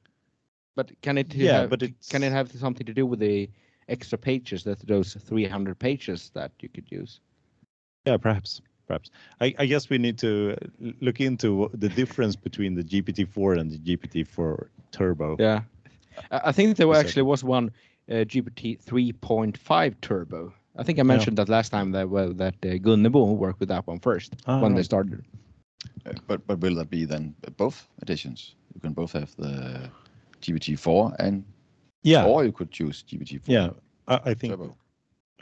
But 0.76 0.92
can 1.02 1.18
it 1.18 1.34
Yeah, 1.34 1.60
have, 1.62 1.70
but 1.70 1.80
can 2.10 2.22
it 2.22 2.32
have 2.32 2.52
something 2.52 2.86
to 2.86 2.92
do 2.94 3.06
with 3.06 3.18
the 3.20 3.48
extra 3.88 4.18
pages 4.18 4.62
that 4.64 4.78
those 4.86 5.14
300 5.14 5.78
pages 5.78 6.30
that 6.34 6.52
you 6.60 6.68
could 6.68 6.90
use? 6.92 7.20
yeah, 8.06 8.16
perhaps, 8.18 8.60
perhaps. 8.86 9.10
I, 9.40 9.54
I 9.58 9.66
guess 9.66 9.90
we 9.90 9.98
need 9.98 10.18
to 10.18 10.52
uh, 10.52 10.92
look 11.00 11.20
into 11.20 11.70
the 11.74 11.88
difference 11.88 12.36
between 12.36 12.74
the 12.74 12.82
GPT-4 12.84 13.58
and 13.58 13.70
the 13.70 13.78
GPT-4 13.78 14.68
Turbo. 14.92 15.36
Yeah. 15.38 15.62
I 16.30 16.52
think 16.52 16.76
there 16.76 16.92
actually 16.94 17.22
was 17.22 17.42
one 17.44 17.70
uh, 18.10 18.24
GPT 18.24 18.78
3.5 18.82 20.00
turbo. 20.00 20.52
I 20.76 20.82
think 20.82 20.98
I 20.98 21.02
mentioned 21.02 21.36
that 21.38 21.48
last 21.48 21.70
time 21.70 21.92
that 21.92 22.08
well 22.08 22.32
that 22.34 22.54
uh, 22.62 22.78
Gunnebo 22.78 23.36
worked 23.36 23.60
with 23.60 23.68
that 23.68 23.86
one 23.86 23.98
first 24.00 24.34
Ah, 24.46 24.60
when 24.60 24.74
they 24.74 24.82
started. 24.82 25.24
Uh, 26.06 26.12
but 26.26 26.46
but 26.46 26.60
will 26.60 26.76
that 26.76 26.90
be 26.90 27.04
then 27.04 27.34
both 27.56 27.88
editions? 28.02 28.54
You 28.74 28.80
can 28.80 28.92
both 28.92 29.12
have 29.12 29.34
the 29.36 29.90
GPT-4 30.42 31.16
and 31.18 31.44
Yeah, 32.02 32.24
or 32.24 32.44
you 32.44 32.52
could 32.52 32.70
choose 32.70 33.02
GPT-4 33.02 33.42
yeah. 33.46 33.70
I, 34.08 34.30
I 34.30 34.34
think 34.34 34.52
Turbo. 34.52 34.76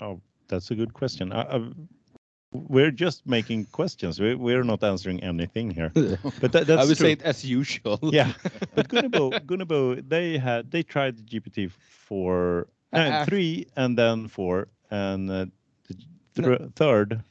Oh, 0.00 0.20
that's 0.48 0.70
a 0.70 0.74
good 0.74 0.92
question. 0.92 1.32
I, 1.32 1.42
I, 1.42 1.70
we're 2.52 2.90
just 2.90 3.26
making 3.26 3.66
questions. 3.66 4.18
We're, 4.20 4.36
we're 4.38 4.64
not 4.64 4.82
answering 4.82 5.22
anything 5.22 5.70
here. 5.70 5.92
But 6.40 6.52
that, 6.52 6.66
that's 6.66 6.82
I 6.82 6.84
would 6.86 6.96
true. 6.96 7.06
say 7.06 7.12
it 7.12 7.22
as 7.22 7.44
usual. 7.44 7.98
yeah. 8.02 8.32
But 8.74 8.88
Gunnebo, 8.88 9.44
Gunnebo, 9.46 10.08
they 10.08 10.38
had 10.38 10.70
they 10.70 10.82
tried 10.82 11.16
the 11.18 11.22
GPT 11.22 11.70
four, 11.70 12.66
Uh, 12.92 12.96
uh, 12.96 13.00
uh, 13.00 13.24
three, 13.26 13.66
and 13.76 13.98
then 13.98 14.28
four, 14.28 14.68
and 14.90 15.30
uh, 15.30 15.46
the 16.34 16.42
thr- 16.42 16.64
third 16.74 17.22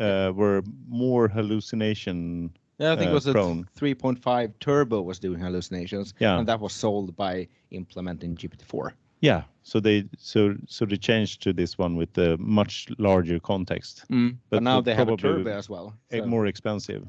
uh, 0.00 0.32
were 0.34 0.62
more 0.88 1.28
hallucination. 1.28 2.50
Yeah, 2.78 2.92
I 2.92 2.96
think 2.96 3.08
uh, 3.08 3.12
it 3.12 3.14
was 3.14 3.26
a 3.26 3.32
3.5 3.32 4.52
turbo 4.60 5.00
was 5.02 5.18
doing 5.18 5.40
hallucinations. 5.40 6.12
Yeah. 6.18 6.38
And 6.38 6.46
that 6.48 6.60
was 6.60 6.72
sold 6.74 7.16
by 7.16 7.48
implementing 7.70 8.36
GPT-4. 8.36 8.92
Yeah. 9.20 9.44
So 9.62 9.80
they 9.80 10.04
so 10.18 10.54
so 10.68 10.84
they 10.84 10.98
changed 10.98 11.42
to 11.42 11.52
this 11.54 11.78
one 11.78 11.96
with 11.96 12.12
the 12.12 12.36
much 12.38 12.86
larger 12.98 13.40
context, 13.40 14.04
But, 14.08 14.34
But 14.50 14.62
now 14.62 14.80
they 14.82 14.94
have 14.94 15.08
a 15.08 15.16
turbo 15.16 15.50
as 15.50 15.70
well. 15.70 15.94
so- 16.12 16.26
more 16.26 16.46
expensive. 16.46 17.06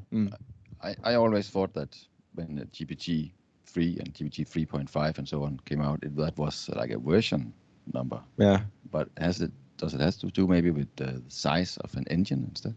I, 0.82 0.94
I 1.02 1.14
always 1.14 1.50
thought 1.50 1.74
that 1.74 1.96
when 2.34 2.58
uh, 2.60 2.64
GPT 2.72 3.32
3 3.66 3.98
and 3.98 4.14
GPT 4.14 4.46
3.5 4.48 5.18
and 5.18 5.28
so 5.28 5.42
on 5.42 5.60
came 5.64 5.82
out, 5.82 5.98
it, 6.02 6.16
that 6.16 6.38
was 6.38 6.70
uh, 6.72 6.78
like 6.78 6.90
a 6.90 6.98
version 6.98 7.52
number. 7.92 8.20
Yeah. 8.38 8.60
But 8.90 9.08
has 9.18 9.40
it 9.42 9.50
does 9.78 9.94
it 9.94 10.00
has 10.00 10.16
to 10.18 10.26
do 10.26 10.46
maybe 10.46 10.70
with 10.70 10.94
the 10.96 11.22
size 11.28 11.76
of 11.78 11.94
an 11.96 12.04
engine 12.10 12.44
instead? 12.48 12.74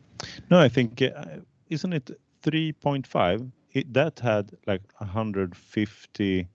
No, 0.50 0.60
I 0.60 0.70
think 0.70 1.02
uh, 1.02 1.42
isn't 1.70 1.94
it 1.94 2.12
3.5? 2.44 3.52
It, 3.74 3.94
that 3.94 4.20
had 4.20 4.52
like 4.68 4.82
150 4.98 6.48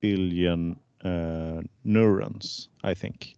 billion 0.00 0.76
uh, 1.04 1.60
neurons, 1.84 2.68
I 2.82 2.94
think, 2.94 3.36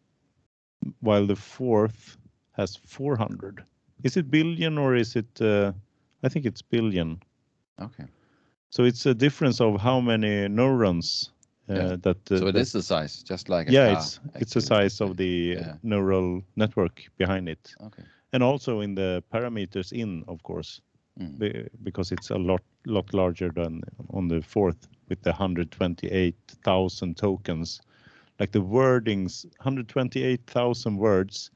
while 1.00 1.26
the 1.26 1.36
fourth 1.36 2.16
has 2.52 2.76
400. 2.76 3.64
Is 4.02 4.16
it 4.16 4.30
billion 4.30 4.78
or 4.78 4.94
is 4.94 5.16
it? 5.16 5.40
Uh, 5.40 5.72
I 6.22 6.28
think 6.28 6.46
it's 6.46 6.62
billion. 6.62 7.20
Okay. 7.80 8.04
So 8.70 8.84
it's 8.84 9.06
a 9.06 9.14
difference 9.14 9.60
of 9.60 9.80
how 9.80 10.00
many 10.00 10.48
neurons 10.48 11.30
Yeah. 11.68 11.96
that. 11.96 12.30
Uh, 12.30 12.38
so 12.38 12.46
it 12.46 12.56
is 12.56 12.72
the 12.72 12.82
size, 12.82 13.22
just 13.22 13.48
like 13.48 13.68
a 13.68 13.72
Yeah, 13.72 13.74
car, 13.74 13.92
it's 13.92 14.20
it's 14.38 14.54
the 14.54 14.60
size 14.60 15.00
of 15.00 15.16
the 15.16 15.56
uh, 15.58 15.60
Yeah. 15.60 15.76
neural 15.82 16.42
network 16.56 17.04
behind 17.16 17.48
it 17.48 17.74
Okay. 17.80 18.04
and 18.32 18.42
also 18.42 18.80
in 18.80 18.94
the 18.94 19.22
parameters 19.32 19.92
in, 19.92 20.24
of 20.28 20.42
course, 20.42 20.80
Mm. 21.18 21.38
be- 21.38 21.68
because 21.82 22.12
it's 22.12 22.30
a 22.30 22.36
lot 22.38 22.62
lot 22.86 23.12
larger 23.14 23.50
than 23.50 23.82
on 24.10 24.28
the 24.28 24.42
fourth 24.42 24.88
with 25.08 25.22
the 25.22 25.32
128,000 25.32 27.16
tokens. 27.16 27.80
Like 28.38 28.52
the 28.52 28.60
wordings, 28.62 29.44
128,000 29.58 30.96
words 30.98 31.50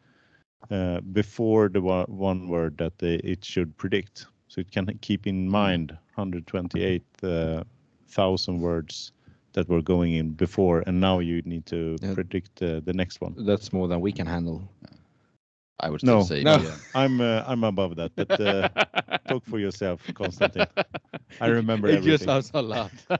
uh, 0.71 1.01
before 1.01 1.69
the 1.69 1.81
one, 1.81 2.07
one 2.09 2.49
word 2.49 2.77
that 2.79 2.99
they, 2.99 3.15
it 3.17 3.45
should 3.45 3.77
predict. 3.77 4.27
So 4.49 4.61
it 4.61 4.71
can 4.71 4.87
keep 5.01 5.27
in 5.27 5.49
mind 5.49 5.97
128,000 6.15 8.61
words 8.61 9.13
that 9.53 9.69
were 9.69 9.83
going 9.83 10.13
in 10.15 10.33
before, 10.33 10.83
and 10.87 11.01
now 11.01 11.19
you 11.21 11.43
need 11.43 11.67
to 11.67 12.01
Yeah. 12.01 12.15
predict 12.15 12.63
uh, 12.63 12.81
the 12.85 12.93
next 12.93 13.21
one. 13.21 13.37
That's 13.37 13.73
more 13.73 13.89
than 13.89 14.01
we 14.01 14.13
can 14.13 14.27
handle. 14.27 14.69
I 15.81 15.91
would 15.91 16.01
still 16.01 16.21
No, 16.21 16.21
say 16.21 16.45
no. 16.45 16.59
yeah. 16.59 16.77
I'm 16.95 17.21
uh, 17.21 17.43
I'm 17.47 17.65
above 17.65 17.97
that, 17.97 18.13
but 18.17 18.39
uh, 18.41 18.69
talk 19.27 19.45
for 19.47 19.59
yourself, 19.59 20.11
Konstantin. 20.15 20.69
I 21.41 21.47
remember 21.49 21.89
it 21.89 22.01
everything. 22.01 22.25
just 22.25 22.25
sounds 22.25 22.51
a 22.55 22.63
lot. 22.63 22.93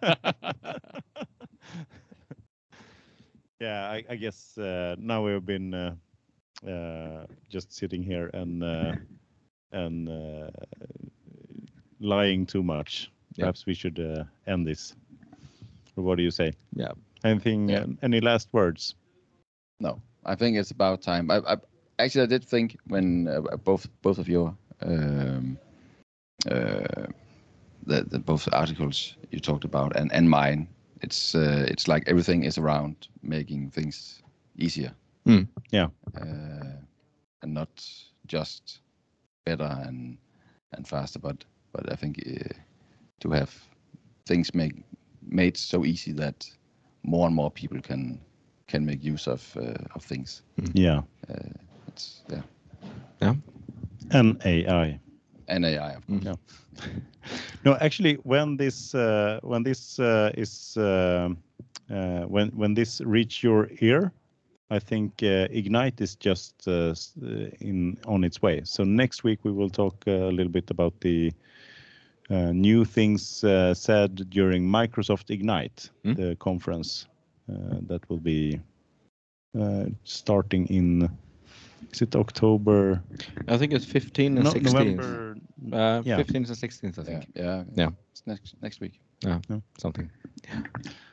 yeah, 3.61 3.89
I, 3.91 4.05
I 4.11 4.17
guess 4.17 4.57
uh, 4.59 4.97
now 4.99 5.25
we've 5.25 5.45
been 5.45 5.75
uh, 5.75 5.95
uh, 6.67 7.27
just 7.49 7.73
sitting 7.73 8.03
here 8.03 8.31
and 8.33 8.63
uh, 8.63 8.95
and 9.73 10.09
uh, 10.09 10.51
lying 12.01 12.47
too 12.47 12.63
much. 12.63 13.11
Yeah. 13.37 13.51
Perhaps 13.51 13.67
we 13.67 13.75
should 13.75 13.99
uh, 14.01 14.25
end 14.47 14.67
this. 14.67 14.95
What 16.03 16.17
do 16.17 16.23
you 16.23 16.31
say? 16.31 16.53
Yeah. 16.75 16.93
Anything? 17.25 17.69
Yeah. 17.69 17.81
Uh, 17.81 17.87
any 18.03 18.21
last 18.21 18.49
words? 18.53 18.95
No, 19.81 20.01
I 20.25 20.35
think 20.35 20.57
it's 20.57 20.71
about 20.71 21.03
time. 21.03 21.31
I, 21.31 21.39
I 21.39 21.57
actually 21.99 22.25
I 22.25 22.27
did 22.27 22.45
think 22.45 22.77
when 22.87 23.29
uh, 23.29 23.57
both 23.57 23.89
both 24.03 24.19
of 24.19 24.29
your 24.29 24.55
um, 24.83 25.59
uh, 26.51 27.07
the, 27.87 28.03
the 28.03 28.19
both 28.19 28.49
articles 28.53 29.17
you 29.31 29.41
talked 29.41 29.65
about 29.65 29.97
and 29.97 30.13
and 30.13 30.29
mine, 30.29 30.69
it's 31.03 31.35
uh, 31.35 31.67
it's 31.69 31.89
like 31.89 32.09
everything 32.09 32.45
is 32.45 32.59
around 32.59 33.09
making 33.23 33.71
things 33.71 34.23
easier. 34.59 34.93
Mm. 35.27 35.49
Yeah. 35.71 35.89
Uh, 36.21 36.77
and 37.43 37.55
not 37.55 37.69
just 38.27 38.81
better 39.45 39.79
and 39.87 40.19
and 40.73 40.87
faster, 40.87 41.19
but 41.19 41.45
but 41.73 41.93
I 41.93 41.97
think 41.97 42.19
uh, 42.27 42.55
to 43.21 43.31
have 43.31 43.51
things 44.27 44.55
make 44.55 44.75
made 45.31 45.57
so 45.57 45.85
easy 45.85 46.13
that 46.13 46.51
more 47.03 47.27
and 47.27 47.35
more 47.37 47.51
people 47.51 47.81
can 47.81 48.21
can 48.69 48.85
make 48.87 49.05
use 49.05 49.27
of 49.27 49.57
uh, 49.57 49.85
of 49.95 50.05
things. 50.05 50.43
Yeah. 50.75 51.03
It's 51.89 52.23
yeah, 53.21 53.35
And 54.13 54.41
AI. 54.45 55.01
and 55.49 55.65
AI 55.65 55.93
of 55.93 56.07
course. 56.07 56.25
Yeah. 56.25 56.35
No, 57.65 57.77
actually, 57.81 58.15
when 58.25 58.57
this 58.57 58.95
uh, 58.95 59.39
when 59.43 59.63
this 59.63 59.99
uh, 59.99 60.31
is 60.37 60.77
uh, 60.77 61.29
uh, 61.91 62.23
when 62.23 62.49
when 62.57 62.75
this 62.75 63.01
reach 63.01 63.43
your 63.43 63.69
ear, 63.81 64.13
I 64.71 64.79
think 64.79 65.23
uh, 65.23 65.47
Ignite 65.51 66.01
is 66.01 66.17
just 66.17 66.67
uh, 66.67 66.95
uh, 67.23 67.51
in 67.61 67.99
on 68.07 68.25
its 68.25 68.43
way. 68.43 68.63
So 68.65 68.85
next 68.85 69.25
week 69.25 69.41
we 69.45 69.53
will 69.53 69.71
talk 69.71 70.05
uh, 70.07 70.11
a 70.11 70.33
little 70.33 70.53
bit 70.53 70.71
about 70.71 71.01
the 71.01 71.33
uh, 72.31 72.53
new 72.53 72.85
things 72.85 73.45
uh, 73.45 73.75
said 73.75 74.31
during 74.31 74.65
Microsoft 74.69 75.31
Ignite, 75.31 75.91
Mm. 76.05 76.17
the 76.17 76.37
conference. 76.37 77.07
Uh, 77.49 77.81
that 77.89 78.09
will 78.09 78.21
be 78.21 78.61
uh, 79.59 79.87
starting 80.05 80.67
in 80.69 81.11
is 81.93 82.03
it 82.03 82.15
October? 82.15 83.03
I 83.49 83.57
think 83.59 83.73
it's 83.73 83.85
15 83.85 84.37
and 84.37 84.45
No, 84.45 84.51
16. 84.53 84.73
November. 84.73 85.37
Uh, 85.73 86.03
Yeah. 86.05 86.19
15th 86.19 86.49
and 86.51 86.57
16th, 86.57 86.99
I 86.99 87.03
think. 87.05 87.27
yeah, 87.35 87.65
Yeah. 87.77 87.91
It's 88.13 88.23
next 88.27 88.55
next 88.63 88.81
week. 88.81 89.01
Yeah. 89.25 89.41
Something. 89.79 90.11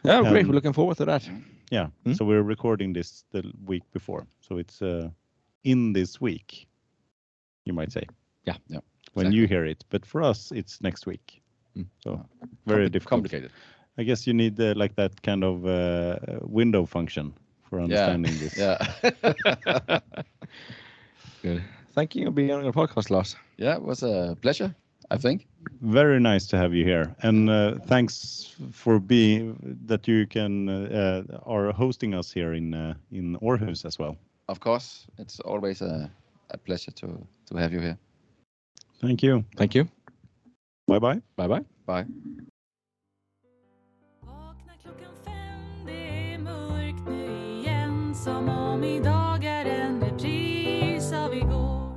Yeah, 0.05 0.22
great. 0.22 0.43
Um, 0.43 0.47
We're 0.47 0.53
looking 0.53 0.74
forward 0.74 0.97
to 0.97 1.05
that. 1.05 1.28
Yeah. 1.72 1.89
Hmm? 2.05 2.13
So 2.13 2.26
we're 2.26 2.43
recording 2.47 2.93
this 2.93 3.24
the 3.32 3.41
week 3.65 3.84
before, 3.91 4.26
so 4.41 4.57
it's 4.59 4.82
uh, 4.82 5.09
in 5.63 5.93
this 5.93 6.22
week, 6.22 6.68
you 7.65 7.74
might 7.74 7.91
say. 7.91 8.03
Yeah. 8.47 8.57
Yeah, 8.70 8.82
When 9.18 9.28
exactly. 9.28 9.41
you 9.41 9.47
hear 9.47 9.65
it, 9.65 9.84
but 9.89 10.05
for 10.05 10.22
us, 10.30 10.51
it's 10.51 10.82
next 10.82 11.05
week. 11.07 11.41
Hmm. 11.76 11.84
So 12.03 12.11
Ah, 12.11 12.26
very 12.65 12.86
Compli- 12.86 12.91
difficult. 12.93 13.09
Complicated. 13.24 13.51
I 13.99 14.03
guess 14.03 14.28
you 14.28 14.34
need 14.34 14.59
uh, 14.59 14.74
like 14.76 14.95
that 14.95 15.22
kind 15.24 15.43
of 15.43 15.65
uh, 15.65 16.18
window 16.45 16.86
function 16.86 17.34
for 17.70 17.80
understanding 17.82 18.38
this. 18.43 18.57
Yeah. 18.57 18.78
Good. 21.43 21.63
Thank 21.95 22.15
you 22.15 22.26
for 22.26 22.32
being 22.32 22.51
on 22.51 22.63
your 22.63 22.74
podcast, 22.74 23.09
Lars. 23.09 23.36
yeah, 23.57 23.76
it 23.76 23.82
was 23.82 24.03
a 24.03 24.36
pleasure. 24.41 24.76
I 25.11 25.18
think. 25.18 25.47
Very 25.82 26.20
nice 26.20 26.47
to 26.47 26.57
have 26.57 26.74
you 26.74 26.84
here, 26.84 27.15
and 27.24 27.49
uh, 27.49 27.76
thanks 27.88 28.55
for 28.72 28.99
being 28.99 29.57
that 29.88 30.07
you 30.07 30.26
can 30.28 30.70
uh, 30.70 31.24
uh, 31.34 31.38
are 31.45 31.72
hosting 31.72 32.13
us 32.15 32.34
here 32.34 32.53
in 32.53 32.74
uh, 32.74 32.93
in 33.11 33.38
Aarhus 33.41 33.86
as 33.86 33.99
well. 33.99 34.18
Of 34.47 34.59
course, 34.59 35.07
it's 35.18 35.39
always 35.39 35.82
a, 35.82 36.09
a 36.49 36.57
pleasure 36.57 36.91
to 36.91 37.07
to 37.45 37.57
have 37.57 37.74
you 37.74 37.82
here. 37.82 37.97
Thank 39.02 39.24
you. 39.24 39.43
Thank 39.58 39.76
you. 39.76 39.88
Bye 40.88 41.00
bye. 41.00 41.22
Bye 41.36 41.48
bye. 41.48 41.64
Bye. 41.86 42.06
Vakna 44.22 44.74
klockan 44.82 45.14
fem, 45.26 45.86
det 45.86 46.34
är 46.34 46.39
mörkt 46.39 47.08
nu 47.10 47.60
igen 47.60 48.16
Som 48.16 48.50
om 48.50 48.84
idag 48.84 49.43
är 49.45 49.66
en 49.66 50.02
repris 50.02 51.14
av 51.14 51.34
igår 51.34 51.91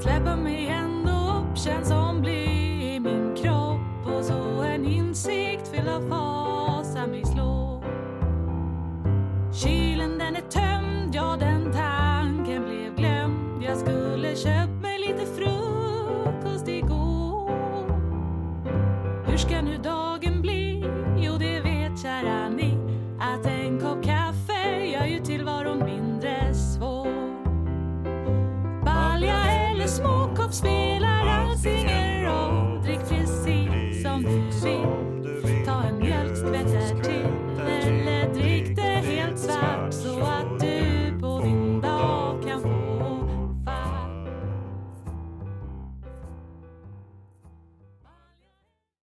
Släpper 0.00 0.36
mig 0.36 0.68
ändå 0.68 1.10
upp, 1.10 1.58
känns 1.58 1.88
som 1.88 2.20
bly 2.20 2.44
i 2.94 3.00
min 3.00 3.36
kropp 3.36 4.06
Och 4.16 4.24
så 4.24 4.62
en 4.62 4.84
insikt 4.84 5.68
fylld 5.68 5.88
av 5.88 6.08
fasa 6.08 7.06
mig 7.06 7.24
slår 7.24 7.84
Kylen 9.52 10.18
den 10.18 10.36
är 10.36 10.40
tömd 10.40 10.87
spelar 30.50 31.26
alls 31.28 31.64
ingen 31.64 32.07